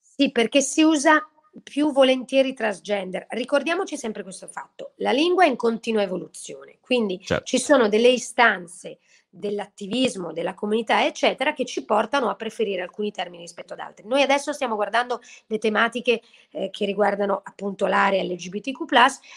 Sì, 0.02 0.30
perché 0.30 0.60
si 0.60 0.82
usa 0.82 1.26
più 1.64 1.92
volentieri 1.92 2.54
transgender. 2.54 3.26
Ricordiamoci 3.30 3.98
sempre 3.98 4.24
questo 4.24 4.48
fatto, 4.48 4.94
la 4.98 5.12
lingua 5.12 5.46
è 5.46 5.48
in 5.48 5.56
continua 5.56 6.02
evoluzione, 6.02 6.78
quindi 6.80 7.20
certo. 7.22 7.46
ci 7.46 7.60
sono 7.60 7.90
delle 7.90 8.10
istanze 8.10 9.00
dell'attivismo, 9.30 10.34
della 10.34 10.54
comunità, 10.54 11.06
eccetera, 11.06 11.54
che 11.54 11.66
ci 11.66 11.86
portano 11.86 12.30
a 12.30 12.36
preferire 12.36 12.82
alcuni 12.82 13.12
termini 13.12 13.44
rispetto 13.44 13.74
ad 13.74 13.80
altri. 13.80 14.08
Noi 14.08 14.22
adesso 14.22 14.52
stiamo 14.52 14.76
guardando 14.76 15.22
le 15.48 15.58
tematiche 15.58 16.22
eh, 16.52 16.70
che 16.70 16.86
riguardano 16.86 17.42
appunto 17.44 17.86
l'area 17.86 18.24
LGBTQ, 18.24 18.86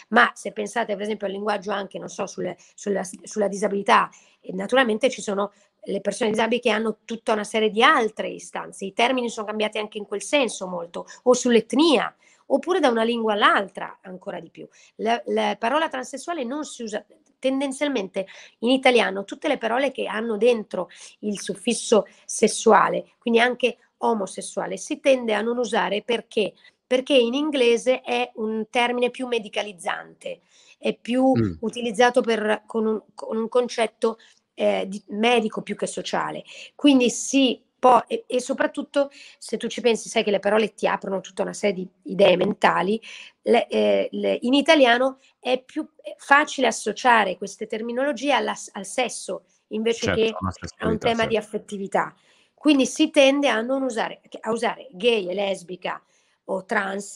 ma 0.09 0.31
se 0.33 0.51
pensate 0.51 0.93
per 0.93 1.03
esempio 1.03 1.27
al 1.27 1.33
linguaggio 1.33 1.71
anche, 1.71 1.99
non 1.99 2.09
so, 2.09 2.25
sulle, 2.25 2.57
sulla, 2.73 3.03
sulla 3.03 3.47
disabilità, 3.47 4.09
eh, 4.39 4.53
naturalmente 4.53 5.09
ci 5.09 5.21
sono 5.21 5.51
le 5.83 6.01
persone 6.01 6.31
disabili 6.31 6.61
che 6.61 6.69
hanno 6.69 6.99
tutta 7.05 7.33
una 7.33 7.43
serie 7.43 7.69
di 7.69 7.81
altre 7.81 8.29
istanze. 8.29 8.85
I 8.85 8.93
termini 8.93 9.29
sono 9.29 9.47
cambiati 9.47 9.77
anche 9.77 9.97
in 9.97 10.05
quel 10.05 10.21
senso 10.21 10.67
molto, 10.67 11.05
o 11.23 11.33
sull'etnia, 11.33 12.15
oppure 12.47 12.79
da 12.79 12.89
una 12.89 13.03
lingua 13.03 13.33
all'altra 13.33 13.99
ancora 14.01 14.39
di 14.39 14.49
più. 14.49 14.67
La, 14.95 15.21
la 15.27 15.55
parola 15.57 15.89
transessuale 15.89 16.43
non 16.43 16.65
si 16.65 16.83
usa 16.83 17.03
tendenzialmente 17.39 18.27
in 18.59 18.69
italiano, 18.69 19.23
tutte 19.23 19.47
le 19.47 19.57
parole 19.57 19.91
che 19.91 20.05
hanno 20.05 20.37
dentro 20.37 20.89
il 21.19 21.41
suffisso 21.41 22.05
sessuale, 22.23 23.13
quindi 23.17 23.39
anche 23.39 23.77
omosessuale, 23.97 24.77
si 24.77 24.99
tende 24.99 25.33
a 25.33 25.41
non 25.41 25.57
usare 25.57 26.03
perché? 26.03 26.53
Perché 26.85 27.13
in 27.13 27.33
inglese 27.33 28.01
è 28.01 28.31
un 28.35 28.67
termine 28.69 29.09
più 29.09 29.25
medicalizzante, 29.25 30.41
è 30.77 30.95
più 30.95 31.31
mm. 31.35 31.53
utilizzato 31.61 32.21
per, 32.21 32.63
con, 32.65 32.85
un, 32.85 33.01
con 33.15 33.37
un 33.37 33.47
concetto 33.47 34.17
eh, 34.53 34.85
di, 34.87 35.01
medico 35.07 35.61
più 35.61 35.75
che 35.75 35.87
sociale. 35.87 36.43
Quindi 36.75 37.09
si 37.09 37.61
può, 37.81 38.03
e, 38.07 38.25
e, 38.27 38.39
soprattutto 38.39 39.09
se 39.39 39.57
tu 39.57 39.67
ci 39.67 39.81
pensi, 39.81 40.07
sai 40.07 40.23
che 40.23 40.31
le 40.31 40.39
parole 40.39 40.73
ti 40.73 40.87
aprono 40.87 41.19
tutta 41.19 41.41
una 41.41 41.53
serie 41.53 41.73
di 41.75 41.89
idee 42.11 42.37
mentali, 42.37 43.01
le, 43.41 43.67
eh, 43.67 44.07
le, 44.11 44.37
in 44.41 44.53
italiano 44.53 45.17
è 45.39 45.59
più 45.61 45.87
facile 46.17 46.67
associare 46.67 47.37
queste 47.37 47.65
terminologie 47.65 48.33
alla, 48.33 48.53
al 48.73 48.85
sesso 48.85 49.45
invece 49.69 50.05
certo, 50.05 50.21
che 50.21 50.35
a 50.77 50.87
un 50.87 50.99
tema 50.99 51.21
certo. 51.21 51.29
di 51.29 51.37
affettività. 51.37 52.13
Quindi 52.53 52.85
si 52.85 53.09
tende 53.09 53.49
a 53.49 53.61
non 53.61 53.81
usare, 53.81 54.21
a 54.41 54.51
usare 54.51 54.87
gay 54.91 55.27
e 55.27 55.33
lesbica 55.33 55.99
o 56.45 56.63
trans 56.65 57.15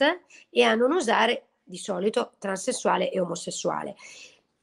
e 0.49 0.64
a 0.64 0.74
non 0.74 0.91
usare 0.91 1.49
di 1.64 1.78
solito 1.78 2.32
transessuale 2.39 3.12
e 3.12 3.20
omosessuale. 3.20 3.95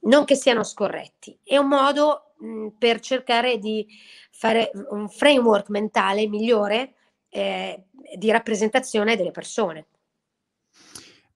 Non 0.00 0.24
che 0.24 0.34
siano 0.34 0.64
scorretti, 0.64 1.38
è 1.44 1.56
un 1.56 1.68
modo 1.68 2.31
mh, 2.42 2.68
per 2.78 3.00
cercare 3.00 3.58
di 3.58 3.86
fare 4.30 4.70
un 4.90 5.08
framework 5.08 5.68
mentale 5.70 6.26
migliore 6.26 6.94
eh, 7.28 7.84
di 8.16 8.30
rappresentazione 8.30 9.16
delle 9.16 9.30
persone. 9.30 9.86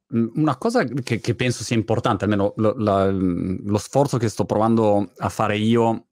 Mhmm, 0.08 0.32
una 0.34 0.56
cosa 0.56 0.84
che, 0.84 1.20
che 1.20 1.34
penso 1.34 1.64
sia 1.64 1.76
importante, 1.76 2.24
almeno 2.24 2.52
lo, 2.56 2.74
la, 2.76 3.10
mhmm, 3.10 3.68
lo, 3.68 3.78
sforzo 3.78 4.18
che 4.18 4.28
sto 4.28 4.44
provando 4.44 5.12
a 5.18 5.28
fare 5.28 5.56
io 5.56 6.08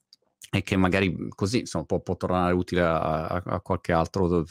e 0.50 0.62
che 0.62 0.76
magari 0.76 1.28
così 1.34 1.60
insomma, 1.60 1.84
può, 1.84 2.00
può 2.00 2.16
tornare 2.16 2.52
utile 2.54 2.82
a, 2.82 3.26
a, 3.26 3.60
qualche 3.60 3.92
altro 3.92 4.44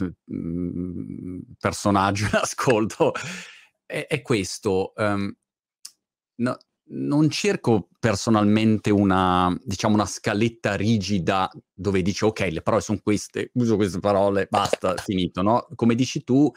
personaggio 1.58 2.26
in 2.26 2.32
ascolto, 2.42 3.14
è, 3.86 4.06
è 4.08 4.22
questo. 4.22 4.94
Um, 4.98 5.34
no, 6.36 6.58
non 6.86 7.30
cerco 7.30 7.88
personalmente 8.00 8.90
una, 8.92 9.56
diciamo, 9.64 9.96
una 9.96 10.06
scaletta 10.06 10.76
rigida 10.76 11.50
dove 11.74 12.02
dici 12.02 12.26
ok, 12.26 12.50
le 12.52 12.62
parole 12.62 12.82
sono 12.82 13.00
queste, 13.02 13.52
uso 13.54 13.76
queste 13.76 14.00
parole, 14.00 14.48
basta, 14.50 14.96
finito, 14.98 15.42
no? 15.42 15.68
Come 15.76 15.96
dici 15.96 16.24
tu, 16.24 16.52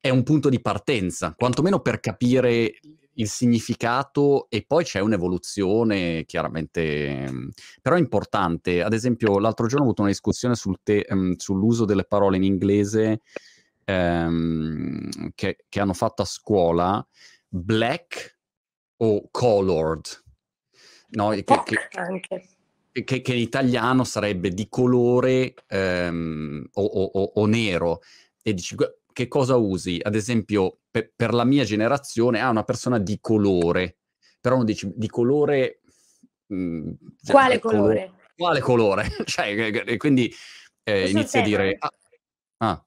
è 0.00 0.08
un 0.08 0.22
punto 0.22 0.48
di 0.48 0.60
partenza, 0.60 1.34
quantomeno 1.36 1.80
per 1.80 2.00
capire 2.00 2.78
il 3.18 3.28
significato 3.28 4.46
e 4.50 4.64
poi 4.66 4.84
c'è 4.84 5.00
un'evoluzione 5.00 6.24
chiaramente, 6.26 7.50
però 7.82 7.96
è 7.96 7.98
importante. 7.98 8.82
Ad 8.82 8.92
esempio, 8.92 9.38
l'altro 9.38 9.66
giorno 9.66 9.84
ho 9.84 9.86
avuto 9.86 10.02
una 10.02 10.10
discussione 10.10 10.54
sul 10.54 10.78
te, 10.82 11.06
um, 11.08 11.34
sull'uso 11.36 11.84
delle 11.84 12.04
parole 12.04 12.36
in 12.36 12.44
inglese 12.44 13.22
um, 13.86 15.08
che, 15.34 15.64
che, 15.68 15.80
hanno 15.80 15.94
fatto 15.94 16.22
a 16.22 16.26
scuola, 16.26 17.06
black 17.48 18.35
o 18.98 19.28
colored, 19.30 20.22
no? 21.10 21.30
Che, 21.30 21.44
che, 21.44 23.04
che, 23.04 23.22
che, 23.22 23.32
in 23.34 23.40
italiano 23.40 24.04
sarebbe 24.04 24.50
di 24.50 24.68
colore 24.68 25.54
um, 25.70 26.66
o, 26.72 26.82
o, 26.82 27.22
o, 27.34 27.46
nero. 27.46 28.00
E 28.42 28.54
dici, 28.54 28.74
che 29.12 29.28
cosa 29.28 29.56
usi? 29.56 30.00
Ad 30.02 30.14
esempio, 30.14 30.78
pe- 30.90 31.12
per 31.14 31.34
la 31.34 31.44
mia 31.44 31.64
generazione, 31.64 32.40
ah, 32.40 32.48
una 32.48 32.64
persona 32.64 32.98
di 32.98 33.18
colore, 33.20 33.98
però 34.40 34.56
non 34.56 34.64
dici 34.64 34.90
di 34.94 35.08
colore... 35.08 35.80
Mh, 36.46 36.56
mm, 36.56 36.90
cioè, 37.22 37.32
quale 37.32 37.58
colore? 37.58 37.80
colore? 37.80 38.12
Quale 38.36 38.60
colore? 38.60 39.08
cioè, 39.24 39.96
quindi 39.96 40.32
eh, 40.84 41.10
inizi 41.10 41.38
a 41.38 41.42
dire... 41.42 41.76
Ah, 41.78 41.90
ah. 42.58 42.85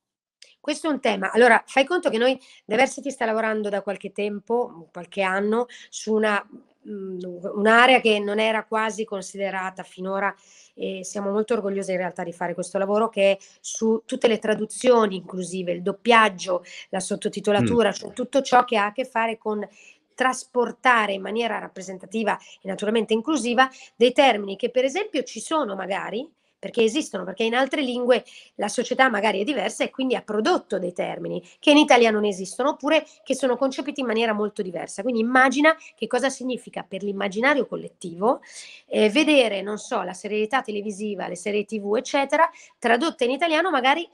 Questo 0.69 0.87
è 0.87 0.91
un 0.91 0.99
tema. 0.99 1.31
Allora, 1.31 1.63
fai 1.65 1.83
conto 1.83 2.11
che 2.11 2.19
noi, 2.19 2.39
Diversity 2.63 3.09
sta 3.09 3.25
lavorando 3.25 3.69
da 3.69 3.81
qualche 3.81 4.11
tempo, 4.11 4.87
qualche 4.91 5.23
anno, 5.23 5.65
su 5.89 6.13
una, 6.13 6.47
mh, 6.47 7.17
un'area 7.55 7.99
che 8.01 8.19
non 8.19 8.37
era 8.37 8.63
quasi 8.65 9.03
considerata 9.03 9.81
finora 9.81 10.31
e 10.75 11.03
siamo 11.03 11.31
molto 11.31 11.55
orgogliosi 11.55 11.89
in 11.89 11.97
realtà 11.97 12.23
di 12.23 12.33
fare 12.33 12.53
questo 12.53 12.77
lavoro 12.77 13.09
che 13.09 13.31
è 13.31 13.37
su 13.59 14.03
tutte 14.05 14.27
le 14.27 14.37
traduzioni 14.37 15.15
inclusive, 15.15 15.71
il 15.71 15.81
doppiaggio, 15.81 16.63
la 16.89 16.99
sottotitolatura, 16.99 17.89
mm. 17.89 17.93
cioè 17.93 18.13
tutto 18.13 18.43
ciò 18.43 18.63
che 18.63 18.77
ha 18.77 18.85
a 18.85 18.91
che 18.91 19.05
fare 19.05 19.39
con 19.39 19.67
trasportare 20.13 21.13
in 21.13 21.21
maniera 21.23 21.57
rappresentativa 21.57 22.37
e 22.61 22.67
naturalmente 22.67 23.13
inclusiva 23.13 23.67
dei 23.95 24.11
termini 24.11 24.55
che 24.55 24.69
per 24.69 24.83
esempio 24.83 25.23
ci 25.23 25.39
sono 25.39 25.73
magari 25.73 26.29
perché 26.59 26.83
esistono, 26.83 27.23
perché 27.23 27.43
in 27.43 27.55
altre 27.55 27.81
lingue 27.81 28.23
la 28.55 28.67
società 28.67 29.09
magari 29.09 29.41
è 29.41 29.43
diversa 29.45 29.83
e 29.83 29.89
quindi 29.89 30.15
ha 30.15 30.21
prodotto 30.21 30.77
dei 30.77 30.91
termini 30.91 31.41
che 31.59 31.71
in 31.71 31.77
italiano 31.77 32.19
non 32.19 32.25
esistono 32.25 32.71
oppure 32.71 33.05
che 33.23 33.33
sono 33.33 33.55
concepiti 33.55 34.01
in 34.01 34.05
maniera 34.05 34.33
molto 34.33 34.61
diversa. 34.61 35.01
Quindi 35.01 35.21
immagina 35.21 35.75
che 35.95 36.07
cosa 36.07 36.29
significa 36.29 36.83
per 36.87 37.01
l'immaginario 37.01 37.65
collettivo 37.65 38.41
eh, 38.87 39.09
vedere, 39.09 39.61
non 39.61 39.77
so, 39.77 40.01
la 40.01 40.13
serialità 40.13 40.61
televisiva, 40.61 41.27
le 41.27 41.35
serie 41.35 41.63
tv, 41.63 41.95
eccetera, 41.95 42.49
tradotte 42.77 43.23
in 43.23 43.31
italiano 43.31 43.69
magari 43.69 44.07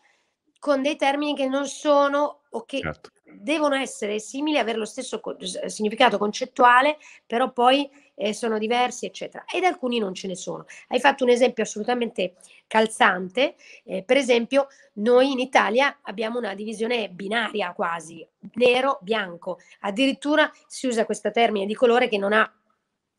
con 0.60 0.82
dei 0.82 0.96
termini 0.96 1.36
che 1.36 1.48
non 1.48 1.68
sono 1.68 2.42
o 2.50 2.66
che 2.66 2.80
certo. 2.80 3.12
Devono 3.40 3.76
essere 3.76 4.20
simili, 4.20 4.58
avere 4.58 4.78
lo 4.78 4.86
stesso 4.86 5.20
co- 5.20 5.38
significato 5.68 6.18
concettuale, 6.18 6.98
però 7.26 7.52
poi 7.52 7.90
eh, 8.16 8.34
sono 8.34 8.58
diversi, 8.58 9.06
eccetera. 9.06 9.46
Ed 9.52 9.64
alcuni 9.64 10.00
non 10.00 10.14
ce 10.14 10.28
ne 10.28 10.36
sono. 10.36 10.66
Hai 10.88 11.00
fatto 11.00 11.24
un 11.24 11.30
esempio 11.30 11.64
assolutamente 11.64 12.36
calzante, 12.68 13.56
eh, 13.84 14.04
per 14.04 14.18
esempio 14.18 14.68
noi 14.94 15.32
in 15.32 15.40
Italia 15.40 16.00
abbiamo 16.04 16.40
una 16.40 16.56
divisione 16.56 17.10
binaria 17.10 17.74
quasi, 17.74 18.26
nero-bianco, 18.54 19.60
addirittura 19.82 20.52
si 20.68 20.88
usa 20.88 21.06
questo 21.06 21.32
termine 21.32 21.66
di 21.66 21.76
colore 21.76 22.08
che 22.08 22.18
non 22.18 22.34
ha 22.34 22.50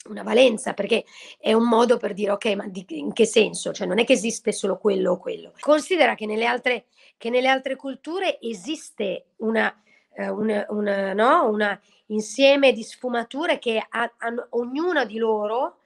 una 0.09 0.23
valenza 0.23 0.73
perché 0.73 1.05
è 1.39 1.53
un 1.53 1.69
modo 1.69 1.97
per 1.97 2.13
dire 2.13 2.31
ok 2.31 2.47
ma 2.55 2.69
di, 2.69 2.85
in 2.89 3.13
che 3.13 3.27
senso 3.27 3.73
cioè 3.73 3.89
non 3.89 3.99
è 3.99 4.05
che 4.05 4.13
esiste 4.13 4.53
solo 4.53 4.79
quello 4.79 5.13
o 5.13 5.19
quello 5.19 5.53
considera 5.59 6.15
che 6.15 6.27
nelle 6.27 6.47
altre, 6.47 6.87
che 7.17 7.31
nelle 7.31 7.49
altre 7.49 7.75
culture 7.75 8.39
esiste 8.41 9.31
una, 9.39 9.75
eh, 10.17 10.29
una, 10.29 10.65
una, 10.71 11.13
no? 11.13 11.49
una 11.49 11.79
insieme 12.07 12.73
di 12.73 12.83
sfumature 12.83 13.59
che 13.59 13.85
hanno 13.89 14.47
ognuna 14.51 15.05
di 15.05 15.19
loro 15.19 15.81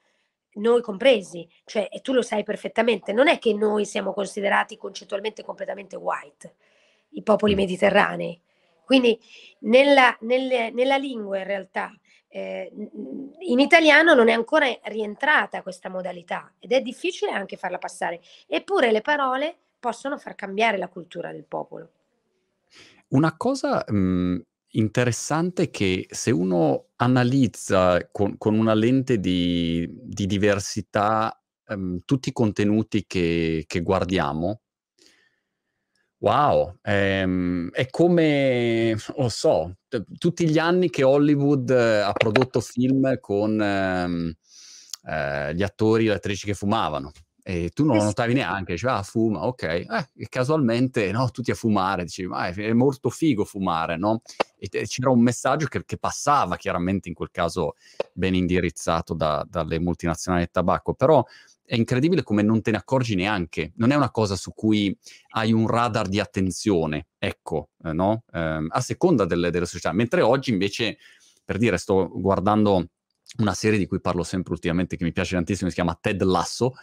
noi 0.55 0.83
compresi, 0.83 1.49
cioè, 1.65 1.89
e 1.91 2.01
tu 2.01 2.13
lo 2.13 2.23
sai 2.23 2.43
perfettamente, 2.43 3.13
non 3.13 3.29
è 3.29 3.39
che 3.39 3.55
noi 3.55 3.85
siamo 3.87 4.13
considerati 4.13 4.77
concettualmente 4.77 5.45
completamente 5.45 5.97
white, 5.97 6.55
i 7.11 7.23
popoli 7.23 7.55
mediterranei. 7.55 8.41
Quindi 8.85 9.19
nella, 9.61 10.17
nelle, 10.23 10.71
nella 10.71 10.97
lingua 10.97 11.39
in 11.39 11.45
realtà 11.45 11.93
eh, 12.27 12.73
in 12.73 13.61
italiano 13.61 14.15
non 14.15 14.29
è 14.29 14.33
ancora 14.33 14.67
rientrata 14.85 15.63
questa 15.63 15.89
modalità 15.89 16.53
ed 16.59 16.73
è 16.73 16.81
difficile 16.81 17.31
anche 17.31 17.57
farla 17.57 17.79
passare, 17.79 18.21
eppure 18.49 18.91
le 18.91 19.01
parole 19.01 19.57
possono 19.79 20.19
far 20.19 20.35
cambiare 20.35 20.77
la 20.77 20.89
cultura 20.89 21.31
del 21.31 21.45
popolo. 21.45 21.91
Una 23.11 23.37
cosa 23.37 23.85
mh, 23.89 23.95
mhmm, 23.97 24.43
interessante 24.73 25.65
è 25.65 25.71
che 25.71 26.07
se 26.11 26.31
uno 26.31 26.91
analizza 26.97 28.09
con, 28.13 28.37
con 28.39 28.55
una 28.57 28.75
lente 28.75 29.19
di, 29.19 29.89
di 29.91 30.27
diversità 30.27 31.37
mh, 31.67 31.99
tutti 32.05 32.29
i 32.29 32.33
contenuti 32.33 33.05
che, 33.07 33.65
che 33.67 33.81
guardiamo, 33.81 34.61
Wow, 36.23 36.77
ehm, 36.83 37.71
è 37.73 37.89
come, 37.89 38.95
lo 39.17 39.29
so, 39.31 39.77
t- 39.89 40.05
tutti 40.19 40.49
gli 40.49 40.59
anni 40.59 40.91
che 40.91 41.03
Hollywood 41.03 41.71
ha 41.71 42.13
prodotto 42.13 42.61
film 42.61 43.19
con 43.21 43.61
ehm, 43.61 44.33
eh, 45.09 45.55
gli 45.55 45.63
attori 45.63 46.05
e 46.05 46.09
le 46.09 46.15
attrici 46.17 46.45
che 46.47 46.53
fumavano 46.55 47.11
e 47.43 47.71
tu 47.71 47.85
non 47.85 47.97
lo 47.97 48.05
notavi 48.05 48.35
neanche, 48.35 48.73
diceva 48.73 48.97
ah, 48.97 49.03
fuma, 49.03 49.47
ok, 49.47 49.63
eh, 49.63 49.87
e 50.17 50.29
casualmente 50.29 51.11
no, 51.11 51.31
tutti 51.31 51.51
a 51.51 51.55
fumare, 51.55 52.05
dicevi 52.05 52.29
ma 52.29 52.49
è, 52.49 52.55
è 52.55 52.73
molto 52.73 53.11
figo 53.11 53.45
fumare, 53.45 53.97
no? 53.97 54.23
E 54.59 54.69
c'era 54.87 55.11
un 55.11 55.21
messaggio 55.21 55.67
che, 55.67 55.85
che, 55.85 55.97
passava 55.97 56.57
chiaramente 56.57 57.09
in 57.09 57.15
quel 57.15 57.31
caso 57.31 57.77
ben 58.13 58.35
indirizzato 58.35 59.15
da, 59.15 59.45
dalle 59.49 59.79
multinazionali 59.81 60.45
del 60.45 60.53
tabacco, 60.53 60.93
però 60.93 61.25
è 61.71 61.77
incredibile 61.77 62.25
come 62.25 62.43
non 62.43 62.63
te 62.63 62.73
ne 62.73 62.79
accorgi 62.79 63.15
neanche. 63.15 63.73
Non 63.77 63.93
è 63.93 63.95
una 63.95 64.11
cosa 64.11 64.35
su 64.35 64.53
cui 64.53 64.95
hai 65.35 65.53
un 65.53 65.69
radar 65.69 66.09
di 66.09 66.19
attenzione, 66.19 67.07
ecco, 67.17 67.69
eh, 67.85 67.93
no? 67.93 68.25
Eh, 68.33 68.67
a 68.69 68.81
seconda 68.81 69.25
delle, 69.25 69.51
delle 69.51 69.67
società. 69.67 69.93
Mentre 69.93 70.21
oggi 70.21 70.51
invece, 70.51 70.99
per 71.45 71.59
dire, 71.59 71.79
sto 71.79 72.11
guardando 72.13 72.89
una 73.39 73.55
serie 73.55 73.79
di 73.79 73.87
cui 73.87 74.01
parlo 74.01 74.25
sempre 74.25 74.53
ultimamente, 74.53 74.97
che 74.97 75.05
mi 75.05 75.13
piace 75.13 75.37
tantissimo, 75.37 75.69
si 75.69 75.77
chiama 75.77 75.97
Ted 75.99 76.21
Lasso, 76.23 76.75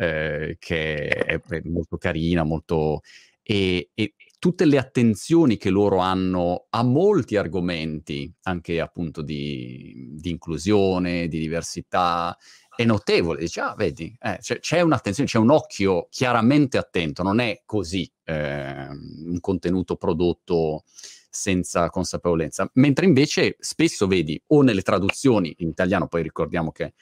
eh, 0.00 0.56
che 0.58 1.08
è, 1.08 1.40
molto 1.64 1.98
carina, 1.98 2.42
molto... 2.42 3.02
E, 3.42 3.90
e, 3.94 4.14
tutte 4.38 4.64
le 4.64 4.78
attenzioni 4.78 5.58
che 5.58 5.68
loro 5.68 5.98
hanno 5.98 6.66
a 6.70 6.82
molti 6.82 7.36
argomenti, 7.36 8.32
anche 8.44 8.80
appunto 8.80 9.20
di, 9.20 10.08
di 10.12 10.30
inclusione, 10.30 11.28
di 11.28 11.38
diversità, 11.38 12.34
è 12.74 12.84
notevole. 12.84 13.40
Dice, 13.40 13.60
ah, 13.60 13.74
vedi, 13.76 14.16
eh, 14.18 14.38
c'è, 14.40 14.60
c'è, 14.60 14.80
un'attenzione, 14.80 15.28
c'è 15.28 15.36
un 15.36 15.50
occhio 15.50 16.06
chiaramente 16.08 16.78
attento, 16.78 17.22
non 17.22 17.38
è 17.38 17.60
così 17.66 18.10
eh, 18.24 18.88
un 18.88 19.38
contenuto 19.40 19.96
prodotto 19.96 20.84
senza 21.28 21.90
consapevolezza. 21.90 22.70
Mentre 22.74 23.04
invece 23.04 23.56
spesso 23.58 24.06
vedi, 24.06 24.42
o 24.46 24.62
nelle 24.62 24.80
traduzioni 24.80 25.54
in 25.58 25.68
italiano, 25.68 26.08
poi 26.08 26.22
ricordiamo 26.22 26.72
che 26.72 26.94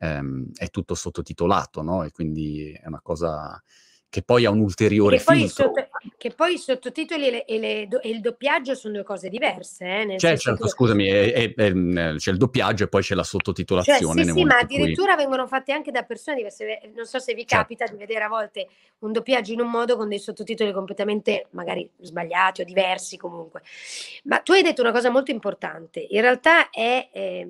ehm, 0.00 0.50
è 0.56 0.70
tutto 0.70 0.96
sottotitolato, 0.96 1.82
no? 1.82 2.04
E 2.04 2.10
quindi 2.12 2.72
è 2.72 2.88
una 2.88 3.00
cosa 3.02 3.62
che 4.10 4.22
poi 4.22 4.44
ha 4.44 4.50
un 4.50 4.58
ulteriore 4.58 5.18
che 5.18 5.22
poi, 5.22 5.48
sotto, 5.48 5.88
che 6.16 6.32
poi 6.32 6.54
i 6.54 6.58
sottotitoli 6.58 7.28
e, 7.28 7.30
le, 7.30 7.44
e, 7.44 7.58
le, 7.60 7.88
e, 8.02 8.08
il 8.08 8.20
doppiaggio 8.20 8.74
sono 8.74 8.94
due 8.94 9.04
cose 9.04 9.28
diverse. 9.28 9.84
Eh, 9.84 10.18
cioè, 10.18 10.36
certo, 10.36 10.64
che... 10.64 10.68
scusami, 10.68 11.06
è, 11.06 11.32
è, 11.32 11.54
è, 11.54 11.72
c'è 12.16 12.32
il 12.32 12.36
doppiaggio 12.36 12.84
e 12.84 12.88
poi 12.88 13.02
c'è 13.02 13.14
la 13.14 13.22
sottotitolazione. 13.22 14.00
Cioè, 14.00 14.24
sì, 14.24 14.38
sì, 14.38 14.44
ma 14.44 14.58
addirittura 14.58 15.14
cui... 15.14 15.22
vengono 15.22 15.46
fatte 15.46 15.72
anche 15.72 15.92
da 15.92 16.02
persone 16.02 16.38
diverse. 16.38 16.90
Non 16.92 17.06
so 17.06 17.20
se 17.20 17.34
vi 17.34 17.46
certo. 17.46 17.56
capita 17.56 17.86
di 17.86 17.96
vedere 17.96 18.24
a 18.24 18.28
volte 18.28 18.66
un 18.98 19.12
doppiaggio 19.12 19.52
in 19.52 19.60
un 19.60 19.70
modo 19.70 19.96
con 19.96 20.08
dei 20.08 20.18
sottotitoli 20.18 20.72
completamente 20.72 21.46
magari 21.50 21.88
sbagliati 22.00 22.62
o 22.62 22.64
diversi 22.64 23.16
comunque. 23.16 23.62
Ma 24.24 24.40
tu 24.40 24.50
hai 24.52 24.62
detto 24.62 24.82
una 24.82 24.92
cosa 24.92 25.08
molto 25.08 25.30
importante. 25.30 26.04
In 26.10 26.20
realtà 26.20 26.68
è 26.70 27.08
eh, 27.12 27.48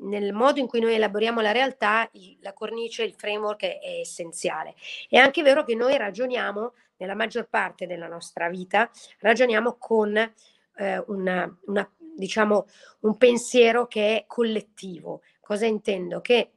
nel 0.00 0.34
modo 0.34 0.60
in 0.60 0.66
cui 0.66 0.80
noi 0.80 0.94
elaboriamo 0.94 1.40
la 1.40 1.52
realtà, 1.52 2.08
la 2.40 2.52
cornice, 2.52 3.02
il 3.02 3.14
framework 3.16 3.62
è, 3.62 3.78
è 3.80 4.00
essenziale. 4.00 4.74
È 5.08 5.16
anche 5.16 5.42
vero 5.42 5.64
che 5.64 5.74
noi 5.74 5.85
ragioniamo 5.94 6.74
nella 6.96 7.14
maggior 7.14 7.48
parte 7.48 7.86
della 7.86 8.08
nostra 8.08 8.48
vita 8.48 8.90
ragioniamo 9.20 9.76
con 9.78 10.16
eh, 10.16 11.04
una, 11.06 11.58
una, 11.66 11.90
diciamo, 12.16 12.66
un 13.00 13.16
pensiero 13.16 13.86
che 13.86 14.16
è 14.16 14.24
collettivo. 14.26 15.22
Cosa 15.40 15.66
intendo? 15.66 16.20
Che 16.20 16.50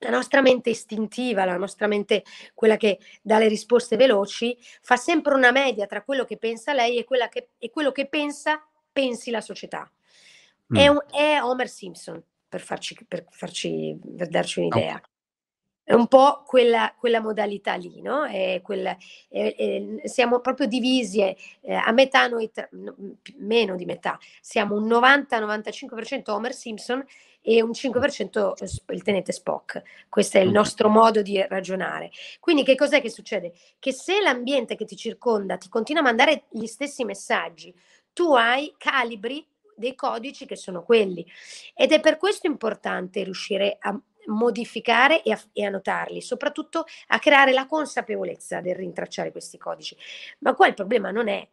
la 0.00 0.10
nostra 0.10 0.40
mente 0.40 0.70
istintiva, 0.70 1.44
la 1.44 1.56
nostra 1.56 1.86
mente, 1.86 2.24
quella 2.54 2.76
che 2.76 2.98
dà 3.20 3.38
le 3.38 3.48
risposte 3.48 3.96
veloci, 3.96 4.56
fa 4.80 4.96
sempre 4.96 5.34
una 5.34 5.50
media 5.50 5.86
tra 5.86 6.02
quello 6.02 6.24
che 6.24 6.38
pensa 6.38 6.72
lei 6.72 6.98
e, 6.98 7.06
che, 7.28 7.50
e 7.58 7.70
quello 7.70 7.92
che 7.92 8.06
pensa, 8.06 8.66
pensi 8.92 9.30
la 9.30 9.40
società. 9.40 9.90
Mm. 10.72 10.76
È, 10.76 10.88
un, 10.88 10.98
è, 11.10 11.40
Homer 11.42 11.68
Simpson, 11.68 12.22
per, 12.48 12.60
farci, 12.60 12.96
per, 13.06 13.26
farci, 13.28 13.98
per 14.16 14.28
darci 14.28 14.60
un'idea. 14.60 15.00
È 15.90 15.94
un 15.94 16.06
po' 16.06 16.44
quella, 16.46 16.94
quella 16.96 17.20
modalità 17.20 17.74
lì, 17.74 18.00
no? 18.00 18.24
È 18.24 18.60
quella, 18.62 18.96
è, 19.28 19.56
è, 19.56 20.06
siamo 20.06 20.38
proprio 20.38 20.68
divisi 20.68 21.20
eh, 21.20 21.36
a 21.74 21.90
metà, 21.90 22.28
noi 22.28 22.48
tra, 22.52 22.68
meno 23.38 23.74
di 23.74 23.84
metà, 23.84 24.16
siamo 24.40 24.76
un 24.76 24.86
90-95% 24.86 26.30
Homer 26.30 26.54
Simpson 26.54 27.04
e 27.40 27.60
un 27.60 27.70
5% 27.70 28.52
il 28.92 29.02
tenente 29.02 29.32
Spock. 29.32 29.82
Questo 30.08 30.38
è 30.38 30.42
il 30.42 30.52
nostro 30.52 30.88
modo 30.88 31.22
di 31.22 31.44
ragionare. 31.48 32.12
Quindi 32.38 32.62
che 32.62 32.76
cos'è 32.76 33.00
che 33.00 33.10
succede? 33.10 33.52
Che 33.80 33.92
se 33.92 34.20
l'ambiente 34.20 34.76
che 34.76 34.84
ti 34.84 34.94
circonda 34.94 35.56
ti 35.56 35.68
continua 35.68 36.02
a 36.02 36.04
mandare 36.04 36.44
gli 36.50 36.66
stessi 36.66 37.02
messaggi, 37.04 37.74
tu 38.12 38.32
hai 38.34 38.72
calibri 38.78 39.44
dei 39.74 39.96
codici 39.96 40.46
che 40.46 40.54
sono 40.54 40.84
quelli. 40.84 41.26
Ed 41.74 41.90
è 41.90 41.98
per 41.98 42.16
questo 42.16 42.46
importante 42.46 43.24
riuscire 43.24 43.76
a 43.80 44.00
modificare 44.30 45.22
e 45.22 45.32
a, 45.32 45.40
e 45.52 45.64
a 45.64 45.70
notarli, 45.70 46.20
soprattutto 46.20 46.84
a 47.08 47.18
creare 47.18 47.52
la 47.52 47.66
consapevolezza 47.66 48.60
del 48.60 48.74
rintracciare 48.74 49.30
questi 49.30 49.58
codici. 49.58 49.96
Ma 50.38 50.54
qua 50.54 50.66
il 50.66 50.74
problema 50.74 51.10
non 51.10 51.28
è 51.28 51.46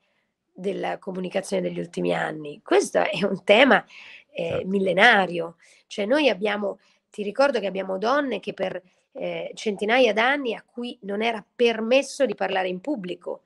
della 0.53 0.97
comunicazione 0.97 1.61
degli 1.61 1.79
ultimi 1.79 2.13
anni, 2.13 2.61
questo 2.63 2.99
è 2.99 3.23
un 3.23 3.43
tema 3.43 3.83
eh, 4.31 4.49
certo. 4.49 4.67
millenario, 4.67 5.55
cioè 5.87 6.05
noi 6.05 6.29
abbiamo, 6.29 6.79
ti 7.11 7.21
ricordo 7.21 7.59
che 7.59 7.67
abbiamo 7.67 7.97
donne 7.97 8.39
che 8.39 8.53
per 8.53 8.81
eh, 9.11 9.51
centinaia 9.53 10.13
d'anni 10.13 10.55
a 10.55 10.63
cui 10.65 10.97
non 11.01 11.21
era 11.21 11.45
permesso 11.55 12.25
di 12.25 12.35
parlare 12.35 12.67
in 12.67 12.81
pubblico, 12.81 13.43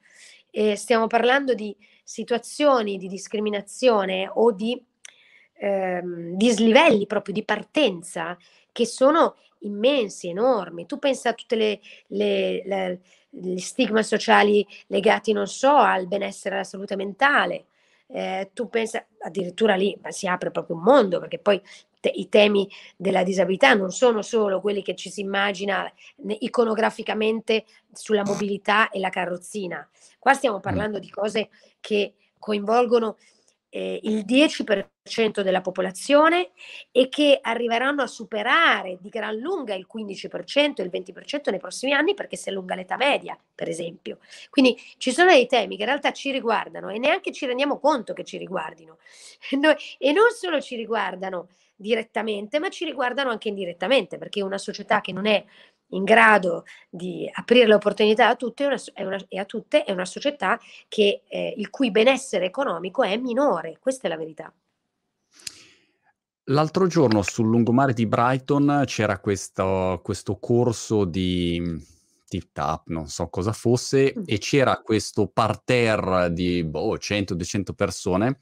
eh, 0.51 0.75
stiamo 0.75 1.07
parlando 1.07 1.53
di 1.53 1.75
situazioni 2.03 2.97
di 2.97 3.07
discriminazione 3.07 4.29
o 4.33 4.51
di 4.51 4.81
ehm, 5.53 6.35
dislivelli 6.35 7.05
proprio 7.05 7.33
di 7.33 7.43
partenza 7.43 8.37
che 8.71 8.85
sono 8.85 9.35
immensi, 9.59 10.29
enormi. 10.29 10.85
Tu 10.85 10.99
pensa 10.99 11.29
a 11.29 11.33
tutte 11.33 11.55
le, 11.55 11.79
le, 12.07 12.63
le, 12.65 13.01
gli 13.29 13.57
stigma 13.57 14.03
sociali 14.03 14.65
legati, 14.87 15.31
non 15.31 15.47
so, 15.47 15.75
al 15.75 16.07
benessere, 16.07 16.55
alla 16.55 16.63
salute 16.63 16.95
mentale. 16.95 17.65
Eh, 18.07 18.49
tu 18.53 18.67
pensa 18.67 19.05
addirittura 19.19 19.75
lì 19.75 19.97
si 20.09 20.27
apre 20.27 20.51
proprio 20.51 20.75
un 20.75 20.81
mondo 20.81 21.21
perché 21.21 21.39
poi 21.39 21.61
te, 22.01 22.09
i 22.09 22.27
temi 22.27 22.69
della 22.97 23.23
disabilità 23.23 23.73
non 23.73 23.91
sono 23.91 24.21
solo 24.21 24.59
quelli 24.59 24.83
che 24.83 24.95
ci 24.95 25.09
si 25.09 25.21
immagina 25.21 25.89
iconograficamente 26.39 27.63
sulla 27.93 28.23
mobilità 28.25 28.89
e 28.89 28.99
la 28.99 29.07
carrozzina. 29.07 29.87
Qua 30.19 30.33
stiamo 30.33 30.59
parlando 30.59 30.99
di 30.99 31.09
cose 31.09 31.49
che 31.79 32.15
coinvolgono 32.37 33.15
eh, 33.71 33.99
il 34.03 34.25
10% 34.25 35.41
della 35.41 35.61
popolazione 35.61 36.51
e 36.91 37.07
che 37.07 37.39
arriveranno 37.41 38.03
a 38.03 38.07
superare 38.07 38.97
di 38.99 39.09
gran 39.09 39.37
lunga 39.37 39.73
il 39.73 39.87
15% 39.91 40.81
e 40.81 40.83
il 40.83 40.91
20% 40.93 41.49
nei 41.49 41.59
prossimi 41.59 41.93
anni 41.93 42.13
perché 42.13 42.35
si 42.35 42.49
allunga 42.49 42.75
l'età 42.75 42.97
media, 42.97 43.37
per 43.55 43.69
esempio. 43.69 44.19
Quindi 44.49 44.77
ci 44.97 45.11
sono 45.11 45.31
dei 45.31 45.47
temi 45.47 45.77
che 45.77 45.83
in 45.83 45.87
realtà 45.87 46.11
ci 46.11 46.31
riguardano 46.31 46.89
e 46.89 46.99
neanche 46.99 47.31
ci 47.31 47.45
rendiamo 47.45 47.79
conto 47.79 48.13
che 48.13 48.25
ci 48.25 48.37
riguardino. 48.37 48.97
e 49.97 50.11
non 50.11 50.29
solo 50.35 50.59
ci 50.59 50.75
riguardano 50.75 51.47
direttamente, 51.81 52.59
ma 52.59 52.69
ci 52.69 52.85
riguardano 52.85 53.31
anche 53.31 53.47
indirettamente, 53.47 54.17
perché 54.17 54.43
una 54.43 54.59
società 54.59 55.01
che 55.01 55.11
non 55.11 55.25
è 55.25 55.43
in 55.91 56.03
grado 56.03 56.65
di 56.89 57.29
aprire 57.31 57.67
le 57.67 57.75
opportunità 57.75 58.29
a 58.29 58.35
tutte, 58.35 58.65
una, 58.65 58.77
è 58.93 59.03
una, 59.03 59.19
e 59.27 59.39
a 59.39 59.45
tutte 59.45 59.83
è 59.83 59.91
una 59.91 60.05
società 60.05 60.59
che, 60.87 61.23
eh, 61.27 61.53
il 61.57 61.69
cui 61.69 61.91
benessere 61.91 62.45
economico 62.45 63.03
è 63.03 63.17
minore, 63.17 63.77
questa 63.79 64.07
è 64.07 64.09
la 64.09 64.17
verità. 64.17 64.53
L'altro 66.45 66.87
giorno 66.87 67.21
sul 67.21 67.47
lungomare 67.47 67.93
di 67.93 68.07
Brighton 68.07 68.83
c'era 68.85 69.19
questo, 69.19 70.01
questo 70.03 70.37
corso 70.37 71.05
di 71.05 71.89
tip 72.27 72.49
tap, 72.51 72.87
non 72.87 73.07
so 73.07 73.27
cosa 73.29 73.51
fosse, 73.51 74.13
mm. 74.17 74.23
e 74.25 74.37
c'era 74.37 74.81
questo 74.81 75.27
parterre 75.27 76.31
di 76.31 76.63
boh, 76.63 76.95
100-200 76.95 77.73
persone 77.75 78.39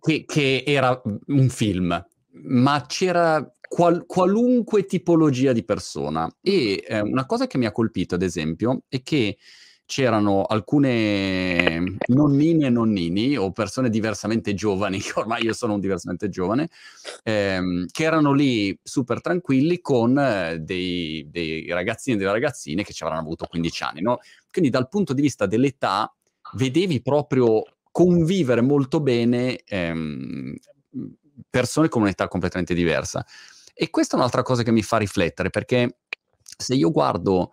che, 0.00 0.24
che, 0.26 0.62
era 0.66 1.00
un 1.02 1.48
film, 1.48 2.06
ma 2.42 2.84
c'era 2.86 3.50
qual- 3.74 4.06
qualunque 4.06 4.86
tipologia 4.86 5.52
di 5.52 5.64
persona. 5.64 6.32
E 6.40 6.84
eh, 6.86 7.00
una 7.00 7.26
cosa 7.26 7.48
che 7.48 7.58
mi 7.58 7.66
ha 7.66 7.72
colpito, 7.72 8.14
ad 8.14 8.22
esempio, 8.22 8.82
è 8.88 9.02
che 9.02 9.36
c'erano 9.84 10.44
alcune 10.44 11.96
nonnine 12.06 12.66
e 12.66 12.70
nonnini 12.70 13.36
o 13.36 13.50
persone 13.50 13.90
diversamente 13.90 14.54
giovani, 14.54 15.00
che 15.02 15.12
ormai 15.16 15.42
io 15.42 15.52
sono 15.52 15.74
un 15.74 15.80
diversamente 15.80 16.28
giovane, 16.28 16.68
ehm, 17.24 17.86
che 17.90 18.04
erano 18.04 18.32
lì 18.32 18.78
super 18.80 19.20
tranquilli 19.20 19.80
con 19.80 20.16
eh, 20.20 20.58
dei, 20.60 21.26
dei, 21.28 21.66
ragazzini 21.72 22.14
e 22.14 22.20
delle 22.20 22.30
ragazzine 22.30 22.84
che 22.84 22.92
ci 22.92 23.02
avranno 23.02 23.22
avuto 23.22 23.46
15 23.46 23.82
anni. 23.82 24.02
No? 24.02 24.20
Quindi 24.52 24.70
dal 24.70 24.88
punto 24.88 25.12
di 25.14 25.22
vista 25.22 25.46
dell'età 25.46 26.14
vedevi 26.52 27.02
proprio 27.02 27.64
convivere 27.90 28.60
molto 28.60 29.00
bene 29.00 29.62
ehm, 29.64 30.54
persone 31.50 31.88
con 31.88 32.02
un'età 32.02 32.28
completamente 32.28 32.74
diversa. 32.74 33.26
E 33.76 33.90
questa 33.90 34.14
è 34.14 34.18
un'altra 34.18 34.42
cosa 34.42 34.62
che 34.62 34.70
mi 34.70 34.82
fa 34.82 34.98
riflettere, 34.98 35.50
perché 35.50 35.98
se 36.40 36.74
io 36.74 36.90
guardo, 36.92 37.52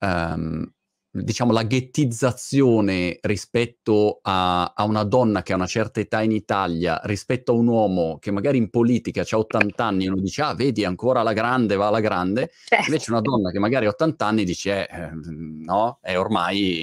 um, 0.00 0.64
diciamo, 1.10 1.52
la 1.52 1.62
ghettizzazione 1.62 3.18
rispetto 3.22 4.20
a, 4.22 4.72
a, 4.74 4.84
una 4.84 5.04
donna 5.04 5.42
che 5.42 5.52
ha 5.52 5.56
una 5.56 5.66
certa 5.66 6.00
età 6.00 6.22
in 6.22 6.32
Italia, 6.32 7.00
rispetto 7.04 7.52
a 7.52 7.54
un 7.54 7.66
uomo 7.66 8.18
che 8.18 8.30
magari 8.30 8.58
in 8.58 8.70
politica 8.70 9.24
ha 9.28 9.38
80 9.38 9.84
anni 9.84 10.04
e 10.04 10.10
uno 10.10 10.20
dice, 10.20 10.42
ah, 10.42 10.54
vedi, 10.54 10.84
ancora 10.84 11.22
la 11.22 11.32
grande, 11.32 11.76
va 11.76 11.88
alla 11.88 12.00
grande, 12.00 12.50
certo. 12.66 12.86
invece 12.86 13.10
una 13.10 13.20
donna 13.20 13.50
che 13.50 13.58
magari 13.58 13.86
ha 13.86 13.90
80 13.90 14.26
anni 14.26 14.44
dice, 14.44 14.88
eh, 14.88 15.10
no, 15.12 15.98
è 16.02 16.18
ormai 16.18 16.80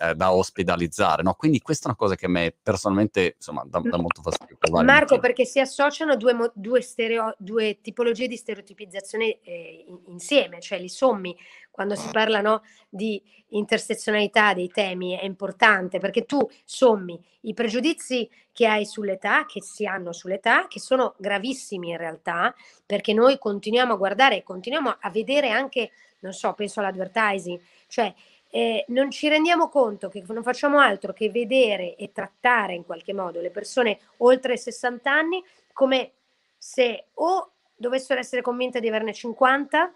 eh, 0.00 0.14
da 0.14 0.32
ospedalizzare. 0.32 1.22
No? 1.22 1.34
Quindi 1.34 1.60
questa 1.60 1.86
è 1.86 1.88
una 1.88 1.96
cosa 1.96 2.14
che 2.14 2.26
a 2.26 2.28
me 2.28 2.54
personalmente 2.62 3.34
insomma, 3.36 3.64
dà, 3.66 3.80
dà 3.82 3.96
molto 3.96 4.22
fastidio. 4.22 4.56
Marco, 4.82 5.18
perché 5.18 5.44
si 5.44 5.60
associano 5.60 6.16
due, 6.16 6.52
due, 6.54 6.80
stereo, 6.82 7.34
due 7.38 7.80
tipologie 7.80 8.28
di 8.28 8.36
stereotipizzazione 8.36 9.40
eh, 9.40 9.84
insieme, 10.06 10.60
cioè 10.60 10.78
li 10.78 10.88
sommi 10.88 11.36
quando 11.78 11.94
si 11.94 12.08
parla 12.10 12.40
no, 12.40 12.64
di 12.88 13.22
intersezionalità 13.50 14.52
dei 14.52 14.66
temi 14.66 15.16
è 15.16 15.24
importante 15.24 16.00
perché 16.00 16.24
tu 16.24 16.44
sommi 16.64 17.24
i 17.42 17.54
pregiudizi 17.54 18.28
che 18.50 18.66
hai 18.66 18.84
sull'età, 18.84 19.46
che 19.46 19.62
si 19.62 19.86
hanno 19.86 20.12
sull'età, 20.12 20.66
che 20.66 20.80
sono 20.80 21.14
gravissimi 21.18 21.90
in 21.90 21.96
realtà, 21.96 22.52
perché 22.84 23.12
noi 23.12 23.38
continuiamo 23.38 23.92
a 23.92 23.96
guardare, 23.96 24.42
continuiamo 24.42 24.96
a 24.98 25.10
vedere 25.10 25.50
anche, 25.50 25.92
non 26.18 26.32
so, 26.32 26.52
penso 26.54 26.80
all'advertising, 26.80 27.60
cioè 27.86 28.12
eh, 28.50 28.84
non 28.88 29.12
ci 29.12 29.28
rendiamo 29.28 29.68
conto 29.68 30.08
che 30.08 30.24
non 30.26 30.42
facciamo 30.42 30.80
altro 30.80 31.12
che 31.12 31.30
vedere 31.30 31.94
e 31.94 32.10
trattare 32.10 32.74
in 32.74 32.84
qualche 32.84 33.14
modo 33.14 33.40
le 33.40 33.50
persone 33.50 34.00
oltre 34.16 34.54
i 34.54 34.58
60 34.58 35.08
anni 35.08 35.44
come 35.72 36.10
se 36.56 37.04
o 37.14 37.52
dovessero 37.76 38.18
essere 38.18 38.42
convinte 38.42 38.80
di 38.80 38.88
averne 38.88 39.14
50 39.14 39.94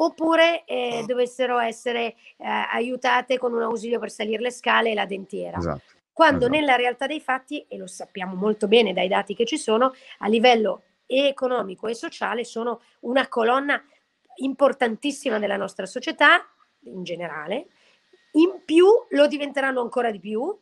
oppure 0.00 0.64
eh, 0.64 1.04
dovessero 1.06 1.58
essere 1.58 2.14
eh, 2.36 2.46
aiutate 2.46 3.38
con 3.38 3.52
un 3.52 3.62
ausilio 3.62 3.98
per 3.98 4.10
salire 4.10 4.42
le 4.42 4.50
scale 4.50 4.90
e 4.90 4.94
la 4.94 5.06
dentiera. 5.06 5.58
Esatto. 5.58 5.96
Quando 6.12 6.46
esatto. 6.46 6.58
nella 6.58 6.76
realtà 6.76 7.06
dei 7.06 7.20
fatti, 7.20 7.64
e 7.68 7.76
lo 7.76 7.86
sappiamo 7.86 8.34
molto 8.34 8.68
bene 8.68 8.92
dai 8.92 9.08
dati 9.08 9.34
che 9.34 9.44
ci 9.44 9.58
sono, 9.58 9.94
a 10.18 10.28
livello 10.28 10.82
economico 11.06 11.86
e 11.86 11.94
sociale 11.94 12.44
sono 12.44 12.82
una 13.00 13.28
colonna 13.28 13.82
importantissima 14.36 15.38
della 15.38 15.56
nostra 15.56 15.86
società 15.86 16.46
in 16.84 17.02
generale, 17.02 17.68
in 18.32 18.62
più 18.64 18.86
lo 19.10 19.26
diventeranno 19.26 19.80
ancora 19.80 20.10
di 20.10 20.20
più, 20.20 20.56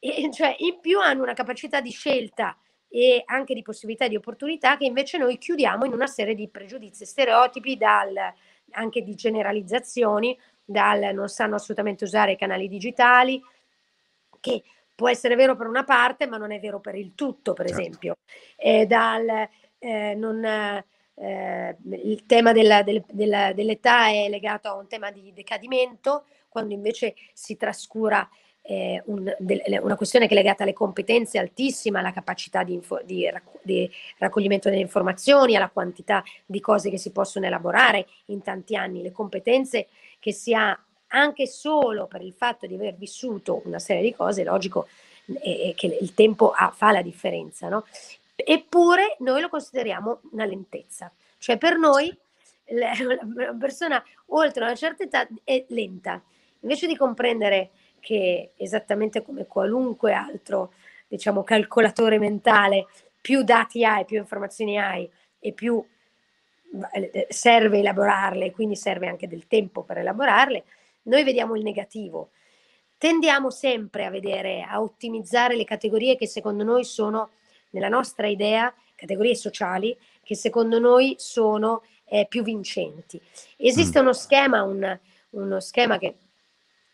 e 0.00 0.30
cioè 0.32 0.54
in 0.58 0.80
più 0.80 0.98
hanno 1.00 1.22
una 1.22 1.34
capacità 1.34 1.80
di 1.80 1.90
scelta 1.90 2.56
e 2.88 3.22
anche 3.26 3.54
di 3.54 3.62
possibilità 3.62 4.08
di 4.08 4.16
opportunità 4.16 4.76
che 4.76 4.86
invece 4.86 5.18
noi 5.18 5.38
chiudiamo 5.38 5.84
in 5.84 5.92
una 5.92 6.06
serie 6.06 6.34
di 6.34 6.48
pregiudizi, 6.48 7.04
stereotipi, 7.04 7.76
dal, 7.76 8.14
anche 8.70 9.02
di 9.02 9.14
generalizzazioni, 9.14 10.38
dal 10.64 11.14
non 11.14 11.28
sanno 11.28 11.56
assolutamente 11.56 12.04
usare 12.04 12.32
i 12.32 12.36
canali 12.36 12.68
digitali, 12.68 13.42
che 14.40 14.62
può 14.94 15.08
essere 15.08 15.36
vero 15.36 15.56
per 15.56 15.66
una 15.66 15.84
parte, 15.84 16.26
ma 16.26 16.38
non 16.38 16.50
è 16.50 16.58
vero 16.58 16.80
per 16.80 16.94
il 16.94 17.14
tutto, 17.14 17.52
per 17.52 17.66
certo. 17.66 17.80
esempio, 17.80 18.16
e 18.56 18.86
dal 18.86 19.48
eh, 19.78 20.14
non 20.14 20.44
eh, 20.44 21.76
il 22.02 22.26
tema 22.26 22.52
della, 22.52 22.82
del, 22.82 23.04
della, 23.10 23.52
dell'età 23.52 24.08
è 24.08 24.28
legato 24.28 24.68
a 24.68 24.74
un 24.74 24.86
tema 24.86 25.10
di 25.10 25.32
decadimento 25.32 26.26
quando 26.48 26.74
invece 26.74 27.14
si 27.32 27.56
trascura 27.56 28.28
eh, 28.70 29.02
un, 29.06 29.34
de, 29.38 29.80
una 29.80 29.96
questione 29.96 30.26
che 30.26 30.34
è 30.34 30.36
legata 30.36 30.62
alle 30.62 30.74
competenze 30.74 31.38
altissime, 31.38 32.00
alla 32.00 32.12
capacità 32.12 32.62
di, 32.62 32.74
info, 32.74 33.00
di, 33.02 33.26
di, 33.62 33.90
raccoglimento 34.18 34.68
delle 34.68 34.82
informazioni, 34.82 35.56
alla 35.56 35.70
quantità 35.70 36.22
di 36.44 36.60
cose 36.60 36.90
che 36.90 36.98
si 36.98 37.10
possono 37.10 37.46
elaborare 37.46 38.06
in 38.26 38.42
tanti 38.42 38.76
anni, 38.76 39.00
le 39.00 39.10
competenze 39.10 39.86
che 40.18 40.32
si 40.32 40.52
ha 40.52 40.78
anche 41.06 41.46
solo 41.46 42.06
per 42.06 42.20
il 42.20 42.34
fatto 42.34 42.66
di 42.66 42.74
aver 42.74 42.94
vissuto 42.94 43.62
una 43.64 43.78
serie 43.78 44.02
di 44.02 44.14
cose, 44.14 44.42
è 44.42 44.44
logico 44.44 44.86
eh, 45.40 45.72
che 45.74 45.98
il 45.98 46.12
tempo 46.12 46.50
ha, 46.50 46.70
fa 46.70 46.92
la 46.92 47.00
differenza, 47.00 47.68
no? 47.68 47.86
Eppure 48.36 49.16
noi 49.20 49.40
lo 49.40 49.48
consideriamo 49.48 50.20
una 50.32 50.44
lentezza, 50.44 51.10
cioè 51.38 51.56
per 51.56 51.78
noi 51.78 52.14
una 52.68 53.56
persona 53.58 54.04
oltre 54.26 54.62
una 54.62 54.74
certa 54.74 55.04
età 55.04 55.26
è 55.42 55.64
lenta, 55.68 56.22
invece 56.60 56.86
di 56.86 56.96
comprendere 56.96 57.70
che 58.08 58.52
esattamente 58.56 59.20
come 59.20 59.44
qualunque 59.44 60.14
altro, 60.14 60.72
diciamo, 61.06 61.42
calcolatore 61.44 62.18
mentale, 62.18 62.86
più 63.20 63.42
dati 63.42 63.84
hai, 63.84 64.06
più 64.06 64.16
informazioni 64.16 64.78
hai 64.78 65.06
e 65.38 65.52
più 65.52 65.84
eh, 66.92 67.26
serve 67.28 67.80
elaborarle, 67.80 68.50
quindi 68.52 68.76
serve 68.76 69.08
anche 69.08 69.28
del 69.28 69.46
tempo 69.46 69.82
per 69.82 69.98
elaborarle, 69.98 70.64
noi 71.02 71.22
vediamo 71.22 71.54
il 71.54 71.62
negativo. 71.62 72.30
Tendiamo 72.96 73.50
sempre 73.50 74.06
a 74.06 74.10
vedere, 74.10 74.62
a 74.62 74.80
ottimizzare 74.80 75.54
le 75.54 75.64
categorie 75.64 76.16
che 76.16 76.26
secondo 76.26 76.64
noi 76.64 76.84
sono, 76.84 77.32
nella 77.72 77.90
nostra 77.90 78.26
idea, 78.26 78.72
categorie 78.94 79.34
sociali, 79.34 79.94
che 80.22 80.34
secondo 80.34 80.78
noi 80.78 81.14
sono 81.18 81.82
eh, 82.06 82.24
più 82.26 82.42
vincenti. 82.42 83.20
Esiste 83.58 83.98
mm. 83.98 84.02
uno 84.02 84.12
schema, 84.14 84.62
un, 84.62 84.98
uno 85.30 85.60
schema 85.60 85.98
che 85.98 86.14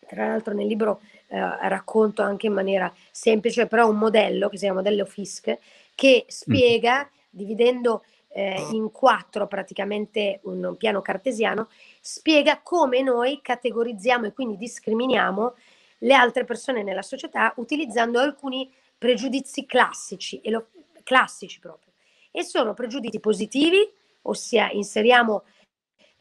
tra 0.06 0.26
l'altro 0.26 0.54
nel 0.54 0.66
libro 0.66 1.00
eh, 1.28 1.38
racconto 1.68 2.22
anche 2.22 2.46
in 2.46 2.52
maniera 2.52 2.92
semplice, 3.10 3.66
però 3.66 3.88
un 3.88 3.96
modello 3.96 4.48
che 4.48 4.56
si 4.56 4.64
chiama 4.64 4.80
modello 4.80 5.04
FISC, 5.04 5.58
che 5.94 6.24
spiega, 6.28 7.04
mm. 7.04 7.18
dividendo 7.30 8.04
eh, 8.28 8.66
in 8.72 8.90
quattro 8.90 9.46
praticamente 9.46 10.40
un, 10.44 10.64
un 10.64 10.76
piano 10.76 11.00
cartesiano, 11.00 11.68
spiega 12.00 12.60
come 12.62 13.00
noi 13.00 13.40
categorizziamo 13.40 14.26
e 14.26 14.32
quindi 14.32 14.56
discriminiamo 14.56 15.54
le 15.98 16.14
altre 16.14 16.44
persone 16.44 16.82
nella 16.82 17.02
società 17.02 17.52
utilizzando 17.56 18.18
alcuni 18.18 18.70
pregiudizi 18.98 19.64
classici, 19.66 20.40
e 20.40 20.50
lo, 20.50 20.68
classici 21.04 21.60
proprio. 21.60 21.92
E 22.30 22.42
sono 22.42 22.74
pregiudizi 22.74 23.20
positivi, 23.20 23.88
ossia 24.22 24.70
inseriamo 24.70 25.44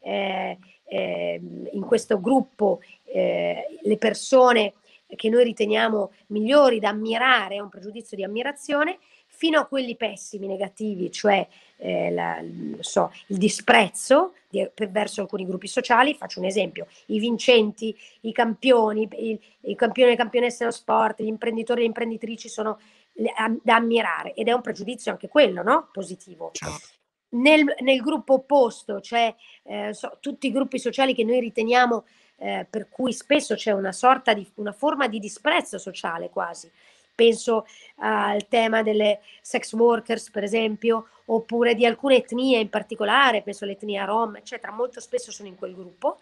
eh, 0.00 0.56
eh, 0.94 1.40
in 1.72 1.82
questo 1.82 2.20
gruppo 2.20 2.80
eh, 3.04 3.78
le 3.82 3.96
persone 3.98 4.74
che 5.16 5.28
noi 5.28 5.44
riteniamo 5.44 6.12
migliori 6.28 6.78
da 6.78 6.88
ammirare, 6.88 7.56
è 7.56 7.60
un 7.60 7.68
pregiudizio 7.68 8.16
di 8.16 8.24
ammirazione, 8.24 8.98
fino 9.26 9.58
a 9.58 9.66
quelli 9.66 9.96
pessimi, 9.96 10.46
negativi, 10.46 11.10
cioè 11.10 11.46
eh, 11.78 12.10
la, 12.12 12.40
so, 12.80 13.12
il 13.26 13.36
disprezzo 13.36 14.34
di, 14.48 14.68
per, 14.72 14.90
verso 14.90 15.20
alcuni 15.20 15.44
gruppi 15.44 15.66
sociali. 15.66 16.14
Faccio 16.14 16.38
un 16.38 16.46
esempio: 16.46 16.86
i 17.06 17.18
vincenti, 17.18 17.96
i 18.22 18.32
campioni, 18.32 19.08
i, 19.12 19.40
i 19.62 19.74
campioni 19.74 20.12
e 20.12 20.16
campionesse 20.16 20.58
dello 20.60 20.70
sport, 20.70 21.20
gli 21.22 21.26
imprenditori 21.26 21.80
e 21.80 21.82
le 21.82 21.88
imprenditrici 21.88 22.48
sono 22.48 22.78
le, 23.14 23.32
a, 23.36 23.52
da 23.62 23.74
ammirare 23.74 24.34
ed 24.34 24.48
è 24.48 24.52
un 24.52 24.62
pregiudizio 24.62 25.10
anche 25.10 25.28
quello, 25.28 25.62
no? 25.62 25.88
Positivo. 25.92 26.50
Certo. 26.52 26.93
Nel, 27.34 27.64
nel, 27.80 28.00
gruppo 28.00 28.34
opposto, 28.34 29.00
cioè 29.00 29.34
eh, 29.64 29.92
so, 29.92 30.18
tutti 30.20 30.46
i 30.46 30.52
gruppi 30.52 30.78
sociali 30.78 31.14
che 31.14 31.24
noi 31.24 31.40
riteniamo 31.40 32.04
eh, 32.36 32.66
per 32.68 32.88
cui 32.88 33.12
spesso 33.12 33.54
c'è 33.54 33.72
una 33.72 33.92
sorta 33.92 34.34
di 34.34 34.48
una 34.54 34.72
forma 34.72 35.08
di 35.08 35.18
disprezzo 35.18 35.78
sociale 35.78 36.30
quasi. 36.30 36.70
Penso 37.14 37.64
al 37.96 38.48
tema 38.48 38.82
delle 38.82 39.20
sex 39.40 39.72
workers, 39.72 40.30
per 40.30 40.42
esempio, 40.42 41.06
oppure 41.26 41.74
di 41.74 41.86
alcune 41.86 42.16
etnie 42.16 42.58
in 42.58 42.68
particolare, 42.68 43.42
penso 43.42 43.64
all'etnia 43.64 44.04
rom, 44.04 44.36
eccetera, 44.36 44.72
molto 44.72 45.00
spesso 45.00 45.30
sono 45.30 45.48
in 45.48 45.54
quel 45.54 45.74
gruppo. 45.74 46.18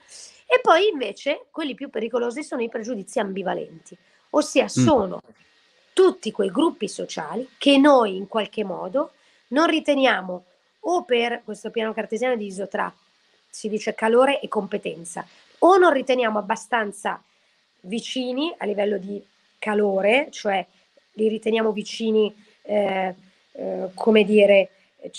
E 0.46 0.60
poi 0.60 0.88
invece 0.90 1.46
quelli 1.50 1.74
più 1.74 1.88
pericolosi 1.88 2.42
sono 2.44 2.62
i 2.62 2.68
pregiudizi 2.68 3.18
ambivalenti, 3.20 3.96
ossia 4.30 4.64
mm. 4.64 4.66
sono 4.66 5.22
mm. 5.24 5.30
tutti 5.94 6.30
quei 6.30 6.50
gruppi 6.50 6.88
sociali 6.88 7.48
che 7.56 7.78
noi 7.78 8.16
in 8.16 8.28
qualche 8.28 8.62
modo 8.62 9.12
non 9.48 9.66
riteniamo 9.66 10.44
o 10.84 11.04
per 11.04 11.42
questo 11.44 11.70
piano 11.70 11.92
cartesiano 11.92 12.36
diviso 12.36 12.68
tra 12.68 12.92
si 13.48 13.68
dice 13.68 13.94
calore 13.94 14.40
e 14.40 14.48
competenza, 14.48 15.26
o 15.58 15.76
non 15.76 15.92
riteniamo 15.92 16.38
abbastanza 16.38 17.22
vicini 17.82 18.52
a 18.56 18.64
livello 18.64 18.96
di 18.96 19.22
calore, 19.58 20.28
cioè 20.30 20.64
li 21.12 21.28
riteniamo 21.28 21.70
vicini, 21.72 22.34
eh, 22.62 23.14
eh, 23.52 23.90
come 23.94 24.24
dire, 24.24 24.70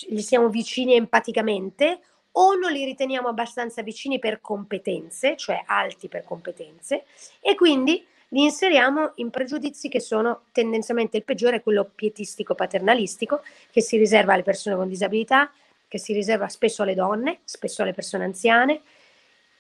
gli 0.08 0.22
siamo 0.22 0.50
vicini 0.50 0.96
empaticamente, 0.96 2.00
o 2.32 2.56
non 2.56 2.72
li 2.72 2.84
riteniamo 2.84 3.28
abbastanza 3.28 3.84
vicini 3.84 4.18
per 4.18 4.42
competenze, 4.42 5.38
cioè 5.38 5.62
alti 5.68 6.08
per 6.08 6.24
competenze, 6.24 7.06
e 7.40 7.54
quindi 7.54 8.04
li 8.34 8.44
inseriamo 8.44 9.12
in 9.16 9.30
pregiudizi 9.30 9.90
che 9.90 10.00
sono 10.00 10.46
tendenzialmente 10.52 11.18
il 11.18 11.24
peggiore, 11.24 11.62
quello 11.62 11.90
pietistico 11.94 12.56
paternalistico, 12.56 13.44
che 13.72 13.82
si 13.82 13.96
riserva 13.96 14.34
alle 14.34 14.42
persone 14.42 14.76
con 14.76 14.88
disabilità, 14.88 15.52
che 15.88 16.00
si 16.00 16.14
riserva 16.14 16.48
spesso 16.48 16.82
alle 16.82 16.96
donne, 16.96 17.42
spesso 17.44 17.84
alle 17.84 17.94
persone 17.94 18.24
anziane, 18.24 18.82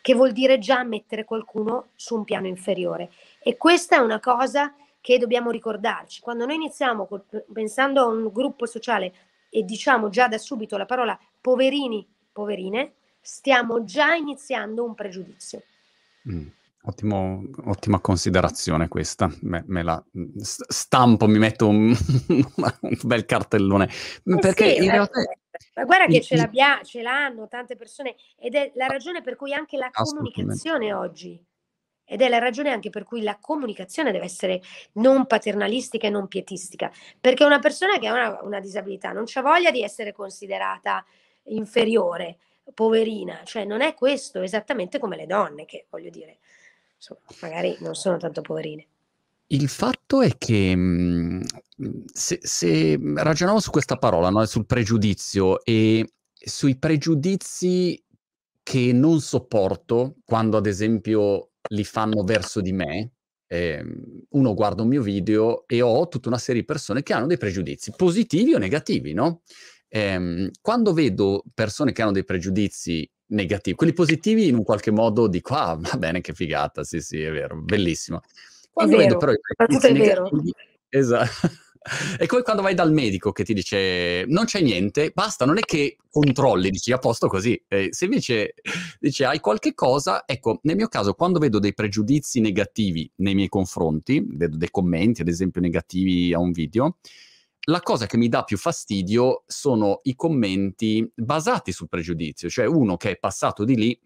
che 0.01 0.15
vuol 0.15 0.31
dire 0.31 0.57
già 0.57 0.83
mettere 0.83 1.23
qualcuno 1.23 1.89
su 1.95 2.15
un 2.15 2.23
piano 2.23 2.47
inferiore. 2.47 3.11
E 3.39 3.57
questa 3.57 3.97
è 3.97 3.99
una 3.99 4.19
cosa 4.19 4.73
che 4.99 5.19
dobbiamo 5.19 5.51
ricordarci. 5.51 6.21
Quando 6.21 6.47
noi 6.47 6.55
iniziamo 6.55 7.05
col, 7.05 7.23
pensando 7.53 8.01
a 8.01 8.07
un 8.07 8.31
gruppo 8.33 8.65
sociale 8.65 9.13
e 9.49 9.63
diciamo 9.63 10.09
già 10.09 10.27
da 10.27 10.39
subito 10.39 10.77
la 10.77 10.85
parola 10.85 11.17
poverini, 11.39 12.07
poverine, 12.31 12.93
stiamo 13.21 13.83
già 13.83 14.15
iniziando 14.15 14.83
un 14.83 14.95
pregiudizio. 14.95 15.61
Mm. 16.27 16.47
Ottimo, 16.85 17.43
ottima 17.65 18.01
considerazione 18.01 18.89
questa, 18.89 19.31
me, 19.43 19.63
me, 19.67 19.83
la 19.83 20.03
stampo, 20.41 21.27
mi 21.27 21.37
metto 21.37 21.69
un, 21.69 21.95
un 22.27 22.97
bel 23.03 23.25
cartellone, 23.25 23.85
eh 23.85 24.39
perché 24.39 24.75
sì, 24.75 24.83
in 24.83 24.91
realtà... 24.91 25.21
Ma 25.75 25.85
guarda 25.85 26.07
che 26.07 26.19
ce, 26.19 26.49
ce 26.83 27.01
l'hanno 27.01 27.47
tante 27.47 27.77
persone 27.77 28.15
ed 28.35 28.55
è 28.55 28.73
la 28.75 28.87
ragione 28.87 29.21
per 29.21 29.37
cui 29.37 29.53
anche 29.53 29.77
la 29.77 29.89
comunicazione 29.93 30.93
oggi, 30.93 31.41
ed 32.03 32.21
è 32.21 32.27
la 32.27 32.39
ragione 32.39 32.71
anche 32.71 32.89
per 32.89 33.05
cui 33.05 33.21
la 33.21 33.37
comunicazione 33.39 34.11
deve 34.11 34.25
essere 34.25 34.61
non 34.93 35.25
paternalistica 35.25 36.07
e 36.07 36.09
non 36.09 36.27
pietistica, 36.27 36.91
perché 37.17 37.45
una 37.45 37.59
persona 37.59 37.97
che 37.97 38.07
ha 38.07 38.13
una, 38.13 38.41
una 38.43 38.59
disabilità 38.59 39.13
non 39.13 39.23
ha 39.33 39.41
voglia 39.41 39.71
di 39.71 39.81
essere 39.81 40.11
considerata 40.11 41.05
inferiore, 41.43 42.39
poverina, 42.73 43.39
cioè 43.45 43.63
non 43.63 43.79
è 43.79 43.93
questo 43.93 44.41
esattamente 44.41 44.99
come 44.99 45.15
le 45.15 45.25
donne, 45.25 45.63
che 45.63 45.87
voglio 45.89 46.09
dire 46.09 46.39
insomma, 47.03 47.19
magari 47.41 47.75
non 47.81 47.95
sono 47.95 48.17
tanto 48.17 48.41
poverine. 48.41 48.87
Il 49.47 49.67
fatto 49.67 50.21
è 50.21 50.37
che 50.37 50.75
mhmm, 50.75 51.43
se, 52.11 52.39
se 52.41 52.97
ragioniamo 53.15 53.59
su 53.59 53.69
questa 53.69 53.97
parola, 53.97 54.29
no? 54.29 54.45
sul 54.45 54.65
pregiudizio 54.65 55.63
e 55.63 56.09
sui 56.33 56.77
pregiudizi 56.77 58.01
che 58.63 58.93
non 58.93 59.19
sopporto 59.19 60.15
quando 60.23 60.57
ad 60.57 60.65
esempio 60.65 61.49
li 61.69 61.83
fanno 61.83 62.23
verso 62.23 62.61
di 62.61 62.71
me, 62.71 63.11
eh, 63.47 63.83
uno 64.29 64.53
guarda 64.53 64.81
un 64.81 64.87
mio 64.87 65.01
video 65.01 65.67
e 65.67 65.81
ho 65.81 66.07
tutta 66.07 66.29
una 66.29 66.37
serie 66.37 66.61
di 66.61 66.67
persone 66.67 67.03
che 67.03 67.13
hanno 67.13 67.27
dei 67.27 67.37
pregiudizi, 67.37 67.93
positivi 67.95 68.53
o 68.53 68.57
negativi, 68.57 69.13
no? 69.13 69.41
Eh, 69.95 70.49
quando 70.59 70.91
vedo 70.91 71.43
persone 71.53 71.91
che 71.91 72.01
hanno 72.01 72.11
dei 72.11 72.25
pregiudizi 72.25 73.07
negativi. 73.27 73.75
Quelli 73.75 73.93
positivi 73.93 74.47
in 74.47 74.55
un 74.55 74.63
qualche 74.63 74.89
modo 74.89 75.27
dico, 75.27 75.53
ah, 75.53 75.77
va 75.79 75.97
bene, 75.97 76.21
che 76.21 76.33
figata, 76.33 76.83
sì, 76.83 76.99
sì, 76.99 77.21
è 77.21 77.31
vero, 77.31 77.61
bellissimo. 77.61 78.21
Quando 78.71 78.97
vedo 78.97 79.17
però 79.17 79.31
i 79.31 79.37
pregiudizi 79.55 79.91
negativi... 79.91 80.53
Esatto. 80.89 81.49
È 82.17 82.25
come 82.27 82.43
quando 82.43 82.61
vai 82.61 82.75
dal 82.75 82.93
medico 82.93 83.33
che 83.33 83.43
ti 83.43 83.53
dice 83.53 84.23
non 84.27 84.45
c'è 84.45 84.61
niente, 84.61 85.11
basta, 85.13 85.43
non 85.43 85.57
è 85.57 85.59
che 85.59 85.97
controlli, 86.09 86.69
dici 86.69 86.93
a 86.93 86.97
posto 86.97 87.27
così. 87.27 87.61
Eh, 87.67 87.89
se 87.91 88.05
invece 88.05 88.53
dice 89.01 89.25
hai 89.25 89.41
qualche 89.41 89.73
cosa, 89.73 90.23
ecco, 90.25 90.61
nel 90.63 90.77
mio 90.77 90.87
caso 90.87 91.13
quando 91.13 91.39
vedo 91.39 91.59
dei 91.59 91.73
pregiudizi 91.73 92.39
negativi 92.39 93.11
nei 93.17 93.35
miei 93.35 93.49
confronti, 93.49 94.25
vedo 94.25 94.55
dei 94.55 94.69
commenti 94.71 95.23
ad 95.23 95.27
esempio 95.27 95.59
negativi 95.59 96.33
a 96.33 96.39
un 96.39 96.53
video, 96.53 96.99
la 97.65 97.79
cosa 97.81 98.05
che 98.05 98.17
mi 98.17 98.27
dà 98.27 98.43
più 98.43 98.57
fastidio 98.57 99.43
sono 99.47 99.99
i 100.03 100.15
commenti 100.15 101.09
basati 101.15 101.71
sul 101.71 101.87
pregiudizio, 101.87 102.49
cioè 102.49 102.65
uno 102.65 102.97
che 102.97 103.11
è 103.11 103.17
passato 103.17 103.63
di 103.63 103.75
lì, 103.75 103.99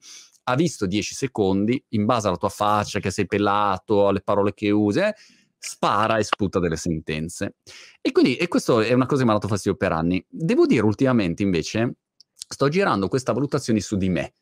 ha 0.43 0.55
visto 0.55 0.85
10 0.85 1.13
secondi, 1.15 1.83
in 1.89 2.05
base 2.05 2.27
alla 2.27 2.37
tua 2.37 2.49
faccia, 2.49 2.99
che 2.99 3.11
sei 3.11 3.25
pelato, 3.25 4.07
alle 4.07 4.21
parole 4.21 4.53
che 4.53 4.69
usi, 4.69 4.99
eh, 4.99 5.13
spara 5.57 6.17
e 6.17 6.23
sputa 6.23 6.59
delle 6.59 6.77
sentenze. 6.77 7.55
E 7.99 8.11
quindi, 8.11 8.37
e 8.37 8.47
questo 8.47 8.81
è 8.81 8.93
una 8.93 9.05
cosa 9.05 9.21
che 9.21 9.25
mi 9.25 9.31
ha 9.31 9.39
dato 9.39 9.47
fastidio 9.47 9.77
per 9.77 9.91
anni. 9.91 10.23
Devo 10.29 10.65
dire 10.65 10.83
ultimamente 10.83 11.43
invece, 11.43 11.95
sto 12.33 12.69
girando 12.69 13.07
questa 13.07 13.33
valutazione 13.33 13.79
su 13.81 13.97
di 13.97 14.09
me. 14.09 14.33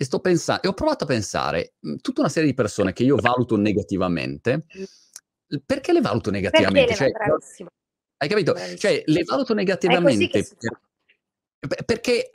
e 0.00 0.04
sto 0.04 0.20
pensando, 0.20 0.62
e 0.62 0.68
ho 0.68 0.72
provato 0.72 1.04
a 1.04 1.06
pensare, 1.06 1.74
tutta 2.00 2.22
una 2.22 2.30
serie 2.30 2.48
di 2.48 2.54
persone 2.54 2.94
che 2.94 3.02
io 3.02 3.16
valuto 3.16 3.56
negativamente, 3.56 4.64
perché 5.66 5.92
le 5.92 6.00
valuto 6.00 6.30
negativamente? 6.30 6.94
Cioè, 6.94 7.10
hai 8.22 8.28
capito? 8.28 8.52
Bravissimo. 8.52 8.78
Cioè, 8.78 9.02
le 9.06 9.24
valuto 9.24 9.54
negativamente 9.54 10.42
perché 11.84 12.30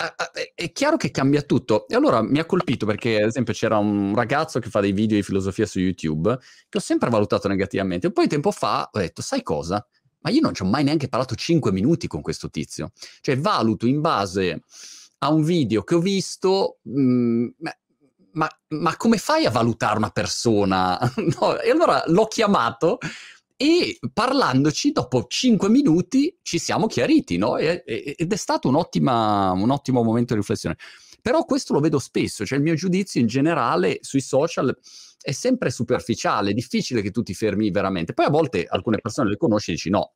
è 0.54 0.72
chiaro 0.72 0.98
che 0.98 1.10
cambia 1.10 1.42
tutto. 1.42 1.88
E 1.88 1.96
allora 1.96 2.22
mi 2.22 2.40
ha 2.40 2.46
colpito 2.46 2.86
perché, 2.86 3.22
ad 3.22 3.28
esempio, 3.28 3.54
c'era 3.54 3.78
un 3.78 4.14
ragazzo 4.14 4.60
che 4.60 4.70
fa 4.70 4.82
dei 4.82 4.92
video 4.92 5.18
di 5.18 5.24
filosofia 5.24 5.66
su 5.66 5.80
YouTube 5.80 6.38
che 6.70 6.78
ho 6.78 6.82
sempre 6.82 7.10
valutato 7.10 7.48
negativamente. 7.48 8.08
E 8.08 8.12
poi 8.12 8.28
tempo 8.28 8.52
fa 8.52 8.90
ho 8.92 9.00
detto, 9.00 9.22
sai 9.22 9.42
cosa? 9.42 9.86
Ma 10.20 10.30
io 10.32 10.42
non 10.42 10.54
ci 10.54 10.64
ho 10.64 10.66
mai 10.66 10.84
neanche 10.84 11.08
parlato 11.08 11.36
5 11.36 11.72
minuti 11.72 12.08
con 12.08 12.22
questo 12.22 12.50
tizio. 12.50 12.92
Cioè, 13.22 13.38
valuto 13.38 13.88
in 13.88 14.02
base 14.02 14.64
a 15.20 15.32
un 15.32 15.44
video 15.44 15.84
che 15.84 15.96
ho 15.96 16.00
visto, 16.00 16.80
mh, 16.84 17.02
mm, 17.02 17.48
ma, 18.34 18.50
ma, 18.70 18.98
come 18.98 19.18
fai 19.18 19.46
a 19.46 19.52
valutare 19.52 19.98
una 19.98 20.10
persona? 20.10 21.00
no, 21.40 21.60
e 21.60 21.70
allora 21.72 22.04
l'ho 22.08 22.28
chiamato 22.28 22.98
e 23.58 23.99
parlandoci 24.14 24.91
dopo 24.91 25.26
cinque 25.28 25.70
minuti 25.70 26.38
ci 26.41 26.60
siamo 26.60 26.88
chiariti, 26.88 27.38
no? 27.38 27.58
E, 27.58 27.84
ed 27.86 28.32
è 28.32 28.36
stato 28.36 28.68
un 28.68 28.76
ottimo 28.76 30.03
momento 30.03 30.34
di 30.34 30.39
riflessione. 30.39 30.76
Però 31.22 31.43
questo 31.45 31.74
lo 31.74 31.80
vedo 31.80 31.97
spesso, 31.97 32.45
cioè 32.45 32.58
il 32.58 32.64
mio 32.64 32.76
giudizio 32.76 33.20
in 33.20 33.28
generale 33.28 33.97
sui 34.01 34.22
social 34.22 34.78
è 35.20 35.32
sempre 35.32 35.72
superficiale, 35.72 36.51
è 36.51 36.53
difficile 36.53 37.01
che 37.01 37.10
tu 37.10 37.24
ti 37.24 37.34
fermi 37.34 37.72
veramente. 37.72 38.14
Poi 38.14 38.26
a 38.26 38.30
volte 38.30 38.66
alcune 38.70 38.99
persone 38.99 39.30
le 39.30 39.38
conosci 39.38 39.72
e 39.72 39.74
dici 39.74 39.89
no, 39.89 40.14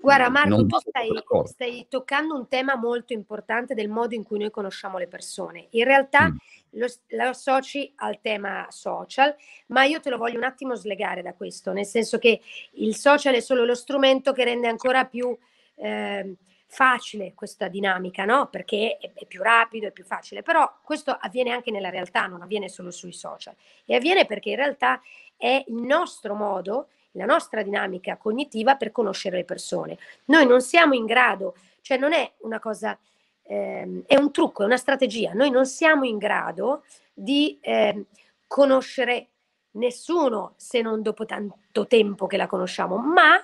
Guarda 0.00 0.30
Marco, 0.30 0.64
tu 0.64 0.78
stai, 0.78 1.08
stai, 1.44 1.86
toccando 1.88 2.34
un 2.34 2.48
tema 2.48 2.74
molto 2.74 3.12
importante 3.12 3.74
del 3.74 3.90
modo 3.90 4.14
in 4.14 4.22
cui 4.22 4.38
noi 4.38 4.50
conosciamo 4.50 4.96
le 4.96 5.06
persone. 5.06 5.66
In 5.70 5.84
realtà 5.84 6.28
mm. 6.30 6.36
lo, 6.70 6.86
lo, 7.08 7.28
associ 7.28 7.92
al 7.96 8.18
tema 8.22 8.66
social, 8.70 9.34
ma 9.66 9.84
io 9.84 10.00
te 10.00 10.08
lo 10.08 10.16
voglio 10.16 10.38
un 10.38 10.44
attimo 10.44 10.74
slegare 10.74 11.20
da 11.20 11.34
questo, 11.34 11.72
nel 11.72 11.84
senso 11.84 12.18
che 12.18 12.40
il 12.72 12.96
social 12.96 13.34
è 13.34 13.40
solo 13.40 13.66
lo 13.66 13.74
strumento 13.74 14.32
che 14.32 14.44
rende 14.44 14.68
ancora 14.68 15.04
più 15.04 15.36
eh, 15.74 16.34
facile 16.66 17.34
questa 17.34 17.68
dinamica, 17.68 18.24
no? 18.24 18.48
Perché 18.48 18.96
è, 18.98 19.12
è 19.12 19.26
più 19.26 19.42
rapido, 19.42 19.88
è 19.88 19.92
più 19.92 20.04
facile, 20.04 20.42
però 20.42 20.78
questo 20.82 21.10
avviene 21.10 21.50
anche 21.50 21.70
nella 21.70 21.90
realtà, 21.90 22.26
non 22.26 22.40
avviene 22.40 22.70
solo 22.70 22.90
sui 22.90 23.12
social. 23.12 23.54
E 23.84 23.94
avviene 23.94 24.24
perché 24.24 24.50
in 24.50 24.56
realtà 24.56 25.02
è 25.36 25.62
il 25.66 25.74
nostro 25.74 26.34
modo 26.34 26.88
la 27.12 27.24
nostra 27.24 27.62
dinamica 27.62 28.16
cognitiva 28.16 28.76
per 28.76 28.92
conoscere 28.92 29.38
le 29.38 29.44
persone. 29.44 29.98
Noi 30.26 30.46
non 30.46 30.60
siamo 30.60 30.94
in 30.94 31.06
grado, 31.06 31.54
cioè 31.80 31.98
non 31.98 32.12
è 32.12 32.30
una 32.38 32.58
cosa, 32.58 32.98
ehm, 33.42 34.04
è 34.06 34.16
un 34.16 34.30
trucco, 34.30 34.62
è 34.62 34.66
una 34.66 34.76
strategia, 34.76 35.32
noi 35.32 35.50
non 35.50 35.66
siamo 35.66 36.04
in 36.04 36.18
grado 36.18 36.84
di 37.12 37.58
eh, 37.60 38.04
conoscere 38.46 39.28
nessuno 39.72 40.54
se 40.56 40.80
non 40.80 41.02
dopo 41.02 41.24
tanto 41.26 41.86
tempo 41.86 42.26
che 42.26 42.36
la 42.36 42.46
conosciamo, 42.46 42.96
ma 42.96 43.40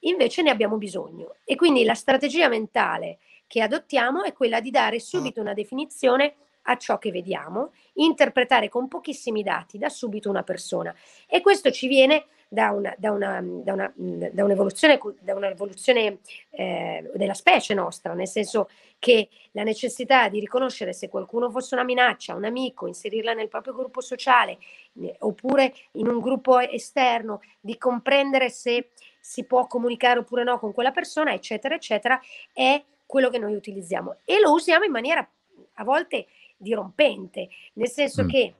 invece 0.00 0.42
ne 0.42 0.50
abbiamo 0.50 0.76
bisogno. 0.76 1.36
E 1.44 1.56
quindi 1.56 1.84
la 1.84 1.94
strategia 1.94 2.48
mentale 2.48 3.18
che 3.46 3.62
adottiamo 3.62 4.24
è 4.24 4.32
quella 4.32 4.60
di 4.60 4.70
dare 4.70 5.00
subito 5.00 5.40
una 5.40 5.54
definizione 5.54 6.34
a 6.62 6.76
ciò 6.76 6.98
che 6.98 7.10
vediamo, 7.10 7.72
interpretare 7.94 8.68
con 8.68 8.88
pochissimi 8.88 9.42
dati 9.42 9.78
da 9.78 9.88
subito 9.88 10.28
una 10.28 10.42
persona. 10.42 10.94
E 11.26 11.40
questo 11.40 11.70
ci 11.70 11.88
viene 11.88 12.26
da, 12.48 12.70
una, 12.70 12.94
da, 12.96 13.10
una, 13.12 13.40
da, 13.42 13.72
una, 13.74 13.92
da 13.94 14.44
un'evoluzione, 14.44 14.98
da 15.20 15.34
un'evoluzione 15.34 16.18
eh, 16.50 17.10
della 17.14 17.34
specie 17.34 17.74
nostra, 17.74 18.14
nel 18.14 18.26
senso 18.26 18.70
che 18.98 19.28
la 19.52 19.62
necessità 19.62 20.28
di 20.28 20.40
riconoscere 20.40 20.92
se 20.92 21.08
qualcuno 21.08 21.50
fosse 21.50 21.74
una 21.74 21.84
minaccia, 21.84 22.34
un 22.34 22.44
amico, 22.44 22.86
inserirla 22.86 23.34
nel 23.34 23.48
proprio 23.48 23.74
gruppo 23.74 24.00
sociale 24.00 24.58
eh, 25.00 25.14
oppure 25.20 25.74
in 25.92 26.08
un 26.08 26.20
gruppo 26.20 26.58
esterno, 26.58 27.40
di 27.60 27.76
comprendere 27.76 28.48
se 28.48 28.88
si 29.20 29.44
può 29.44 29.66
comunicare 29.66 30.20
oppure 30.20 30.42
no 30.42 30.58
con 30.58 30.72
quella 30.72 30.90
persona, 30.90 31.34
eccetera, 31.34 31.74
eccetera, 31.74 32.18
è 32.52 32.82
quello 33.04 33.28
che 33.28 33.38
noi 33.38 33.54
utilizziamo 33.54 34.16
e 34.24 34.40
lo 34.40 34.52
usiamo 34.52 34.84
in 34.84 34.90
maniera 34.90 35.26
a 35.74 35.84
volte 35.84 36.26
dirompente, 36.56 37.48
nel 37.74 37.88
senso 37.88 38.24
mm. 38.24 38.28
che 38.28 38.54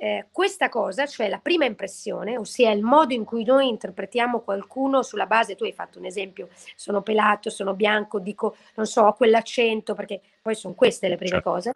eh, 0.00 0.26
questa 0.30 0.68
cosa, 0.68 1.06
cioè 1.06 1.28
la 1.28 1.40
prima 1.40 1.64
impressione, 1.64 2.38
ossia 2.38 2.70
il 2.70 2.82
modo 2.82 3.14
in 3.14 3.24
cui 3.24 3.42
noi 3.42 3.66
interpretiamo 3.66 4.42
qualcuno 4.42 5.02
sulla 5.02 5.26
base, 5.26 5.56
tu 5.56 5.64
hai 5.64 5.72
fatto 5.72 5.98
un 5.98 6.04
esempio, 6.04 6.50
sono 6.76 7.02
pelato, 7.02 7.50
sono 7.50 7.74
bianco, 7.74 8.20
dico, 8.20 8.54
non 8.76 8.86
so, 8.86 9.02
ho 9.02 9.14
quell'accento, 9.14 9.94
perché 9.94 10.20
poi 10.40 10.54
sono 10.54 10.74
queste 10.74 11.08
le 11.08 11.16
prime 11.16 11.42
certo. 11.42 11.50
cose. 11.50 11.72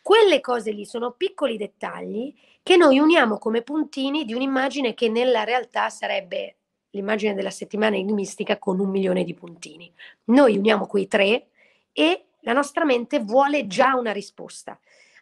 Quelle 0.00 0.40
cose 0.40 0.70
lì 0.70 0.86
sono 0.86 1.14
piccoli 1.16 1.56
dettagli 1.56 2.32
che 2.62 2.76
noi 2.76 3.00
uniamo 3.00 3.38
come 3.38 3.62
puntini 3.62 4.24
di 4.24 4.32
un'immagine 4.32 4.94
che 4.94 5.08
nella 5.08 5.42
realtà 5.42 5.88
sarebbe 5.90 6.58
l'immagine 6.90 7.34
della 7.34 7.50
settimana 7.50 7.96
enigmistica 7.96 8.56
con 8.56 8.78
un 8.78 8.88
milione 8.88 9.24
di 9.24 9.34
puntini. 9.34 9.92
Noi 10.26 10.56
uniamo 10.56 10.86
quei 10.86 11.08
tre 11.08 11.48
e 11.92 12.26
la 12.42 12.52
nostra 12.52 12.84
mente 12.84 13.18
vuole 13.18 13.66
già 13.66 13.96
una 13.96 14.12
risposta 14.12 14.78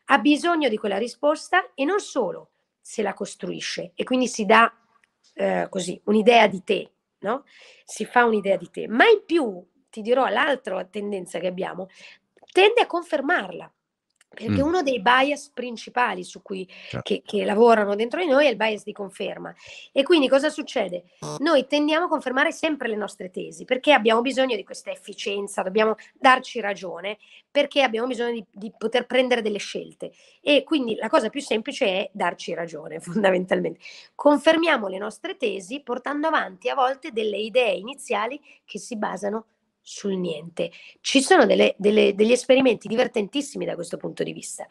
ha 0.07 0.19
bisogno 0.19 0.69
di 0.69 0.77
quella 0.77 0.99
risposta 0.99 1.73
e 1.75 1.85
non 1.85 2.01
solo 2.01 2.51
se 2.81 3.03
la 3.03 3.15
costruisce 3.15 3.93
e 3.95 4.05
quindi 4.05 4.29
si 4.29 4.45
dà 4.45 4.73
eh, 5.35 5.67
così 5.71 6.01
un'idea 6.05 6.47
di 6.47 6.63
te, 6.63 6.93
no? 7.21 7.45
Si 7.85 8.05
fa 8.05 8.25
un'idea 8.25 8.57
di 8.57 8.71
te, 8.71 8.87
ma 8.89 9.05
in 9.09 9.25
più 9.25 9.65
ti 9.91 10.03
dirò 10.03 10.27
l'altra 10.27 10.85
tendenza 10.85 11.39
che 11.39 11.47
abbiamo, 11.47 11.89
tende 12.53 12.81
a 12.83 12.87
confermarla. 12.87 13.73
Perché 14.35 14.63
mm. 14.63 14.67
uno 14.67 14.83
dei 14.83 15.01
bias 15.01 15.51
principali 15.53 16.25
su 16.25 16.43
cui 16.43 16.69
certo. 16.69 17.01
che, 17.03 17.23
che, 17.25 17.45
lavorano 17.45 17.95
dentro 17.95 18.21
di 18.21 18.27
noi 18.27 18.47
è 18.47 18.51
il 18.51 18.57
bias 18.57 18.85
di 18.85 18.93
conferma. 18.93 19.55
E 19.93 20.03
quindi 20.03 20.29
cosa 20.29 20.51
succede? 20.51 21.05
Noi 21.39 21.67
tendiamo 21.67 22.07
a 22.07 22.09
confermare 22.09 22.53
sempre 22.53 22.89
le 22.89 22.97
nostre 22.97 23.31
tesi 23.31 23.65
perché 23.65 23.93
abbiamo 23.93 24.21
bisogno 24.21 24.57
di 24.57 24.65
questa 24.65 24.91
efficienza, 24.91 25.63
dobbiamo 25.63 25.97
darci 26.13 26.61
ragione 26.61 27.19
perché 27.51 27.83
abbiamo 27.83 28.09
bisogno 28.09 28.33
di, 28.33 28.45
di 28.51 28.73
poter 28.77 29.07
prendere 29.07 29.41
delle 29.41 29.59
scelte. 29.59 30.13
E 30.41 30.65
quindi 30.65 30.97
la 30.97 31.09
cosa 31.09 31.31
più 31.31 31.41
semplice 31.41 31.87
è 31.87 32.11
darci 32.13 32.53
ragione, 32.53 32.99
fondamentalmente. 33.01 33.79
Confermiamo 34.15 34.89
le 34.89 34.99
nostre 34.99 35.37
tesi 35.37 35.81
portando 35.81 36.27
avanti 36.27 36.69
a 36.69 36.75
volte 36.75 37.13
delle 37.13 37.39
idee 37.39 37.75
iniziali 37.75 38.41
che 38.65 38.79
si 38.79 38.97
basano 38.97 39.47
sul 39.85 40.17
niente. 40.17 40.73
Ci 41.01 41.21
sono 41.21 41.45
delle, 41.45 41.75
delle, 41.79 42.15
degli 42.15 42.33
esperimenti 42.33 42.89
divertentissimi 42.89 43.67
da 43.67 43.75
questo 43.75 43.99
punto 43.99 44.25
di 44.25 44.33
vista. 44.33 44.67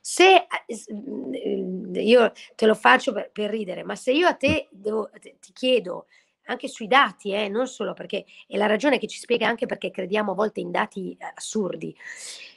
Se 0.00 0.46
mm, 0.92 1.94
io 1.96 2.32
te 2.54 2.66
lo 2.66 2.74
faccio 2.74 3.12
per, 3.12 3.30
per 3.30 3.50
ridere, 3.50 3.84
ma 3.84 3.94
se 3.94 4.12
io 4.12 4.26
a 4.26 4.34
te 4.34 4.68
devo, 4.70 5.10
ti 5.20 5.52
chiedo 5.52 6.06
anche 6.46 6.68
sui 6.68 6.86
dati, 6.86 7.32
eh, 7.32 7.48
non 7.48 7.68
solo 7.68 7.92
perché 7.92 8.24
è 8.46 8.56
la 8.56 8.66
ragione 8.66 8.98
che 8.98 9.06
ci 9.06 9.18
spiega 9.18 9.46
anche 9.46 9.66
perché 9.66 9.90
crediamo 9.90 10.32
a 10.32 10.34
volte 10.34 10.60
in 10.60 10.70
dati 10.70 11.12
eh, 11.12 11.32
assurdi. 11.34 11.94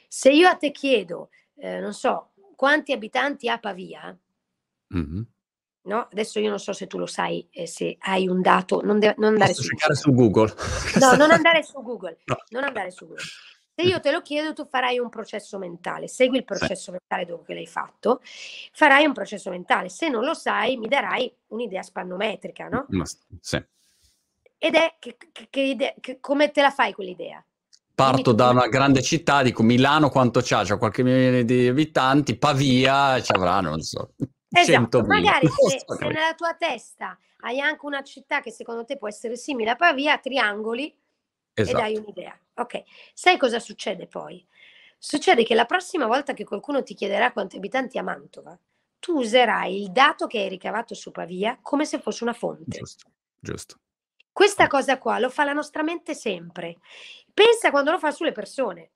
Se 0.08 0.30
io 0.30 0.48
a 0.48 0.56
te 0.56 0.70
chiedo, 0.70 1.28
eh, 1.56 1.80
non 1.80 1.92
so, 1.92 2.30
quanti 2.56 2.92
abitanti 2.92 3.48
ha 3.48 3.58
Pavia, 3.58 4.16
mm-hmm. 4.94 5.22
No? 5.82 6.08
Adesso 6.10 6.40
io 6.40 6.50
non 6.50 6.58
so 6.58 6.72
se 6.72 6.86
tu 6.86 6.98
lo 6.98 7.06
sai, 7.06 7.46
eh, 7.50 7.66
se 7.66 7.96
hai 8.00 8.28
un 8.28 8.42
dato, 8.42 8.80
non, 8.82 8.98
de- 8.98 9.14
non 9.18 9.32
andare 9.32 9.54
su 9.54 9.62
Google. 9.68 9.94
su 9.96 10.12
Google. 10.12 10.54
No, 11.00 11.14
non 11.16 11.30
andare 11.30 11.62
su 11.62 11.82
Google. 11.82 12.18
No. 12.24 12.36
Non 12.50 12.64
andare 12.64 12.90
su 12.90 13.06
Google. 13.06 13.24
Se 13.74 13.86
io 13.86 14.00
te 14.00 14.10
lo 14.10 14.20
chiedo, 14.20 14.52
tu 14.52 14.66
farai 14.66 14.98
un 14.98 15.08
processo 15.08 15.58
mentale. 15.58 16.06
Segui 16.06 16.38
il 16.38 16.44
processo 16.44 16.90
sì. 16.90 16.90
mentale 16.90 17.24
dopo 17.24 17.44
che 17.44 17.54
l'hai 17.54 17.66
fatto, 17.66 18.20
farai 18.72 19.06
un 19.06 19.14
processo 19.14 19.48
mentale. 19.48 19.88
Se 19.88 20.08
non 20.08 20.24
lo 20.24 20.34
sai, 20.34 20.76
mi 20.76 20.86
darai 20.86 21.32
un'idea 21.48 21.82
spannometrica, 21.82 22.68
no? 22.68 22.86
Sì. 23.40 23.64
Ed 24.58 24.74
è 24.74 24.96
che, 24.98 25.16
che, 25.32 25.46
che 25.48 25.60
idea, 25.60 25.94
come 26.20 26.50
te 26.50 26.60
la 26.60 26.70
fai 26.70 26.92
quell'idea? 26.92 27.42
Parto 27.94 28.32
da 28.32 28.50
una 28.50 28.68
grande 28.68 29.02
città, 29.02 29.42
dico 29.42 29.62
Milano 29.62 30.10
quanto 30.10 30.40
c'ha? 30.42 30.64
C'ha 30.64 30.76
qualche 30.76 31.02
milione 31.02 31.44
di 31.44 31.66
abitanti, 31.66 32.36
Pavia 32.36 33.20
ci 33.22 33.32
avrà, 33.32 33.60
non 33.60 33.80
so. 33.80 34.12
Esatto, 34.50 35.02
magari 35.02 35.46
se, 35.46 35.78
se, 35.86 36.06
nella 36.06 36.34
tua 36.34 36.54
testa 36.54 37.16
hai 37.42 37.60
anche 37.60 37.86
una 37.86 38.02
città 38.02 38.40
che 38.40 38.50
secondo 38.50 38.84
te 38.84 38.96
può 38.96 39.08
essere 39.08 39.36
simile 39.36 39.70
a 39.70 39.76
Pavia, 39.76 40.18
triangoli 40.18 40.94
esatto. 41.54 41.76
e 41.76 41.80
dai 41.80 41.96
un'idea. 41.96 42.38
Ok, 42.54 42.82
sai 43.14 43.38
cosa 43.38 43.58
succede 43.58 44.06
poi? 44.06 44.44
Succede 44.98 45.44
che 45.44 45.54
la 45.54 45.64
prossima 45.64 46.06
volta 46.06 46.34
che 46.34 46.44
qualcuno 46.44 46.82
ti 46.82 46.94
chiederà 46.94 47.32
quanti 47.32 47.56
abitanti 47.56 47.96
ha 47.96 48.02
Mantova, 48.02 48.58
tu 48.98 49.16
userai 49.16 49.80
il 49.80 49.92
dato 49.92 50.26
che 50.26 50.40
hai 50.40 50.48
ricavato 50.48 50.94
su 50.94 51.10
Pavia 51.10 51.58
come 51.62 51.86
se 51.86 52.00
fosse 52.00 52.22
una 52.22 52.34
fonte. 52.34 52.78
Giusto, 52.78 53.10
giusto. 53.38 53.76
Questa 54.32 54.66
cosa 54.66 54.98
qua 54.98 55.18
lo 55.18 55.30
fa 55.30 55.44
la 55.44 55.52
nostra 55.52 55.82
mente 55.82 56.14
sempre. 56.14 56.78
Pensa 57.32 57.70
quando 57.70 57.90
lo 57.90 57.98
fa 57.98 58.10
sulle 58.10 58.32
persone. 58.32 58.90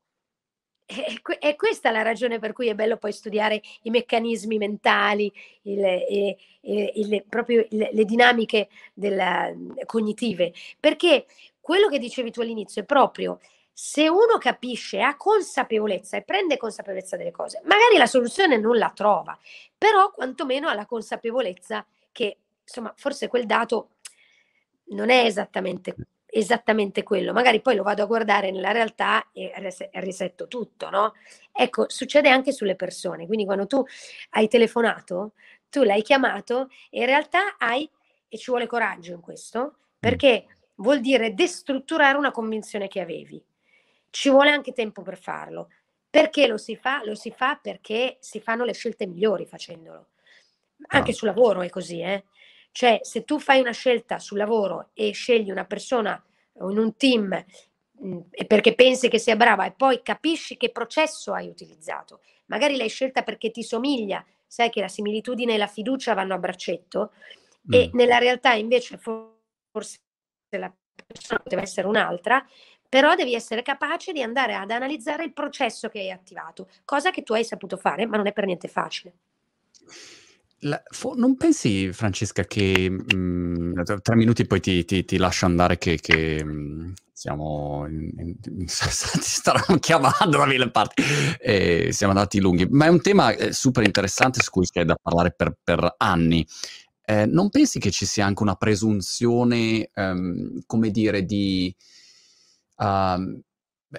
È, 0.86 1.56
questa 1.56 1.90
la 1.90 2.02
ragione 2.02 2.38
per 2.38 2.52
cui 2.52 2.68
è 2.68 2.74
bello 2.74 2.98
poi 2.98 3.12
studiare 3.12 3.62
i 3.82 3.90
meccanismi 3.90 4.58
mentali, 4.58 5.32
il, 5.62 6.36
il, 6.60 6.90
il, 6.94 7.24
proprio 7.26 7.66
le 7.70 8.04
dinamiche 8.04 8.68
della, 8.92 9.50
cognitive, 9.86 10.52
perché 10.78 11.24
quello 11.60 11.88
che 11.88 11.98
dicevi 11.98 12.30
tu 12.30 12.42
all'inizio 12.42 12.82
è 12.82 12.84
proprio 12.84 13.40
se 13.76 14.08
uno 14.08 14.38
capisce, 14.38 15.00
ha 15.00 15.16
consapevolezza 15.16 16.16
e 16.16 16.22
prende 16.22 16.56
consapevolezza 16.56 17.16
delle 17.16 17.32
cose, 17.32 17.60
magari 17.64 17.96
la 17.96 18.06
soluzione 18.06 18.56
non 18.56 18.78
la 18.78 18.92
trova, 18.94 19.36
però 19.76 20.12
quantomeno 20.12 20.68
ha 20.68 20.74
la 20.74 20.86
consapevolezza 20.86 21.84
che, 22.12 22.36
insomma, 22.62 22.92
forse 22.96 23.26
quel 23.26 23.46
dato 23.46 23.88
non 24.90 25.10
è 25.10 25.24
esattamente, 25.24 25.96
esattamente 26.36 27.02
quello, 27.02 27.32
magari 27.32 27.60
poi 27.60 27.76
lo 27.76 27.82
vado 27.82 28.02
a 28.02 28.06
guardare 28.06 28.50
nella 28.50 28.72
realtà 28.72 29.30
e 29.32 29.52
risetto 29.94 30.48
tutto, 30.48 30.90
no? 30.90 31.14
Ecco, 31.52 31.86
succede 31.88 32.28
anche 32.28 32.52
sulle 32.52 32.74
persone, 32.74 33.26
quindi 33.26 33.44
quando 33.44 33.66
tu 33.66 33.84
hai 34.30 34.48
telefonato, 34.48 35.32
tu 35.70 35.82
l'hai 35.82 36.02
chiamato 36.02 36.68
e 36.90 37.00
in 37.00 37.06
realtà 37.06 37.56
hai, 37.58 37.88
e 38.28 38.36
ci 38.36 38.50
vuole 38.50 38.66
coraggio 38.66 39.12
in 39.12 39.20
questo, 39.20 39.76
perché 39.98 40.46
vuol 40.76 41.00
dire 41.00 41.34
destrutturare 41.34 42.18
una 42.18 42.32
convinzione 42.32 42.88
che 42.88 43.00
avevi 43.00 43.42
ci 44.14 44.30
vuole 44.30 44.50
anche 44.50 44.72
tempo 44.72 45.02
per 45.02 45.18
farlo. 45.18 45.70
Perché 46.08 46.46
lo 46.46 46.56
si 46.56 46.76
fa? 46.76 47.02
Lo 47.04 47.16
si 47.16 47.32
fa 47.32 47.58
perché 47.60 48.18
si 48.20 48.38
fanno 48.38 48.62
le 48.62 48.72
scelte 48.72 49.08
migliori 49.08 49.44
facendolo. 49.44 50.10
Anche 50.88 51.10
no. 51.10 51.16
sul 51.16 51.26
lavoro 51.26 51.62
è 51.62 51.68
così, 51.68 52.00
eh? 52.00 52.24
Cioè, 52.76 52.98
se 53.02 53.22
tu 53.22 53.38
fai 53.38 53.60
una 53.60 53.70
scelta 53.70 54.18
sul 54.18 54.36
lavoro 54.36 54.88
e 54.94 55.12
scegli 55.12 55.52
una 55.52 55.64
persona 55.64 56.20
o 56.54 56.72
in 56.72 56.78
un 56.78 56.96
team 56.96 57.44
mh, 57.92 58.18
perché 58.48 58.74
pensi 58.74 59.08
che 59.08 59.20
sia 59.20 59.36
brava 59.36 59.64
e 59.64 59.70
poi 59.70 60.02
capisci 60.02 60.56
che 60.56 60.72
processo 60.72 61.32
hai 61.32 61.46
utilizzato, 61.46 62.20
magari 62.46 62.76
l'hai 62.76 62.88
scelta 62.88 63.22
perché 63.22 63.52
ti 63.52 63.62
somiglia, 63.62 64.24
sai 64.44 64.70
che 64.70 64.80
la 64.80 64.88
similitudine 64.88 65.54
e 65.54 65.56
la 65.56 65.68
fiducia 65.68 66.14
vanno 66.14 66.34
a 66.34 66.38
braccetto 66.38 67.12
mm. 67.68 67.72
e 67.72 67.90
nella 67.92 68.18
realtà 68.18 68.54
invece 68.54 68.98
forse 68.98 70.00
la 70.50 70.72
persona 71.06 71.38
poteva 71.38 71.62
essere 71.62 71.86
un'altra, 71.86 72.44
però 72.88 73.14
devi 73.14 73.34
essere 73.34 73.62
capace 73.62 74.12
di 74.12 74.20
andare 74.20 74.56
ad 74.56 74.72
analizzare 74.72 75.22
il 75.22 75.32
processo 75.32 75.88
che 75.88 76.00
hai 76.00 76.10
attivato, 76.10 76.68
cosa 76.84 77.12
che 77.12 77.22
tu 77.22 77.34
hai 77.34 77.44
saputo 77.44 77.76
fare, 77.76 78.04
ma 78.04 78.16
non 78.16 78.26
è 78.26 78.32
per 78.32 78.46
niente 78.46 78.66
facile. 78.66 79.12
La, 80.66 80.82
fo, 80.90 81.14
non 81.14 81.36
pensi, 81.36 81.92
Francesca, 81.92 82.44
che 82.44 82.88
mh, 82.88 83.14
mm, 83.14 83.82
tre 84.02 84.16
minuti 84.16 84.46
poi 84.46 84.60
ti, 84.60 84.84
ti, 84.84 85.04
ti 85.04 85.18
lascio 85.18 85.44
andare 85.44 85.76
che, 85.76 85.98
che 86.00 86.42
mh, 86.42 86.50
mm, 86.50 86.92
siamo 87.12 87.86
in, 87.86 88.10
in, 88.16 88.34
in, 88.58 88.66
ti 88.66 88.72
staranno 89.20 89.78
chiamando 89.78 90.38
da 90.38 90.46
mille 90.46 90.70
parti 90.70 91.02
e 91.38 91.88
siamo 91.92 92.12
andati 92.14 92.40
lunghi, 92.40 92.66
ma 92.70 92.86
è 92.86 92.88
un 92.88 93.02
tema 93.02 93.32
eh, 93.32 93.52
super 93.52 93.84
interessante 93.84 94.42
su 94.42 94.50
cui 94.50 94.66
c'è 94.66 94.84
da 94.84 94.96
parlare 95.00 95.32
per, 95.32 95.54
per 95.62 95.94
anni. 95.98 96.46
Eh, 97.04 97.26
non 97.26 97.50
pensi 97.50 97.78
che 97.78 97.90
ci 97.90 98.06
sia 98.06 98.24
anche 98.24 98.42
una 98.42 98.54
presunzione, 98.54 99.90
um, 99.94 100.60
come 100.66 100.90
dire, 100.90 101.24
di 101.24 101.74
Uh, 102.76 103.40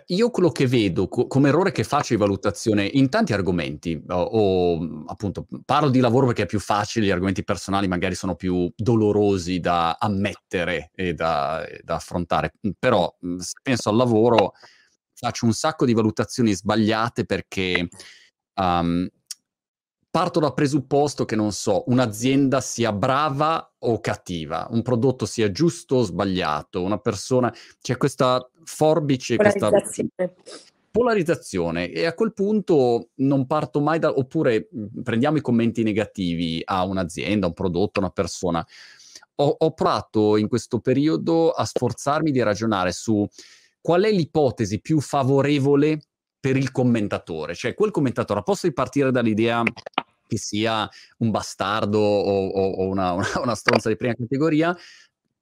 io 0.07 0.29
quello 0.29 0.49
che 0.49 0.67
vedo 0.67 1.07
co- 1.07 1.27
come 1.27 1.49
errore 1.49 1.71
che 1.71 1.83
faccio 1.83 2.13
di 2.13 2.19
valutazione 2.19 2.85
in 2.85 3.09
tanti 3.09 3.33
argomenti, 3.33 4.01
o, 4.07 4.15
o, 4.15 5.03
appunto 5.07 5.45
parlo 5.65 5.89
di 5.89 5.99
lavoro 5.99 6.27
perché 6.27 6.43
è 6.43 6.47
più 6.47 6.59
facile, 6.59 7.05
gli 7.05 7.11
argomenti 7.11 7.43
personali 7.43 7.87
magari 7.87 8.15
sono 8.15 8.35
più 8.35 8.71
dolorosi 8.75 9.59
da 9.59 9.97
ammettere 9.99 10.91
e 10.93 11.13
da, 11.13 11.65
da 11.83 11.95
affrontare, 11.95 12.53
però 12.77 13.13
se 13.37 13.53
penso 13.61 13.89
al 13.89 13.95
lavoro 13.95 14.53
faccio 15.13 15.45
un 15.45 15.53
sacco 15.53 15.85
di 15.85 15.93
valutazioni 15.93 16.53
sbagliate 16.53 17.25
perché 17.25 17.87
um, 18.55 19.07
parto 20.15 20.39
dal 20.39 20.53
presupposto 20.53 21.25
che, 21.25 21.35
non 21.35 21.51
so, 21.51 21.83
un'azienda 21.87 22.61
sia 22.61 22.93
brava 22.93 23.75
o 23.79 23.99
cattiva, 23.99 24.65
un 24.71 24.81
prodotto 24.81 25.25
sia 25.25 25.51
giusto 25.51 25.97
o 25.97 26.03
sbagliato, 26.03 26.81
una 26.81 26.99
persona... 26.99 27.53
C'è 27.81 27.97
questa 27.97 28.49
forbice, 28.65 29.35
questa 29.35 29.69
polarizzazione. 30.95 31.89
E 31.89 32.05
a 32.05 32.13
quel 32.13 32.33
punto 32.33 33.09
non 33.15 33.45
parto 33.47 33.81
mai 33.81 33.99
da... 33.99 34.11
oppure 34.11 34.69
prendiamo 35.03 35.37
i 35.37 35.41
commenti 35.41 35.83
negativi 35.83 36.61
a 36.63 36.85
un'azienda, 36.85 37.47
un 37.47 37.53
prodotto, 37.53 37.99
una 37.99 38.11
persona. 38.11 38.65
Ho, 39.35 39.55
ho 39.59 39.73
provato 39.73 40.37
in 40.37 40.47
questo 40.47 40.79
periodo 40.79 41.51
a 41.51 41.65
sforzarmi 41.65 42.31
di 42.31 42.41
ragionare 42.41 42.93
su 42.93 43.27
qual 43.81 44.03
è 44.03 44.11
l'ipotesi 44.11 44.79
più 44.79 45.01
favorevole 45.01 45.99
per 46.39 46.55
il 46.55 46.71
commentatore, 46.71 47.55
cioè 47.55 47.73
quel 47.73 47.91
commentatore, 47.91 48.39
a 48.39 48.43
posto 48.43 48.67
di 48.67 48.73
partire 48.73 49.11
dall'idea 49.11 49.63
che 50.27 50.37
sia 50.37 50.87
un 51.17 51.31
bastardo 51.31 51.99
o, 51.99 52.47
o, 52.47 52.69
o 52.71 52.87
una, 52.87 53.11
una, 53.11 53.27
una 53.41 53.55
stronza 53.55 53.89
di 53.89 53.95
prima 53.97 54.13
categoria, 54.13 54.75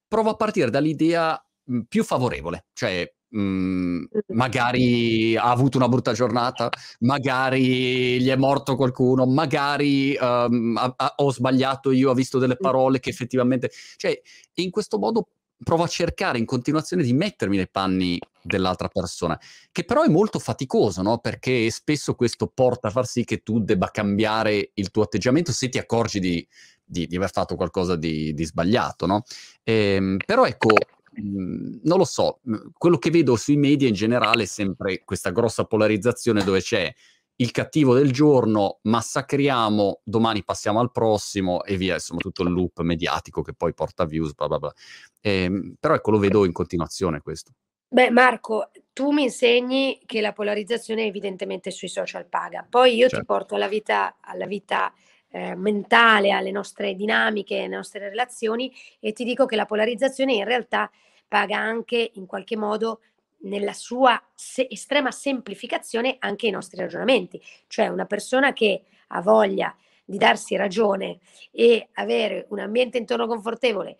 provo 0.07 0.31
a 0.31 0.35
partire 0.35 0.69
dall'idea 0.69 1.41
più 1.87 2.03
favorevole, 2.03 2.65
cioè 2.73 3.11
mh, 3.29 4.03
magari 4.27 5.35
ha 5.35 5.49
avuto 5.49 5.77
una 5.77 5.87
brutta 5.87 6.13
giornata, 6.13 6.69
magari 6.99 8.21
gli 8.21 8.29
è 8.29 8.35
morto 8.35 8.75
qualcuno, 8.75 9.25
magari 9.25 10.15
um, 10.19 10.77
ha, 10.77 10.93
ha, 10.95 11.13
ho 11.17 11.31
sbagliato 11.31 11.91
io, 11.91 12.11
ho 12.11 12.13
visto 12.13 12.37
delle 12.39 12.57
parole 12.57 12.99
che 12.99 13.09
effettivamente... 13.09 13.71
Cioè, 13.95 14.19
in 14.55 14.69
questo 14.69 14.97
modo 14.97 15.27
provo 15.63 15.83
a 15.83 15.87
cercare 15.87 16.37
in 16.37 16.45
continuazione 16.45 17.03
di 17.03 17.13
mettermi 17.13 17.55
nei 17.55 17.69
panni 17.69 18.19
dell'altra 18.41 18.89
persona, 18.89 19.39
che 19.71 19.85
però 19.85 20.03
è 20.03 20.09
molto 20.09 20.37
faticoso, 20.37 21.01
no? 21.01 21.19
Perché 21.19 21.69
spesso 21.71 22.15
questo 22.15 22.47
porta 22.53 22.89
a 22.89 22.91
far 22.91 23.07
sì 23.07 23.23
che 23.23 23.41
tu 23.41 23.59
debba 23.59 23.89
cambiare 23.89 24.71
il 24.73 24.91
tuo 24.91 25.03
atteggiamento 25.03 25.51
se 25.53 25.69
ti 25.69 25.77
accorgi 25.77 26.19
di, 26.19 26.45
di, 26.83 27.07
di 27.07 27.15
aver 27.15 27.31
fatto 27.31 27.55
qualcosa 27.55 27.95
di, 27.95 28.33
di 28.33 28.45
sbagliato, 28.45 29.05
no? 29.05 29.23
Ehm, 29.63 30.17
però 30.25 30.45
ecco, 30.45 30.71
non 31.15 31.97
lo 31.97 32.05
so, 32.05 32.39
quello 32.77 32.97
che 32.97 33.09
vedo 33.09 33.35
sui 33.35 33.57
media 33.57 33.87
in 33.87 33.93
generale 33.93 34.43
è 34.43 34.47
sempre 34.47 35.03
questa 35.03 35.31
grossa 35.31 35.65
polarizzazione 35.65 36.43
dove 36.43 36.61
c'è 36.61 36.93
il 37.37 37.51
cattivo 37.51 37.95
del 37.95 38.11
giorno, 38.11 38.79
massacriamo, 38.83 40.01
domani 40.03 40.43
passiamo 40.43 40.79
al 40.79 40.91
prossimo 40.91 41.63
e 41.63 41.77
via, 41.77 41.95
insomma 41.95 42.19
tutto 42.19 42.43
il 42.43 42.51
loop 42.51 42.81
mediatico 42.81 43.41
che 43.41 43.53
poi 43.53 43.73
porta 43.73 44.05
views, 44.05 44.33
bla 44.33 44.47
bla 44.47 44.59
bla. 44.59 44.73
Eh, 45.19 45.75
però 45.79 45.95
ecco, 45.95 46.11
lo 46.11 46.19
vedo 46.19 46.45
in 46.45 46.51
continuazione 46.51 47.21
questo. 47.21 47.51
Beh, 47.87 48.09
Marco, 48.09 48.71
tu 48.91 49.11
mi 49.11 49.23
insegni 49.23 50.01
che 50.05 50.19
la 50.19 50.33
polarizzazione 50.33 51.05
evidentemente 51.05 51.69
sui 51.69 51.89
social 51.89 52.25
paga. 52.27 52.65
Poi 52.67 52.95
io 52.95 53.07
certo. 53.07 53.19
ti 53.19 53.25
porto 53.25 53.55
alla 53.55 53.67
vita, 53.67 54.17
alla 54.19 54.47
vita 54.47 54.91
eh, 55.35 55.55
mentale, 55.55 56.29
alle 56.29 56.51
nostre 56.51 56.93
dinamiche, 56.93 57.57
alle 57.57 57.75
nostre 57.75 58.07
relazioni 58.09 58.71
e 58.99 59.13
ti 59.13 59.23
dico 59.23 59.47
che 59.47 59.55
la 59.55 59.65
polarizzazione 59.65 60.33
in 60.33 60.43
realtà 60.45 60.91
paga 61.27 61.57
anche 61.57 62.11
in 62.13 62.27
qualche 62.27 62.55
modo 62.55 63.01
nella 63.39 63.73
sua 63.73 64.21
se- 64.35 64.67
estrema 64.69 65.09
semplificazione 65.09 66.17
anche 66.19 66.45
i 66.45 66.51
nostri 66.51 66.79
ragionamenti. 66.79 67.41
Cioè 67.65 67.87
una 67.87 68.05
persona 68.05 68.53
che 68.53 68.83
ha 69.07 69.21
voglia 69.21 69.75
di 70.05 70.19
darsi 70.19 70.55
ragione 70.55 71.17
e 71.49 71.89
avere 71.93 72.45
un 72.49 72.59
ambiente 72.59 72.99
intorno 72.99 73.25
confortevole 73.25 73.97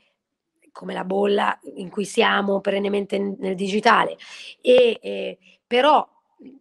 come 0.71 0.93
la 0.93 1.03
bolla 1.03 1.59
in 1.75 1.89
cui 1.89 2.05
siamo 2.05 2.61
perennemente 2.61 3.17
nel 3.17 3.55
digitale 3.55 4.17
e 4.61 4.99
eh, 5.01 5.37
però 5.65 6.07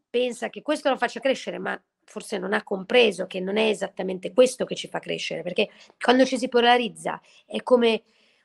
pensa 0.08 0.48
che 0.48 0.62
questo 0.62 0.88
lo 0.88 0.96
faccia 0.96 1.20
crescere 1.20 1.58
ma 1.58 1.78
forse 2.04 2.38
non 2.38 2.52
ha 2.52 2.62
compreso 2.62 3.26
che 3.26 3.40
non 3.40 3.56
è 3.56 3.68
esattamente 3.68 4.32
questo 4.32 4.64
che 4.64 4.74
ci 4.74 4.88
fa 4.88 4.98
crescere 4.98 5.42
perché 5.42 5.70
quando 6.00 6.24
ci 6.24 6.38
si 6.38 6.48
polarizza 6.48 7.20
è 7.46 7.62
come 7.62 8.02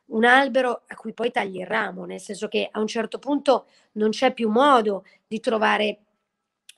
un 0.08 0.24
albero 0.24 0.84
a 0.88 0.96
cui 0.96 1.14
poi 1.14 1.32
tagli 1.32 1.60
il 1.60 1.66
ramo, 1.66 2.06
nel 2.06 2.20
senso 2.22 2.48
che 2.48 2.68
a 2.72 2.80
un 2.80 2.88
certo 2.88 3.20
punto 3.20 3.68
non 3.94 4.10
c'è 4.10 4.34
più 4.34 4.50
modo 4.50 5.06
di 5.28 5.40
trovare 5.40 6.00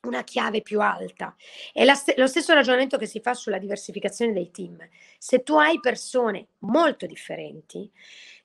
una 0.01 0.23
chiave 0.23 0.61
più 0.61 0.79
alta. 0.79 1.35
È 1.73 1.85
st- 1.93 2.17
lo 2.17 2.27
stesso 2.27 2.53
ragionamento 2.53 2.97
che 2.97 3.05
si 3.05 3.19
fa 3.19 3.33
sulla 3.33 3.57
diversificazione 3.57 4.33
dei 4.33 4.49
team. 4.51 4.77
Se 5.17 5.43
tu 5.43 5.55
hai 5.57 5.79
persone 5.79 6.47
molto 6.59 7.05
differenti, 7.05 7.89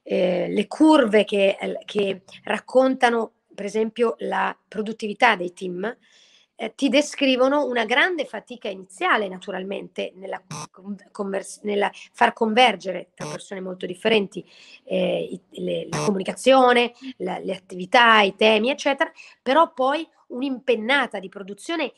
eh, 0.02 0.48
le 0.48 0.66
curve 0.66 1.24
che, 1.24 1.56
che 1.84 2.22
raccontano, 2.42 3.32
per 3.54 3.64
esempio, 3.64 4.16
la 4.18 4.56
produttività 4.66 5.36
dei 5.36 5.52
team, 5.52 5.96
eh, 6.56 6.74
ti 6.74 6.88
descrivono 6.88 7.64
una 7.64 7.84
grande 7.84 8.24
fatica 8.24 8.68
iniziale, 8.68 9.28
naturalmente, 9.28 10.12
nella, 10.16 10.42
convers- 11.10 11.60
nella 11.62 11.90
far 12.12 12.32
convergere 12.32 13.10
tra 13.14 13.28
persone 13.28 13.60
molto 13.60 13.86
differenti 13.86 14.44
eh, 14.84 15.40
i, 15.50 15.62
le, 15.62 15.88
la 15.90 15.98
comunicazione, 15.98 16.92
la, 17.18 17.38
le 17.38 17.54
attività, 17.54 18.20
i 18.20 18.36
temi, 18.36 18.70
eccetera, 18.70 19.10
però 19.42 19.72
poi 19.72 20.06
un'impennata 20.28 21.18
di 21.18 21.28
produzione 21.28 21.92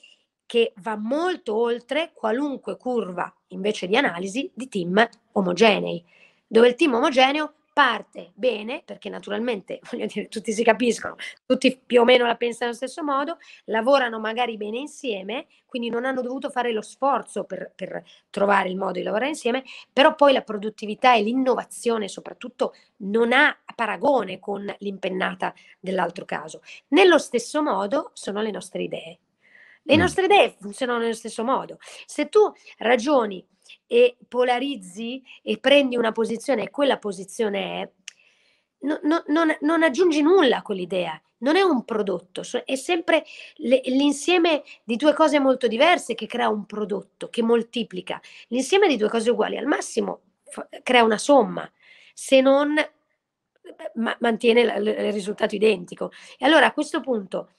che 0.47 0.73
va 0.77 0.97
molto 0.97 1.57
oltre 1.57 2.13
qualunque 2.15 2.77
curva 2.77 3.33
invece 3.49 3.87
di 3.87 3.97
analisi 3.97 4.51
di 4.55 4.69
team 4.69 5.07
omogenei, 5.33 6.03
dove 6.47 6.69
il 6.69 6.75
team 6.77 6.95
omogeneo 6.95 7.55
parte 7.77 8.33
bene, 8.35 8.81
perché 8.87 9.11
naturalmente, 9.11 9.81
voglio 9.93 10.07
dire, 10.07 10.29
tutti 10.29 10.51
si 10.51 10.64
capiscono, 10.64 11.16
tutti 11.45 11.79
più 11.85 12.01
o 12.01 12.05
meno 12.05 12.24
la 12.24 12.35
pensano 12.35 12.70
allo 12.70 12.74
stesso 12.79 13.05
modo, 13.05 13.37
lavorano 13.66 14.18
magari 14.18 14.57
bene 14.57 14.79
insieme, 14.79 15.47
quindi 15.66 15.91
non 15.91 16.07
hanno 16.07 16.22
dovuto 16.22 16.49
fare 16.49 16.72
lo 16.72 16.81
sforzo 16.81 17.45
per, 17.45 17.72
per 17.77 18.03
trovare 18.31 18.70
il 18.70 18.79
modo 18.79 18.93
di 18.93 19.03
lavorare 19.03 19.29
insieme, 19.29 19.62
però 19.93 20.14
poi 20.14 20.33
la 20.33 20.41
produttività 20.41 21.14
e 21.16 21.22
l'innovazione 21.22 22.09
soprattutto 22.09 22.72
non 23.01 23.35
ha 23.35 23.55
paragone 23.74 24.39
con 24.39 24.64
l'impennata 24.79 25.53
dell'altro 25.79 26.24
caso. 26.24 26.62
Nello 26.89 27.18
stesso 27.18 27.62
modo 27.62 28.11
sono 28.14 28.41
le 28.41 28.53
nostre 28.53 28.85
idee. 28.85 29.18
Le 29.87 29.97
mm. 29.97 30.01
nostre 30.01 30.24
idee 30.24 30.57
funzionano 30.61 30.99
nello 30.99 31.14
stesso 31.14 31.45
modo. 31.45 31.78
Se 32.07 32.28
tu 32.28 32.53
ragioni 32.78 33.45
e 33.87 34.16
polarizzi 34.28 35.22
e 35.43 35.59
prendi 35.59 35.97
una 35.97 36.12
posizione 36.12 36.64
e 36.64 36.70
quella 36.70 36.99
posizione 36.99 37.82
è, 37.82 37.91
no, 38.80 38.99
no, 39.03 39.22
non, 39.28 39.57
non, 39.61 39.82
aggiungi 39.82 40.22
nulla 40.22 40.59
a 40.59 40.62
quell'idea, 40.62 41.20
non 41.39 41.57
è 41.57 41.62
un 41.62 41.84
prodotto, 41.84 42.43
è 42.64 42.74
sempre 42.74 43.24
le, 43.57 43.80
l'insieme 43.84 44.64
di 44.82 44.97
due 44.97 45.14
cose 45.14 45.39
molto 45.39 45.68
diverse 45.68 46.14
che 46.14 46.26
crea 46.26 46.49
un 46.49 46.66
prodotto, 46.66 47.28
che 47.28 47.43
moltiplica. 47.43 48.20
L'insieme 48.49 48.89
di 48.89 48.97
due 48.97 49.09
cose 49.09 49.30
uguali 49.30 49.57
al 49.57 49.66
massimo 49.66 50.22
fa, 50.45 50.66
crea 50.82 51.05
una 51.05 51.18
somma, 51.18 51.70
se 52.12 52.41
non 52.41 52.74
ma, 53.95 54.16
mantiene 54.20 54.61
il 54.62 55.12
risultato 55.12 55.55
identico. 55.55 56.11
E 56.39 56.45
allora 56.45 56.66
a 56.66 56.72
questo 56.72 57.01
punto, 57.01 57.51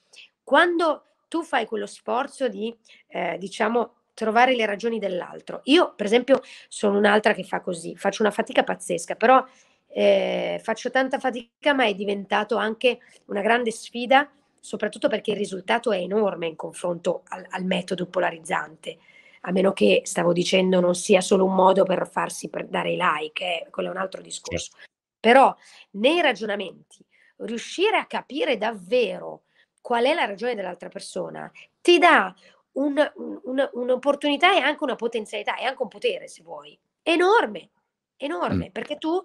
quando 0.42 1.04
tu 1.28 1.42
fai 1.42 1.66
quello 1.66 1.86
sforzo 1.86 2.48
di, 2.48 2.74
eh, 3.08 3.36
diciamo, 3.38 3.94
trovare 4.14 4.56
le 4.56 4.66
ragioni 4.66 4.98
dell'altro. 4.98 5.60
Io, 5.64 5.94
per 5.94 6.06
esempio, 6.06 6.42
sono 6.66 6.98
un'altra 6.98 7.34
che 7.34 7.44
fa 7.44 7.60
così, 7.60 7.94
faccio 7.94 8.22
una 8.22 8.32
fatica 8.32 8.64
pazzesca, 8.64 9.14
però 9.14 9.44
eh, 9.86 10.60
faccio 10.62 10.90
tanta 10.90 11.18
fatica, 11.18 11.72
ma 11.72 11.84
è 11.84 11.94
diventato 11.94 12.56
anche 12.56 12.98
una 13.26 13.42
grande 13.42 13.70
sfida, 13.70 14.28
soprattutto 14.58 15.08
perché 15.08 15.30
il 15.30 15.36
risultato 15.36 15.92
è 15.92 15.98
enorme 15.98 16.48
in 16.48 16.56
confronto 16.56 17.22
al, 17.28 17.46
al 17.48 17.64
metodo 17.64 18.06
polarizzante. 18.06 18.98
A 19.42 19.52
meno 19.52 19.72
che, 19.72 20.02
stavo 20.04 20.32
dicendo, 20.32 20.80
non 20.80 20.96
sia 20.96 21.20
solo 21.20 21.44
un 21.44 21.54
modo 21.54 21.84
per 21.84 22.08
farsi 22.10 22.48
per 22.48 22.66
dare 22.66 22.92
i 22.92 22.98
like, 23.00 23.44
eh, 23.44 23.66
quello 23.70 23.88
è 23.88 23.92
un 23.92 23.98
altro 23.98 24.20
discorso. 24.20 24.70
Certo. 24.72 24.90
Però 25.20 25.54
nei 25.92 26.20
ragionamenti, 26.20 27.04
riuscire 27.38 27.96
a 27.98 28.06
capire 28.06 28.56
davvero 28.56 29.42
qual 29.88 30.04
è 30.04 30.12
la 30.12 30.26
ragione 30.26 30.54
dell'altra 30.54 30.90
persona 30.90 31.50
ti 31.80 31.96
dà 31.96 32.34
un, 32.72 32.94
un, 33.14 33.70
un'opportunità 33.72 34.54
e 34.54 34.58
anche 34.58 34.84
una 34.84 34.96
potenzialità 34.96 35.56
e 35.56 35.64
anche 35.64 35.82
un 35.82 35.88
potere, 35.88 36.28
se 36.28 36.42
vuoi, 36.42 36.78
enorme, 37.02 37.70
enorme, 38.18 38.66
mm. 38.68 38.70
perché 38.72 38.98
tu 38.98 39.18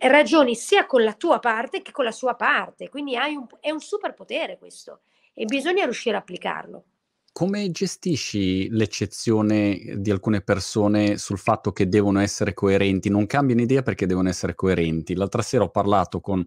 ragioni 0.00 0.56
sia 0.56 0.86
con 0.86 1.04
la 1.04 1.14
tua 1.14 1.38
parte 1.38 1.82
che 1.82 1.92
con 1.92 2.04
la 2.04 2.10
sua 2.10 2.34
parte, 2.34 2.88
quindi 2.88 3.14
hai 3.14 3.36
un, 3.36 3.46
è 3.60 3.70
un 3.70 3.78
superpotere 3.78 4.58
questo 4.58 5.02
e 5.32 5.44
bisogna 5.44 5.84
riuscire 5.84 6.16
a 6.16 6.18
applicarlo. 6.18 6.84
Come 7.30 7.70
gestisci 7.70 8.70
l'eccezione 8.70 9.98
di 9.98 10.10
alcune 10.10 10.40
persone 10.40 11.16
sul 11.16 11.38
fatto 11.38 11.70
che 11.70 11.88
devono 11.88 12.18
essere 12.18 12.54
coerenti? 12.54 13.08
Non 13.08 13.26
cambiano 13.26 13.62
idea 13.62 13.82
perché 13.82 14.04
devono 14.04 14.28
essere 14.28 14.56
coerenti. 14.56 15.14
L'altra 15.14 15.42
sera 15.42 15.62
ho 15.62 15.70
parlato 15.70 16.18
con, 16.20 16.44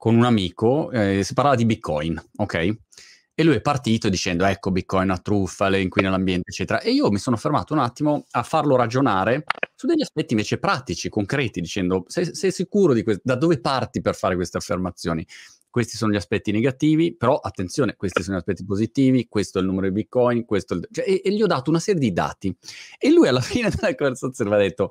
con 0.00 0.16
un 0.16 0.24
amico, 0.24 0.90
eh, 0.92 1.22
si 1.22 1.34
parlava 1.34 1.56
di 1.56 1.66
Bitcoin, 1.66 2.18
ok? 2.36 2.54
E 3.34 3.44
lui 3.44 3.56
è 3.56 3.60
partito 3.60 4.08
dicendo, 4.08 4.46
ecco, 4.46 4.70
Bitcoin 4.70 5.02
è 5.02 5.04
una 5.04 5.18
truffa, 5.18 5.68
le 5.68 5.82
inquina 5.82 6.08
l'ambiente, 6.08 6.48
eccetera. 6.48 6.80
E 6.80 6.90
io 6.90 7.10
mi 7.10 7.18
sono 7.18 7.36
fermato 7.36 7.74
un 7.74 7.80
attimo 7.80 8.24
a 8.30 8.42
farlo 8.42 8.76
ragionare 8.76 9.44
su 9.74 9.86
degli 9.86 10.00
aspetti 10.00 10.32
invece 10.32 10.56
pratici, 10.56 11.10
concreti, 11.10 11.60
dicendo, 11.60 12.04
sei, 12.06 12.34
sei 12.34 12.50
sicuro 12.50 12.94
di 12.94 13.02
questo? 13.02 13.20
Da 13.22 13.34
dove 13.34 13.60
parti 13.60 14.00
per 14.00 14.14
fare 14.14 14.36
queste 14.36 14.56
affermazioni? 14.56 15.26
Questi 15.70 15.96
sono 15.96 16.12
gli 16.12 16.16
aspetti 16.16 16.50
negativi, 16.50 17.14
però 17.14 17.36
attenzione, 17.36 17.94
questi 17.96 18.22
sono 18.22 18.36
gli 18.36 18.40
aspetti 18.40 18.64
positivi, 18.64 19.28
questo 19.28 19.58
è 19.58 19.60
il 19.60 19.68
numero 19.68 19.86
di 19.86 19.92
Bitcoin, 19.92 20.44
questo 20.44 20.74
è 20.74 20.76
il... 20.78 20.88
Cioè, 20.90 21.04
e, 21.08 21.22
e 21.24 21.32
gli 21.32 21.42
ho 21.42 21.46
dato 21.46 21.70
una 21.70 21.78
serie 21.78 22.00
di 22.00 22.12
dati. 22.12 22.54
E 22.98 23.10
lui 23.10 23.28
alla 23.28 23.40
fine 23.40 23.70
della 23.70 23.94
conversazione 23.94 24.50
mi 24.50 24.56
ha 24.56 24.58
detto, 24.58 24.90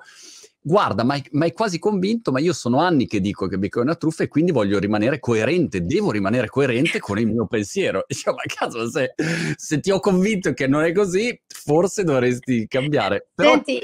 guarda, 0.62 1.04
ma 1.04 1.20
hai 1.40 1.52
quasi 1.52 1.80
convinto, 1.80 2.32
ma 2.32 2.40
io 2.40 2.54
sono 2.54 2.80
anni 2.80 3.08
che 3.08 3.20
dico 3.20 3.48
che 3.48 3.58
Bitcoin 3.58 3.86
è 3.86 3.90
una 3.90 3.98
truffa 3.98 4.24
e 4.24 4.28
quindi 4.28 4.52
voglio 4.52 4.80
rimanere 4.80 5.20
coerente, 5.20 5.82
devo 5.82 6.12
rimanere 6.12 6.48
coerente 6.48 7.00
con 7.00 7.20
il 7.20 7.28
mio 7.28 7.46
pensiero. 7.48 8.06
Dicevo, 8.08 8.38
ma 8.38 8.44
caso, 8.54 8.90
se, 8.90 9.14
se, 9.56 9.80
ti 9.80 9.92
ho 9.92 10.00
convinto 10.00 10.54
che 10.54 10.68
non 10.68 10.84
è 10.84 10.92
così, 10.94 11.40
forse 11.48 12.04
dovresti 12.04 12.68
cambiare. 12.68 13.30
Però... 13.34 13.52
Senti, 13.52 13.82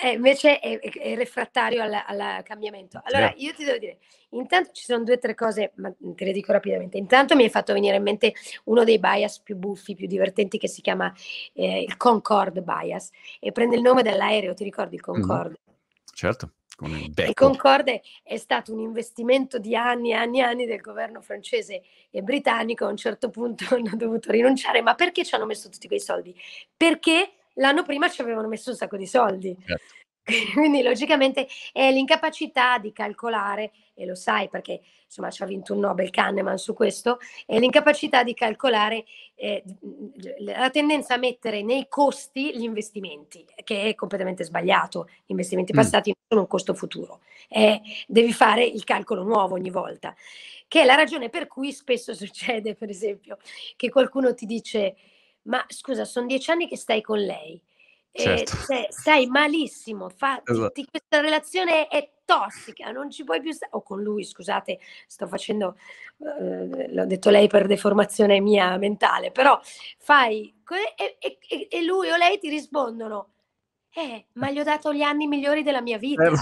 eh, 0.00 0.12
invece 0.12 0.60
è, 0.60 0.78
è, 0.78 1.14
refrattario 1.16 1.82
al, 1.82 2.42
cambiamento. 2.44 3.00
Allora, 3.04 3.32
io 3.36 3.52
ti 3.52 3.64
devo 3.64 3.78
dire, 3.78 3.98
intanto 4.30 4.70
ci 4.72 4.84
sono 4.84 5.02
due 5.02 5.14
o 5.14 5.18
tre 5.18 5.34
cose, 5.34 5.72
ma 5.76 5.92
te 5.98 6.24
le 6.24 6.32
dico 6.32 6.52
rapidamente. 6.52 6.98
Intanto 6.98 7.34
mi 7.34 7.42
hai 7.42 7.50
fatto 7.50 7.72
venire 7.72 7.96
in 7.96 8.02
mente 8.02 8.32
uno 8.64 8.84
dei 8.84 8.98
bias 8.98 9.40
più 9.40 9.56
buffi, 9.56 9.96
più 9.96 10.06
divertenti, 10.06 10.56
che 10.56 10.68
si 10.68 10.82
chiama 10.82 11.12
eh, 11.52 11.82
il 11.82 11.96
Concorde 11.96 12.62
bias, 12.62 13.10
e 13.40 13.50
prende 13.50 13.74
il 13.74 13.82
nome 13.82 14.02
dell'aereo, 14.02 14.54
ti 14.54 14.64
ricordi 14.64 14.94
il 14.94 15.00
Concorde? 15.00 15.58
Mm-hmm. 15.58 15.76
Certo. 16.14 16.52
Il, 16.80 17.12
il 17.16 17.34
Concorde 17.34 18.02
è 18.22 18.36
stato 18.36 18.72
un 18.72 18.78
investimento 18.78 19.58
di 19.58 19.74
anni 19.74 20.10
e 20.10 20.14
anni 20.14 20.38
e 20.38 20.42
anni 20.42 20.64
del 20.64 20.80
governo 20.80 21.20
francese 21.20 21.82
e 22.08 22.22
britannico. 22.22 22.84
A 22.84 22.90
un 22.90 22.96
certo 22.96 23.30
punto 23.30 23.64
hanno 23.74 23.96
dovuto 23.96 24.30
rinunciare. 24.30 24.80
Ma 24.80 24.94
perché 24.94 25.24
ci 25.24 25.34
hanno 25.34 25.46
messo 25.46 25.68
tutti 25.68 25.88
quei 25.88 25.98
soldi? 25.98 26.32
Perché 26.76 27.32
l'anno 27.58 27.82
prima 27.82 28.08
ci 28.08 28.20
avevano 28.20 28.48
messo 28.48 28.70
un 28.70 28.76
sacco 28.76 28.96
di 28.96 29.06
soldi. 29.06 29.56
Certo. 29.64 29.96
Quindi 30.52 30.82
logicamente 30.82 31.48
è 31.72 31.90
l'incapacità 31.90 32.78
di 32.78 32.92
calcolare, 32.92 33.72
e 33.94 34.04
lo 34.04 34.14
sai 34.14 34.48
perché 34.48 34.80
insomma 35.04 35.30
ci 35.30 35.42
ha 35.42 35.46
vinto 35.46 35.72
un 35.72 35.80
Nobel 35.80 36.10
Kahneman 36.10 36.58
su 36.58 36.74
questo, 36.74 37.18
è 37.46 37.58
l'incapacità 37.58 38.22
di 38.22 38.34
calcolare 38.34 39.04
eh, 39.34 39.62
la 40.40 40.68
tendenza 40.70 41.14
a 41.14 41.18
mettere 41.18 41.62
nei 41.62 41.86
costi 41.88 42.56
gli 42.56 42.62
investimenti, 42.62 43.44
che 43.64 43.84
è 43.84 43.94
completamente 43.94 44.44
sbagliato. 44.44 45.08
Gli 45.24 45.30
investimenti 45.30 45.72
mm. 45.72 45.76
passati 45.76 46.10
mm. 46.10 46.12
non 46.12 46.24
sono 46.28 46.40
un 46.42 46.46
costo 46.46 46.74
futuro, 46.74 47.20
eh, 47.48 47.80
devi 48.06 48.32
fare 48.32 48.64
il 48.64 48.84
calcolo 48.84 49.22
nuovo 49.22 49.54
ogni 49.54 49.70
volta, 49.70 50.14
che 50.68 50.82
è 50.82 50.84
la 50.84 50.94
ragione 50.94 51.30
per 51.30 51.46
cui 51.46 51.72
spesso 51.72 52.12
succede, 52.14 52.74
per 52.74 52.90
esempio, 52.90 53.38
che 53.76 53.88
qualcuno 53.88 54.34
ti 54.34 54.44
dice 54.44 54.94
ma 55.48 55.64
scusa, 55.68 56.04
sono 56.04 56.26
dieci 56.26 56.50
anni 56.50 56.68
che 56.68 56.76
stai 56.76 57.02
con 57.02 57.18
lei. 57.18 57.60
Certo. 58.10 58.72
Eh, 58.72 58.86
stai 58.90 59.26
malissimo, 59.26 60.08
fa, 60.08 60.40
esatto. 60.44 60.72
ti, 60.72 60.84
questa 60.90 61.20
relazione 61.20 61.86
è 61.86 62.10
tossica, 62.24 62.90
non 62.90 63.10
ci 63.10 63.22
puoi 63.22 63.40
più 63.40 63.52
stare, 63.52 63.70
o 63.74 63.82
con 63.82 64.02
lui, 64.02 64.24
scusate, 64.24 64.80
sto 65.06 65.28
facendo, 65.28 65.76
eh, 66.18 66.92
l'ho 66.92 67.06
detto 67.06 67.30
lei 67.30 67.46
per 67.46 67.66
deformazione 67.66 68.40
mia 68.40 68.76
mentale, 68.76 69.30
però 69.30 69.60
fai, 69.98 70.52
e, 70.96 71.16
e, 71.20 71.68
e 71.70 71.84
lui 71.84 72.10
o 72.10 72.16
lei 72.16 72.38
ti 72.38 72.48
rispondono, 72.48 73.34
eh, 73.94 74.26
ma 74.34 74.50
gli 74.50 74.58
ho 74.58 74.64
dato 74.64 74.92
gli 74.92 75.02
anni 75.02 75.26
migliori 75.26 75.62
della 75.62 75.80
mia 75.80 75.98
vita. 75.98 76.24
Eh, 76.24 76.32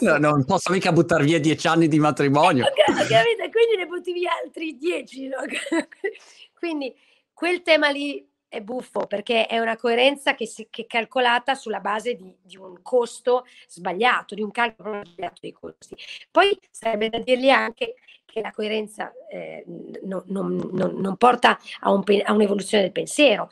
no, 0.00 0.16
non 0.16 0.44
posso 0.44 0.72
mica 0.72 0.92
buttare 0.92 1.24
via 1.24 1.40
dieci 1.40 1.66
anni 1.66 1.88
di 1.88 1.98
matrimonio. 1.98 2.64
Eh, 2.96 3.08
capite? 3.08 3.50
Quindi 3.50 3.76
ne 3.76 3.86
butti 3.86 4.12
via 4.12 4.30
altri 4.42 4.76
dieci. 4.76 5.28
No? 5.28 5.36
Quindi 6.58 6.94
quel 7.32 7.62
tema 7.62 7.90
lì 7.90 8.26
è 8.56 8.62
buffo 8.62 9.06
perché 9.06 9.46
è 9.46 9.58
una 9.58 9.76
coerenza 9.76 10.34
che, 10.34 10.46
si, 10.46 10.66
che 10.70 10.82
è 10.82 10.86
calcolata 10.86 11.54
sulla 11.54 11.80
base 11.80 12.14
di, 12.14 12.34
di, 12.42 12.56
un 12.56 12.80
costo 12.82 13.44
sbagliato, 13.68 14.34
di 14.34 14.42
un 14.42 14.50
calcolo 14.50 15.02
sbagliato 15.04 15.40
dei 15.40 15.52
costi. 15.52 15.96
Poi 16.30 16.58
sarebbe 16.70 17.08
da 17.08 17.18
dirgli 17.18 17.50
anche 17.50 17.94
che 18.24 18.40
la 18.40 18.50
coerenza 18.50 19.12
eh, 19.30 19.64
non, 20.02 20.22
non, 20.26 20.56
non, 20.72 20.94
non, 20.96 21.16
porta 21.16 21.58
a, 21.80 21.90
un, 21.90 22.02
a 22.24 22.32
un'evoluzione 22.32 22.82
del 22.82 22.92
pensiero, 22.92 23.48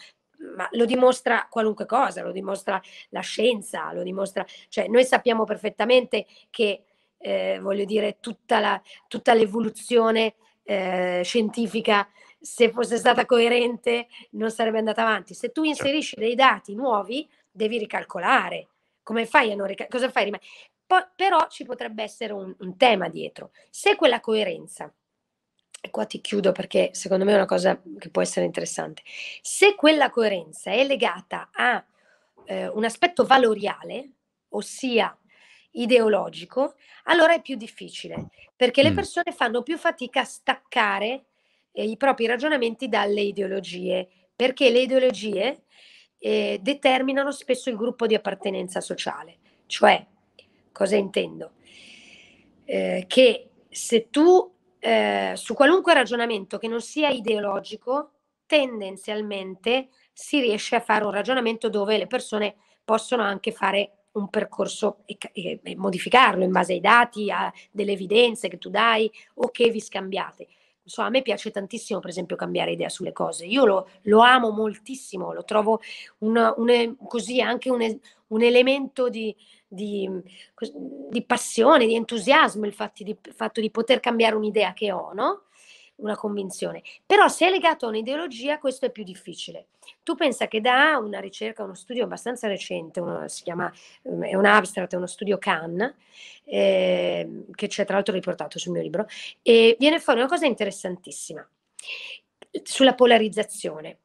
ma 0.56 0.68
lo 0.72 0.84
dimostra 0.84 1.46
qualunque 1.48 1.86
cosa, 1.86 2.22
lo 2.22 2.32
dimostra 2.32 2.80
la 3.10 3.20
scienza, 3.20 3.92
lo 3.92 4.02
dimostra, 4.02 4.44
cioè 4.68 4.88
noi 4.88 5.04
sappiamo 5.04 5.44
perfettamente 5.44 6.26
che, 6.50 6.84
eh, 7.18 7.58
voglio 7.62 7.84
dire, 7.84 8.18
tutta, 8.20 8.60
la, 8.60 8.80
tutta 9.08 9.32
l'evoluzione 9.32 10.34
eh, 10.64 11.22
scientifica 11.24 12.08
se 12.44 12.70
fosse 12.70 12.98
stata 12.98 13.24
coerente 13.24 14.06
non 14.32 14.50
sarebbe 14.50 14.78
andata 14.78 15.00
avanti. 15.00 15.32
Se 15.32 15.50
tu 15.50 15.64
certo. 15.64 15.82
inserisci 15.82 16.16
dei 16.16 16.34
dati 16.34 16.74
nuovi, 16.74 17.26
devi 17.50 17.78
ricalcolare. 17.78 18.68
Come 19.02 19.24
fai 19.24 19.50
a 19.50 19.54
non 19.54 19.66
ricalcolare? 19.66 20.10
Cosa 20.10 20.10
fai? 20.10 20.38
Po- 20.86 21.08
però 21.16 21.46
ci 21.48 21.64
potrebbe 21.64 22.02
essere 22.02 22.34
un, 22.34 22.54
un 22.58 22.76
tema 22.76 23.08
dietro. 23.08 23.52
Se 23.70 23.96
quella 23.96 24.20
coerenza, 24.20 24.92
e 25.80 25.90
qua 25.90 26.04
ti 26.04 26.20
chiudo 26.20 26.52
perché 26.52 26.90
secondo 26.92 27.24
me 27.24 27.32
è 27.32 27.36
una 27.36 27.46
cosa 27.46 27.80
che 27.98 28.10
può 28.10 28.20
essere 28.20 28.44
interessante, 28.44 29.02
se 29.40 29.74
quella 29.74 30.10
coerenza 30.10 30.70
è 30.70 30.84
legata 30.84 31.48
a 31.50 31.82
eh, 32.44 32.68
un 32.68 32.84
aspetto 32.84 33.24
valoriale, 33.24 34.10
ossia 34.50 35.18
ideologico, 35.72 36.74
allora 37.04 37.32
è 37.32 37.40
più 37.40 37.56
difficile, 37.56 38.28
perché 38.54 38.82
le 38.82 38.90
mm. 38.90 38.94
persone 38.94 39.32
fanno 39.32 39.62
più 39.62 39.78
fatica 39.78 40.20
a 40.20 40.24
staccare 40.24 41.24
eh, 41.74 41.84
i 41.84 41.96
propri 41.98 42.26
ragionamenti 42.26 42.88
dalle 42.88 43.20
ideologie, 43.20 44.08
perché 44.34 44.70
le 44.70 44.80
ideologie 44.80 45.64
eh, 46.18 46.58
determinano 46.62 47.32
spesso 47.32 47.68
il 47.68 47.76
gruppo 47.76 48.06
di 48.06 48.14
appartenenza 48.14 48.80
sociale. 48.80 49.38
Cioè, 49.66 50.06
cosa 50.72 50.96
intendo? 50.96 51.52
eh, 52.64 53.04
che 53.06 53.50
se 53.68 54.08
tu 54.10 54.52
eh, 54.78 55.32
su 55.36 55.54
qualunque 55.54 55.94
ragionamento 55.94 56.58
che 56.58 56.68
non 56.68 56.80
sia 56.80 57.08
ideologico, 57.08 58.10
tendenzialmente 58.46 59.88
si 60.12 60.40
riesce 60.40 60.76
a 60.76 60.80
fare 60.80 61.04
un 61.04 61.10
ragionamento 61.10 61.68
dove 61.68 61.96
le 61.98 62.06
persone 62.06 62.56
possono 62.84 63.22
anche 63.22 63.52
fare 63.52 64.06
un 64.12 64.28
percorso 64.28 64.98
e, 65.06 65.16
e, 65.32 65.60
e 65.62 65.76
modificarlo 65.76 66.44
in 66.44 66.52
base 66.52 66.74
ai 66.74 66.80
dati, 66.80 67.30
a 67.30 67.52
delle 67.70 67.92
evidenze 67.92 68.48
che 68.48 68.58
tu 68.58 68.70
dai 68.70 69.10
o 69.34 69.50
che 69.50 69.70
vi 69.70 69.80
scambiate. 69.80 70.46
Insomma, 70.84 71.08
a 71.08 71.10
me 71.10 71.22
piace 71.22 71.50
tantissimo, 71.50 72.00
per 72.00 72.10
esempio, 72.10 72.36
cambiare 72.36 72.72
idea 72.72 72.88
sulle 72.88 73.12
cose. 73.12 73.46
Io 73.46 73.64
lo, 73.64 73.88
lo 74.02 74.20
amo 74.20 74.50
moltissimo, 74.50 75.32
lo 75.32 75.44
trovo 75.44 75.80
una, 76.18 76.52
un, 76.56 76.96
così 77.06 77.40
anche 77.40 77.70
un, 77.70 77.98
un 78.28 78.42
elemento 78.42 79.08
di, 79.08 79.34
di, 79.66 80.08
di, 81.10 81.24
passione, 81.24 81.86
di 81.86 81.94
entusiasmo, 81.94 82.66
il 82.66 82.74
fatto 82.74 83.02
di, 83.02 83.10
il 83.10 83.34
fatto 83.34 83.60
di 83.60 83.70
poter 83.70 84.00
cambiare 84.00 84.36
un'idea 84.36 84.72
che 84.74 84.92
ho, 84.92 85.12
no? 85.14 85.44
Una 85.96 86.16
convinzione. 86.16 86.82
Però 87.06 87.28
se 87.28 87.46
è 87.46 87.50
legato 87.50 87.86
a 87.86 87.88
un'ideologia 87.88 88.58
questo 88.58 88.86
è 88.86 88.90
più 88.90 89.04
difficile. 89.04 89.66
Tu 90.02 90.14
pensa 90.14 90.48
che 90.48 90.60
da 90.60 90.98
una 90.98 91.20
ricerca, 91.20 91.62
uno 91.62 91.74
studio 91.74 92.04
abbastanza 92.04 92.48
recente, 92.48 93.00
uno, 93.00 93.28
si 93.28 93.42
chiama, 93.42 93.72
ehm, 94.02 94.24
è 94.24 94.34
un 94.34 94.46
abstract, 94.46 94.94
è 94.94 94.96
uno 94.96 95.06
studio 95.06 95.38
Cannes, 95.38 95.94
eh, 96.44 97.44
che 97.54 97.66
c'è 97.66 97.84
tra 97.84 97.94
l'altro 97.94 98.14
riportato 98.14 98.58
sul 98.58 98.72
mio 98.72 98.82
libro, 98.82 99.06
e 99.42 99.76
viene 99.78 100.00
fuori 100.00 100.20
una 100.20 100.28
cosa 100.28 100.46
interessantissima 100.46 101.46
sulla 102.62 102.94
polarizzazione 102.94 103.98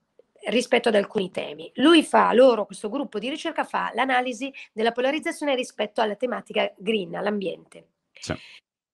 rispetto 0.45 0.89
ad 0.89 0.95
alcuni 0.95 1.31
temi. 1.31 1.69
Lui 1.75 2.03
fa, 2.03 2.33
loro, 2.33 2.65
questo 2.65 2.89
gruppo 2.89 3.19
di 3.19 3.29
ricerca 3.29 3.63
fa 3.63 3.91
l'analisi 3.93 4.51
della 4.71 4.91
polarizzazione 4.91 5.55
rispetto 5.55 6.01
alla 6.01 6.15
tematica 6.15 6.71
green, 6.77 7.15
all'ambiente. 7.15 7.87
Sì. 8.13 8.33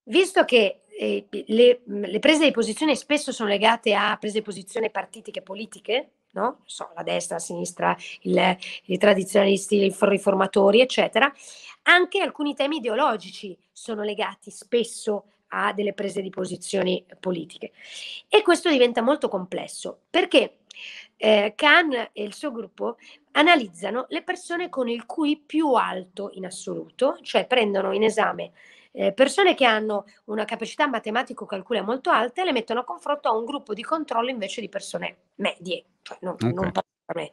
Visto 0.07 0.43
che 0.45 0.81
eh, 0.97 1.27
le, 1.47 1.81
le, 1.85 2.19
prese 2.19 2.45
di 2.45 2.51
posizione 2.51 2.95
spesso 2.95 3.31
sono 3.31 3.49
legate 3.49 3.93
a 3.93 4.15
prese 4.17 4.39
di 4.39 4.45
posizione 4.45 4.89
partitiche 4.89 5.41
politiche, 5.41 6.11
no? 6.31 6.61
So, 6.65 6.89
la 6.95 7.03
destra, 7.03 7.35
la 7.35 7.41
sinistra, 7.41 7.97
il, 8.21 8.57
i 8.85 8.97
tradizionalisti, 8.97 9.75
i 9.75 9.95
riformatori, 9.99 10.79
eccetera, 10.79 11.31
anche 11.83 12.21
alcuni 12.21 12.55
temi 12.55 12.77
ideologici 12.77 13.57
sono 13.71 14.03
legati 14.03 14.51
spesso 14.51 15.25
a 15.49 15.73
delle 15.73 15.93
prese 15.93 16.21
di 16.21 16.29
posizioni 16.29 17.05
politiche. 17.19 17.71
E 18.29 18.41
questo 18.41 18.69
diventa 18.69 19.01
molto 19.01 19.27
complesso 19.27 19.99
perché 20.09 20.59
eh, 21.17 21.53
Khan 21.55 21.93
e 22.11 22.23
il 22.23 22.33
suo 22.33 22.51
gruppo 22.51 22.97
analizzano 23.31 24.05
le 24.09 24.21
persone 24.23 24.69
con 24.69 24.87
il 24.87 25.05
QI 25.05 25.43
più 25.45 25.73
alto 25.73 26.29
in 26.33 26.45
assoluto, 26.45 27.17
cioè 27.21 27.45
prendono 27.45 27.93
in 27.93 28.03
esame 28.03 28.51
eh, 28.95 29.11
persone 29.11 29.55
che 29.55 29.65
hanno 29.65 30.05
una 30.25 30.45
capacità 30.45 30.87
matematico-calcula 30.87 31.81
molto 31.81 32.09
alta 32.09 32.41
e 32.41 32.45
le 32.45 32.53
mettono 32.53 32.79
a 32.79 32.83
confronto 32.85 33.27
a 33.27 33.35
un 33.35 33.43
gruppo 33.43 33.73
di 33.73 33.83
controllo 33.83 34.29
invece 34.29 34.61
di 34.61 34.69
persone 34.69 35.17
medie, 35.35 35.83
cioè 36.01 36.17
non, 36.21 36.33
okay. 36.33 36.53
non 36.53 36.71
me. 37.13 37.31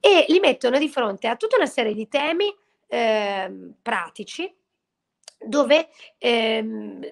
E 0.00 0.26
li 0.28 0.40
mettono 0.40 0.78
di 0.78 0.88
fronte 0.88 1.28
a 1.28 1.36
tutta 1.36 1.56
una 1.56 1.66
serie 1.66 1.94
di 1.94 2.08
temi 2.08 2.52
eh, 2.88 3.72
pratici 3.80 4.52
dove 5.46 5.88
ehm, 6.18 7.06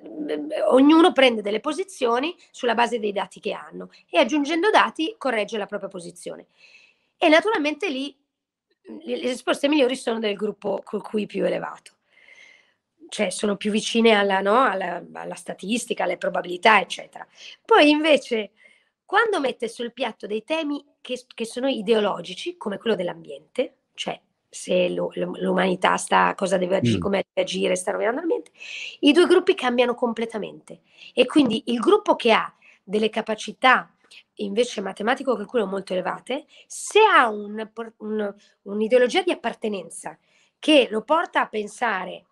ognuno 0.71 1.13
prende 1.13 1.43
delle 1.43 1.61
posizioni 1.61 2.35
sulla 2.51 2.75
base 2.75 2.99
dei 2.99 3.13
dati 3.13 3.41
che 3.41 3.53
hanno 3.53 3.91
e 4.09 4.19
aggiungendo 4.19 4.71
dati 4.71 5.15
corregge 5.19 5.59
la 5.59 5.67
propria 5.67 5.89
posizione. 5.89 6.47
E 7.17 7.29
naturalmente 7.29 7.89
lì 7.89 8.15
le 9.05 9.21
risposte 9.21 9.69
migliori 9.69 9.95
sono 9.95 10.19
del 10.19 10.35
gruppo 10.35 10.81
col 10.83 11.03
cui 11.03 11.27
più 11.27 11.45
elevato 11.45 11.93
cioè 13.13 13.29
sono 13.29 13.59
più 13.59 13.71
vicine 13.71 14.13
alla, 14.13 14.41
no, 14.41 14.63
alla, 14.63 15.05
alla 15.13 15.35
statistica, 15.35 16.05
alle 16.05 16.17
probabilità, 16.17 16.81
eccetera. 16.81 17.27
Poi 17.63 17.91
invece, 17.91 18.53
quando 19.05 19.39
mette 19.39 19.69
sul 19.69 19.93
piatto 19.93 20.27
dei 20.27 20.45
temi 20.45 20.83
che, 21.03 21.23
che 21.35 21.45
sono 21.45 21.69
ideologici, 21.69 22.57
come 22.57 22.79
quello 22.79 22.97
dell'ambiente, 22.97 23.81
cioè 23.93 24.19
se 24.49 24.89
lo, 24.89 25.11
l'umanità 25.15 25.99
sta, 25.99 26.35
cosa 26.35 26.57
deve 26.57 26.77
agire, 26.77 26.97
mm. 26.97 27.01
come 27.03 27.25
deve 27.35 27.47
agire, 27.47 27.77
sta 27.77 27.91
rovinando 27.91 28.21
l'ambiente, 28.21 28.51
i 29.01 29.13
due 29.13 29.27
gruppi 29.27 29.55
cambiano 29.55 29.95
completamente. 29.95 30.81
E 31.13 31.27
quindi 31.27 31.65
il 31.67 31.81
gruppo 31.81 32.17
che 32.17 32.33
ha 32.33 32.51
delle 32.83 33.11
capacità 33.11 33.95
invece 34.37 34.81
matematico-calcolo 34.81 35.67
molto 35.67 35.93
elevate, 35.93 36.47
se 36.67 37.01
ha 37.01 37.29
un, 37.29 37.71
un, 37.99 38.35
un'ideologia 38.63 39.21
di 39.21 39.33
appartenenza 39.33 40.19
che 40.59 40.89
lo 40.91 41.03
porta 41.03 41.43
a 41.43 41.49
pensare 41.49 42.25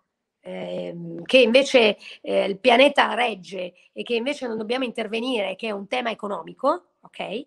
Ehm, 0.43 1.21
che 1.23 1.37
invece 1.37 1.97
eh, 2.21 2.45
il 2.45 2.57
pianeta 2.57 3.13
regge 3.13 3.73
e 3.93 4.01
che 4.01 4.15
invece 4.15 4.47
non 4.47 4.57
dobbiamo 4.57 4.85
intervenire, 4.85 5.55
che 5.55 5.67
è 5.67 5.71
un 5.71 5.87
tema 5.87 6.09
economico, 6.09 6.85
ok? 7.01 7.45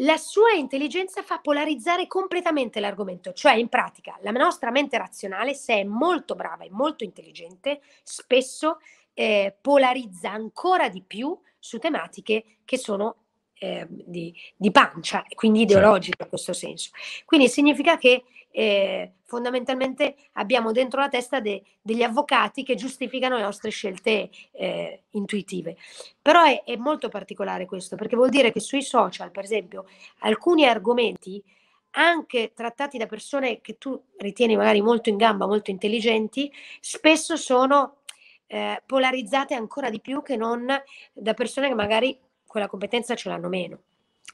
La 0.00 0.16
sua 0.18 0.52
intelligenza 0.52 1.22
fa 1.22 1.38
polarizzare 1.38 2.06
completamente 2.06 2.80
l'argomento, 2.80 3.32
cioè 3.32 3.54
in 3.54 3.68
pratica 3.68 4.18
la 4.20 4.30
nostra 4.32 4.70
mente 4.70 4.98
razionale, 4.98 5.54
se 5.54 5.74
è 5.74 5.84
molto 5.84 6.34
brava 6.34 6.64
e 6.64 6.70
molto 6.70 7.04
intelligente, 7.04 7.80
spesso 8.02 8.78
eh, 9.14 9.56
polarizza 9.58 10.30
ancora 10.30 10.88
di 10.90 11.02
più 11.02 11.38
su 11.58 11.78
tematiche 11.78 12.58
che 12.64 12.76
sono 12.76 13.16
eh, 13.54 13.86
di, 13.88 14.34
di, 14.54 14.70
pancia, 14.70 15.24
quindi 15.34 15.60
certo. 15.60 15.78
ideologiche 15.78 16.22
in 16.22 16.28
questo 16.28 16.52
senso. 16.52 16.90
Quindi 17.24 17.48
significa 17.48 17.96
che 17.96 18.24
eh, 18.58 19.12
fondamentalmente 19.24 20.16
abbiamo 20.32 20.72
dentro 20.72 20.98
la 20.98 21.10
testa 21.10 21.40
de, 21.40 21.62
degli 21.82 22.02
avvocati 22.02 22.62
che 22.62 22.74
giustificano 22.74 23.36
le 23.36 23.42
nostre 23.42 23.68
scelte 23.68 24.30
eh, 24.52 25.02
intuitive. 25.10 25.76
Però 26.22 26.42
è, 26.42 26.62
è 26.64 26.74
molto 26.76 27.10
particolare 27.10 27.66
questo, 27.66 27.96
perché 27.96 28.16
vuol 28.16 28.30
dire 28.30 28.52
che 28.52 28.60
sui 28.60 28.80
social, 28.80 29.30
per 29.30 29.44
esempio, 29.44 29.84
alcuni 30.20 30.64
argomenti 30.66 31.42
anche 31.98 32.52
trattati 32.54 32.96
da 32.96 33.04
persone 33.04 33.60
che 33.60 33.76
tu 33.76 34.02
ritieni 34.16 34.56
magari 34.56 34.80
molto 34.80 35.10
in 35.10 35.18
gamba, 35.18 35.46
molto 35.46 35.70
intelligenti, 35.70 36.50
spesso 36.80 37.36
sono 37.36 37.98
eh, 38.46 38.82
polarizzate 38.86 39.52
ancora 39.52 39.90
di 39.90 40.00
più 40.00 40.22
che 40.22 40.36
non 40.36 40.66
da 41.12 41.34
persone 41.34 41.68
che 41.68 41.74
magari 41.74 42.18
quella 42.46 42.68
competenza 42.68 43.14
ce 43.14 43.28
l'hanno 43.28 43.48
meno. 43.48 43.80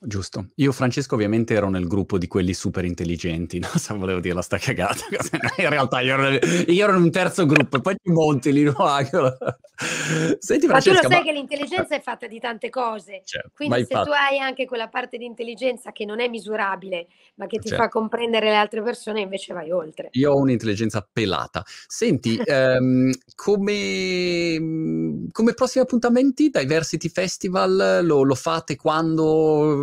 Giusto. 0.00 0.48
Io, 0.56 0.72
Francesco, 0.72 1.14
ovviamente 1.14 1.54
ero 1.54 1.68
nel 1.68 1.86
gruppo 1.86 2.18
di 2.18 2.26
quelli 2.26 2.54
super 2.54 2.84
intelligenti, 2.84 3.58
no? 3.60 3.68
Se 3.74 3.94
volevo 3.94 4.20
dire 4.20 4.34
la 4.34 4.42
sta 4.42 4.58
cagata. 4.58 5.04
In 5.58 5.68
realtà 5.68 6.00
io 6.00 6.14
ero, 6.14 6.46
io 6.66 6.84
ero 6.84 6.96
in 6.96 7.02
un 7.02 7.10
terzo 7.10 7.46
gruppo 7.46 7.76
e 7.76 7.80
poi 7.80 7.96
ti 8.02 8.10
monti 8.10 8.52
lì, 8.52 8.64
no? 8.64 8.74
Senti, 10.38 10.66
ma 10.66 10.80
tu 10.80 10.90
lo 10.90 10.98
sai 11.00 11.10
ma... 11.10 11.22
che 11.22 11.32
l'intelligenza 11.32 11.94
è 11.96 12.00
fatta 12.00 12.26
di 12.26 12.38
tante 12.38 12.70
cose. 12.70 13.22
Certo, 13.24 13.50
Quindi 13.54 13.80
se 13.80 13.94
fatto. 13.94 14.10
tu 14.10 14.10
hai 14.12 14.38
anche 14.38 14.64
quella 14.64 14.88
parte 14.88 15.18
di 15.18 15.24
intelligenza 15.24 15.92
che 15.92 16.04
non 16.04 16.20
è 16.20 16.28
misurabile, 16.28 17.08
ma 17.36 17.46
che 17.46 17.58
ti 17.58 17.68
certo. 17.68 17.82
fa 17.82 17.88
comprendere 17.88 18.50
le 18.50 18.56
altre 18.56 18.82
persone, 18.82 19.22
invece 19.22 19.52
vai 19.52 19.70
oltre. 19.70 20.08
Io 20.12 20.32
ho 20.32 20.36
un'intelligenza 20.36 21.06
pelata. 21.10 21.64
Senti, 21.86 22.40
ehm, 22.44 23.10
come, 23.34 25.28
come 25.32 25.54
prossimi 25.54 25.84
appuntamenti, 25.84 26.50
Diversity 26.50 27.08
Festival, 27.08 28.00
lo, 28.04 28.22
lo 28.22 28.34
fate 28.34 28.76
quando 28.76 29.81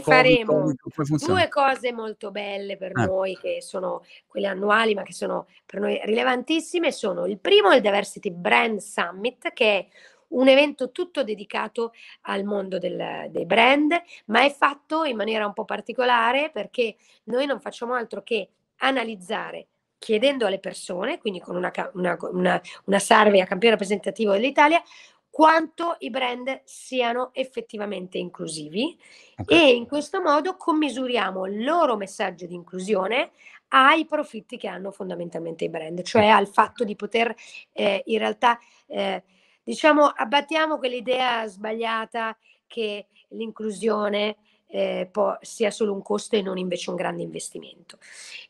faremo 0.00 0.72
due 1.24 1.48
cose 1.48 1.92
molto 1.92 2.30
belle 2.30 2.76
per 2.76 2.92
eh. 2.96 3.04
noi, 3.04 3.36
che 3.36 3.60
sono 3.60 4.04
quelle 4.26 4.46
annuali, 4.46 4.94
ma 4.94 5.02
che 5.02 5.12
sono 5.12 5.46
per 5.66 5.80
noi 5.80 6.00
rilevantissime. 6.04 6.92
Sono 6.92 7.26
il 7.26 7.38
primo, 7.38 7.72
il 7.72 7.80
Diversity 7.80 8.30
Brand 8.30 8.78
Summit, 8.78 9.52
che 9.52 9.78
è 9.78 9.86
un 10.28 10.48
evento 10.48 10.90
tutto 10.90 11.24
dedicato 11.24 11.92
al 12.22 12.44
mondo 12.44 12.78
del, 12.78 13.28
dei 13.30 13.46
brand, 13.46 13.94
ma 14.26 14.42
è 14.44 14.50
fatto 14.50 15.04
in 15.04 15.16
maniera 15.16 15.46
un 15.46 15.52
po' 15.52 15.64
particolare 15.64 16.50
perché 16.52 16.96
noi 17.24 17.46
non 17.46 17.60
facciamo 17.60 17.94
altro 17.94 18.22
che 18.22 18.48
analizzare 18.78 19.68
chiedendo 20.04 20.44
alle 20.44 20.58
persone, 20.58 21.18
quindi 21.18 21.40
con 21.40 21.56
una, 21.56 21.72
una, 21.94 22.18
una, 22.30 22.60
una 22.84 22.98
survey 22.98 23.40
a 23.40 23.46
campione 23.46 23.74
rappresentativo 23.74 24.32
dell'Italia, 24.32 24.82
quanto 25.34 25.96
i 25.98 26.10
brand 26.10 26.60
siano 26.62 27.30
effettivamente 27.32 28.18
inclusivi 28.18 28.96
okay. 29.36 29.72
e 29.72 29.74
in 29.74 29.84
questo 29.84 30.22
modo 30.22 30.54
commisuriamo 30.56 31.46
il 31.46 31.64
loro 31.64 31.96
messaggio 31.96 32.46
di 32.46 32.54
inclusione 32.54 33.32
ai 33.70 34.06
profitti 34.06 34.56
che 34.56 34.68
hanno 34.68 34.92
fondamentalmente 34.92 35.64
i 35.64 35.68
brand, 35.68 36.02
cioè 36.02 36.26
al 36.26 36.46
fatto 36.46 36.84
di 36.84 36.94
poter 36.94 37.34
eh, 37.72 38.04
in 38.06 38.18
realtà 38.18 38.60
eh, 38.86 39.24
diciamo 39.64 40.04
abbattiamo 40.04 40.78
quell'idea 40.78 41.48
sbagliata 41.48 42.38
che 42.68 43.08
l'inclusione 43.30 44.36
eh, 44.68 45.08
può, 45.10 45.36
sia 45.40 45.72
solo 45.72 45.92
un 45.92 46.02
costo 46.02 46.36
e 46.36 46.42
non 46.42 46.58
invece 46.58 46.90
un 46.90 46.96
grande 46.96 47.24
investimento. 47.24 47.98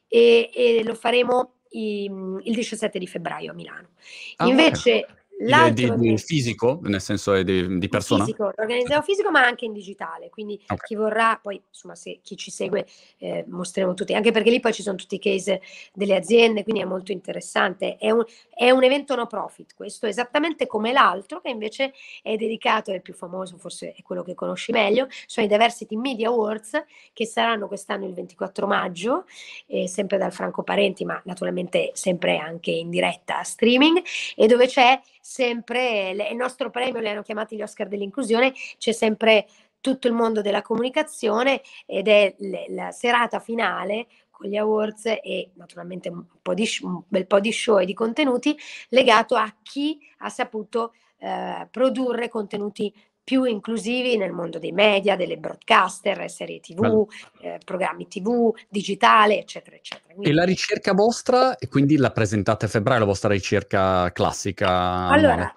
E, 0.06 0.50
e 0.52 0.82
lo 0.84 0.94
faremo 0.94 1.54
i, 1.70 2.04
il 2.04 2.54
17 2.54 2.98
di 2.98 3.06
febbraio 3.06 3.52
a 3.52 3.54
Milano. 3.54 3.88
Ah, 4.36 4.46
invece 4.46 4.92
di, 4.92 5.23
di, 5.36 5.92
di, 5.96 6.18
fisico, 6.18 6.78
nel 6.82 7.00
senso 7.00 7.42
di, 7.42 7.78
di 7.78 7.88
persona? 7.88 8.24
Fisico, 8.24 8.52
organizziamo 8.56 9.02
fisico 9.02 9.30
ma 9.30 9.44
anche 9.44 9.64
in 9.64 9.72
digitale, 9.72 10.30
quindi 10.30 10.60
okay. 10.62 10.76
chi 10.86 10.94
vorrà, 10.94 11.38
poi 11.42 11.60
insomma 11.68 11.94
se 11.94 12.20
chi 12.22 12.36
ci 12.36 12.50
segue 12.50 12.86
eh, 13.18 13.44
mostreremo 13.48 13.94
tutti, 13.94 14.14
anche 14.14 14.30
perché 14.30 14.50
lì 14.50 14.60
poi 14.60 14.72
ci 14.72 14.82
sono 14.82 14.96
tutti 14.96 15.16
i 15.16 15.18
case 15.18 15.60
delle 15.92 16.14
aziende, 16.14 16.62
quindi 16.62 16.82
è 16.82 16.84
molto 16.84 17.12
interessante, 17.12 17.96
è 17.96 18.10
un, 18.10 18.24
è 18.54 18.70
un 18.70 18.84
evento 18.84 19.14
no 19.16 19.26
profit, 19.26 19.74
questo 19.74 20.06
esattamente 20.06 20.66
come 20.66 20.92
l'altro 20.92 21.40
che 21.40 21.50
invece 21.50 21.92
è 22.22 22.36
dedicato, 22.36 22.92
è 22.92 22.94
il 22.94 23.02
più 23.02 23.14
famoso, 23.14 23.56
forse 23.58 23.92
è 23.92 24.02
quello 24.02 24.22
che 24.22 24.34
conosci 24.34 24.72
meglio, 24.72 25.08
sono 25.26 25.46
i 25.46 25.48
Diversity 25.48 25.96
Media 25.96 26.28
Awards 26.28 26.84
che 27.12 27.26
saranno 27.26 27.66
quest'anno 27.66 28.06
il 28.06 28.14
24 28.14 28.66
maggio, 28.66 29.24
eh, 29.66 29.88
sempre 29.88 30.16
dal 30.16 30.32
Franco 30.32 30.62
Parenti, 30.62 31.04
ma 31.04 31.20
naturalmente 31.24 31.90
sempre 31.94 32.38
anche 32.38 32.70
in 32.70 32.90
diretta 32.90 33.42
streaming, 33.42 34.02
e 34.36 34.46
dove 34.46 34.66
c'è 34.66 35.00
sempre 35.24 36.10
il 36.10 36.36
nostro 36.36 36.68
premio, 36.68 37.00
li 37.00 37.08
hanno 37.08 37.22
chiamati 37.22 37.56
gli 37.56 37.62
Oscar 37.62 37.88
dell'inclusione, 37.88 38.52
c'è 38.76 38.92
sempre 38.92 39.46
tutto 39.80 40.06
il 40.06 40.12
mondo 40.12 40.42
della 40.42 40.60
comunicazione 40.60 41.62
ed 41.86 42.08
è 42.08 42.34
le, 42.40 42.66
la 42.68 42.90
serata 42.90 43.40
finale 43.40 44.06
con 44.30 44.50
gli 44.50 44.56
awards 44.56 45.06
e 45.06 45.50
naturalmente 45.54 46.10
un, 46.10 46.26
di, 46.54 46.68
un, 46.82 47.02
bel 47.08 47.26
po' 47.26 47.40
di 47.40 47.52
show 47.52 47.78
e 47.78 47.86
di 47.86 47.94
contenuti 47.94 48.54
legato 48.90 49.34
a 49.34 49.50
chi 49.62 49.98
ha 50.18 50.28
saputo 50.28 50.92
eh, 51.16 51.68
produrre 51.70 52.28
contenuti 52.28 52.94
più 53.24 53.44
inclusivi 53.44 54.18
nel 54.18 54.32
mondo 54.32 54.58
dei 54.58 54.72
media, 54.72 55.16
delle 55.16 55.38
broadcaster, 55.38 56.30
serie 56.30 56.60
tv, 56.60 57.08
eh, 57.40 57.58
programmi 57.64 58.06
tv, 58.06 58.54
digitale, 58.68 59.38
eccetera, 59.38 59.76
eccetera. 59.76 60.12
Quindi... 60.12 60.30
E 60.30 60.34
la 60.34 60.44
ricerca 60.44 60.92
vostra, 60.92 61.56
e 61.56 61.66
quindi 61.68 61.96
la 61.96 62.10
presentate 62.10 62.66
a 62.66 62.68
febbraio, 62.68 63.00
la 63.00 63.06
vostra 63.06 63.30
ricerca 63.30 64.12
classica? 64.12 65.08
Allora, 65.08 65.52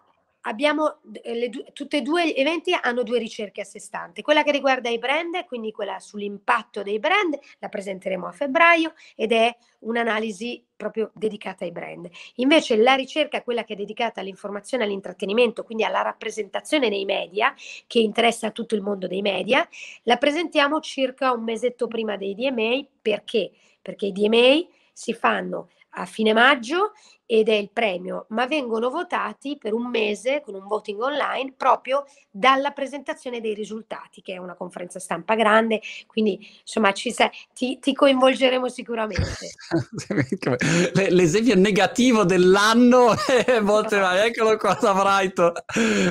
abbiamo 0.48 1.00
le, 1.24 1.50
tutti 1.74 1.98
e 1.98 2.02
due 2.02 2.28
gli 2.28 2.34
eventi 2.36 2.76
hanno 2.80 3.04
due 3.04 3.20
ricerche 3.20 3.62
a 3.62 3.66
sé 3.66 3.80
stanti. 3.80 4.22
Quella 4.22 4.44
che 4.44 4.52
riguarda 4.52 4.90
i 4.90 4.98
brand, 4.98 5.46
quindi 5.46 5.72
quella 5.72 6.00
sull'impatto 6.00 6.84
dei 6.84 7.00
brand, 7.00 7.38
la 7.60 7.70
presenteremo 7.70 8.28
a 8.28 8.32
febbraio 8.32 8.94
ed 9.16 9.32
è 9.32 9.56
un'analisi 9.80 10.64
proprio 10.76 11.12
dedicata 11.14 11.66
ai 11.66 11.72
brand. 11.72 12.10
Invece 12.36 12.78
la 12.78 12.94
ricerca, 12.94 13.44
quella 13.44 13.64
che 13.64 13.74
è 13.74 13.76
dedicata 13.76 14.22
all'informazione 14.22 14.84
all'intrattenimento, 14.84 15.64
quindi 15.64 15.84
alla 15.84 16.02
rappresentazione 16.02 16.90
nei 16.90 17.06
media, 17.06 17.54
che 17.86 18.00
interessa 18.00 18.48
a 18.48 18.52
tutto 18.52 18.76
il 18.76 18.82
mondo 18.82 19.08
dei 19.08 19.22
media, 19.22 19.68
la 20.04 20.18
presentiamo 20.18 20.80
circa 20.80 21.32
un 21.32 21.44
mesetto 21.44 21.88
prima 21.88 22.16
dei 22.16 22.34
DMA. 22.36 22.86
Perché? 23.02 23.52
Perché 23.82 24.08
i 24.08 24.12
DMA 24.12 24.66
si 24.94 25.14
fanno 25.14 25.70
a 25.92 26.06
fine 26.06 26.34
maggio 26.34 26.94
ed 27.28 27.50
è 27.50 27.54
il 27.54 27.70
premio, 27.72 28.26
ma 28.30 28.48
vengono 28.48 28.90
votati 28.90 29.58
per 29.60 29.74
un 29.74 29.90
mese 29.90 30.42
con 30.44 30.56
un 30.56 30.66
voting 30.66 31.02
online 31.02 31.54
proprio 31.56 32.06
dalla 32.32 32.72
presentazione 32.72 33.42
dei 33.42 33.54
risultati, 33.54 34.22
che 34.22 34.34
è 34.34 34.38
una 34.38 34.56
conferenza 34.56 35.00
stampa 35.00 35.36
grande, 35.36 35.82
quindi 36.08 36.40
insomma 36.62 36.94
ci 36.94 37.12
sa- 37.12 37.30
ti, 37.54 37.80
ti, 37.80 37.94
coinvolgeremo 37.94 38.70
sicuramente. 38.70 39.50
L'esempio 41.10 41.56
negativo 41.56 42.24
dell'anno 42.24 43.14
è 43.46 43.60
volte 43.62 44.00
vai, 44.00 44.28
eccolo 44.28 44.56
qua 44.56 44.78
Brighton, 44.80 45.52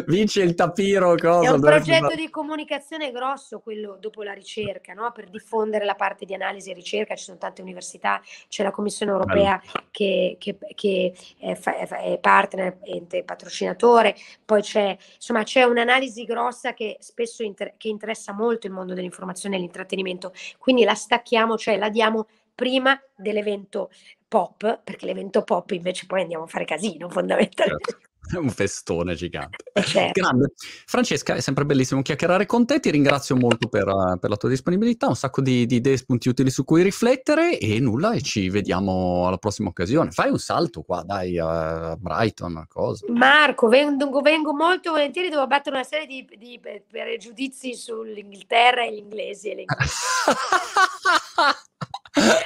vince 0.07 0.43
il 0.43 0.55
tapiro. 0.55 1.15
Cosa, 1.15 1.49
è 1.49 1.51
un 1.51 1.61
progetto 1.61 2.15
di 2.15 2.29
comunicazione 2.29 3.11
grosso 3.11 3.61
quello 3.61 3.97
dopo 3.99 4.23
la 4.23 4.35
ricerca, 4.35 4.93
no? 4.93 5.11
per 5.13 5.31
diffondere 5.31 5.87
la 5.87 5.95
parte 5.95 6.27
di 6.27 6.35
analisi 6.35 6.71
e 6.71 6.75
ricerca, 6.75 7.17
ci 7.17 7.25
sono 7.25 7.39
tante 7.39 7.63
università, 7.63 8.21
c'è 8.49 8.63
la 8.63 8.71
Commissione 8.71 9.13
europea 9.13 9.59
che, 9.91 10.37
che, 10.39 10.59
che 10.75 11.06
è 11.39 12.19
partner, 12.21 12.79
ente 12.83 13.25
patrocinatore, 13.25 14.15
poi 14.45 14.63
c'è, 14.63 14.97
insomma, 15.15 15.43
c'è 15.43 15.63
un'analisi 15.65 16.25
grossa 16.25 16.73
che 16.75 16.97
spesso 17.01 17.43
inter- 17.43 17.75
che 17.77 17.89
interessa 17.89 18.33
molto 18.33 18.67
il 18.67 18.73
mondo 18.73 18.95
dell'informazione 18.95 19.57
e 19.57 19.59
l'intrattenimento, 19.59 20.33
quindi 20.59 20.85
la 20.85 20.95
stacchiamo, 20.95 21.57
cioè 21.57 21.77
la 21.77 21.89
diamo 21.91 22.27
prima 22.55 22.99
dell'evento 23.15 23.91
pop, 24.27 24.81
perché 24.83 25.07
l'evento 25.07 25.43
pop 25.43 25.71
invece 25.73 26.07
poi 26.07 26.23
andiamo 26.23 26.45
a 26.45 26.49
fare 26.49 26.65
casino 26.65 27.09
fondamentalmente. 27.09 27.99
Un 28.41 28.51
festone 28.51 29.15
gigante. 29.15 29.65
Eh, 29.73 29.83
certo. 29.83 30.21
Grande. 30.21 30.53
Francesca, 30.57 31.35
è 31.35 31.41
sempre 31.41 31.65
bellissimo 31.65 32.03
chiacchierare 32.03 32.47
con 32.47 32.67
te, 32.67 32.81
ti 32.81 32.91
ringrazio 32.91 33.37
molto 33.37 33.69
per, 33.69 33.87
uh, 33.87 34.19
per 34.19 34.31
la 34.31 34.37
tua 34.37 34.49
disponibilità, 34.49 35.07
un 35.07 35.17
sacco 35.17 35.41
di, 35.41 35.67
di, 35.67 35.77
idee, 35.77 35.97
spunti 35.97 36.29
utili 36.29 36.51
su 36.51 36.65
cui 36.65 36.83
riflettere 36.83 37.59
e 37.59 37.79
nulla, 37.81 38.13
e 38.13 38.23
ci 38.23 38.49
vediamo 38.49 39.27
alla 39.27 39.39
prossima 39.39 39.69
occasione. 39.69 40.11
Fai 40.11 40.31
un 40.31 40.39
salto 40.39 40.83
qua, 40.83 41.03
dai, 41.03 41.39
a 41.39 41.97
Brighton, 41.97 42.65
cosa. 42.69 43.07
Marco, 43.11 43.69
vengo, 43.69 44.21
vengo 44.21 44.53
molto 44.53 44.91
volentieri, 44.91 45.29
devo 45.29 45.47
battere 45.47 45.77
una 45.77 45.85
serie 45.85 46.07
di, 46.07 46.27
di 46.37 46.61
pregiudizi 46.89 47.75
sull'Inghilterra 47.75 48.85
e 48.85 48.95
gli 48.95 48.99
inglesi. 48.99 49.51
E 49.51 49.55
le 49.55 49.65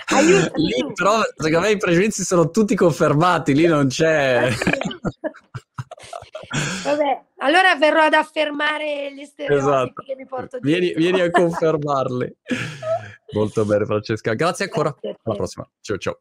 Aiutami. 0.07 0.66
Lì, 0.66 0.93
però, 0.93 1.20
secondo 1.36 1.66
me 1.66 1.73
i 1.73 1.77
pregiudizi 1.77 2.24
sono 2.24 2.51
tutti 2.51 2.74
confermati, 2.74 3.55
lì 3.55 3.66
non 3.66 3.86
c'è. 3.86 4.52
Vabbè, 6.85 7.22
allora 7.39 7.74
verrò 7.77 8.02
ad 8.02 8.14
affermare 8.14 9.12
gli 9.12 9.24
stereotipi 9.24 9.68
esatto. 9.68 10.02
che 10.02 10.14
mi 10.16 10.27
porto. 10.27 10.59
Vieni, 10.60 10.93
vieni 10.94 11.20
a 11.20 11.31
confermarli. 11.31 12.36
Molto 13.32 13.64
bene, 13.64 13.85
Francesca. 13.85 14.35
Grazie 14.35 14.64
ancora. 14.66 14.90
Grazie 14.90 15.20
Alla 15.22 15.36
prossima. 15.36 15.68
Ciao, 15.81 15.98
ciao. 15.98 16.09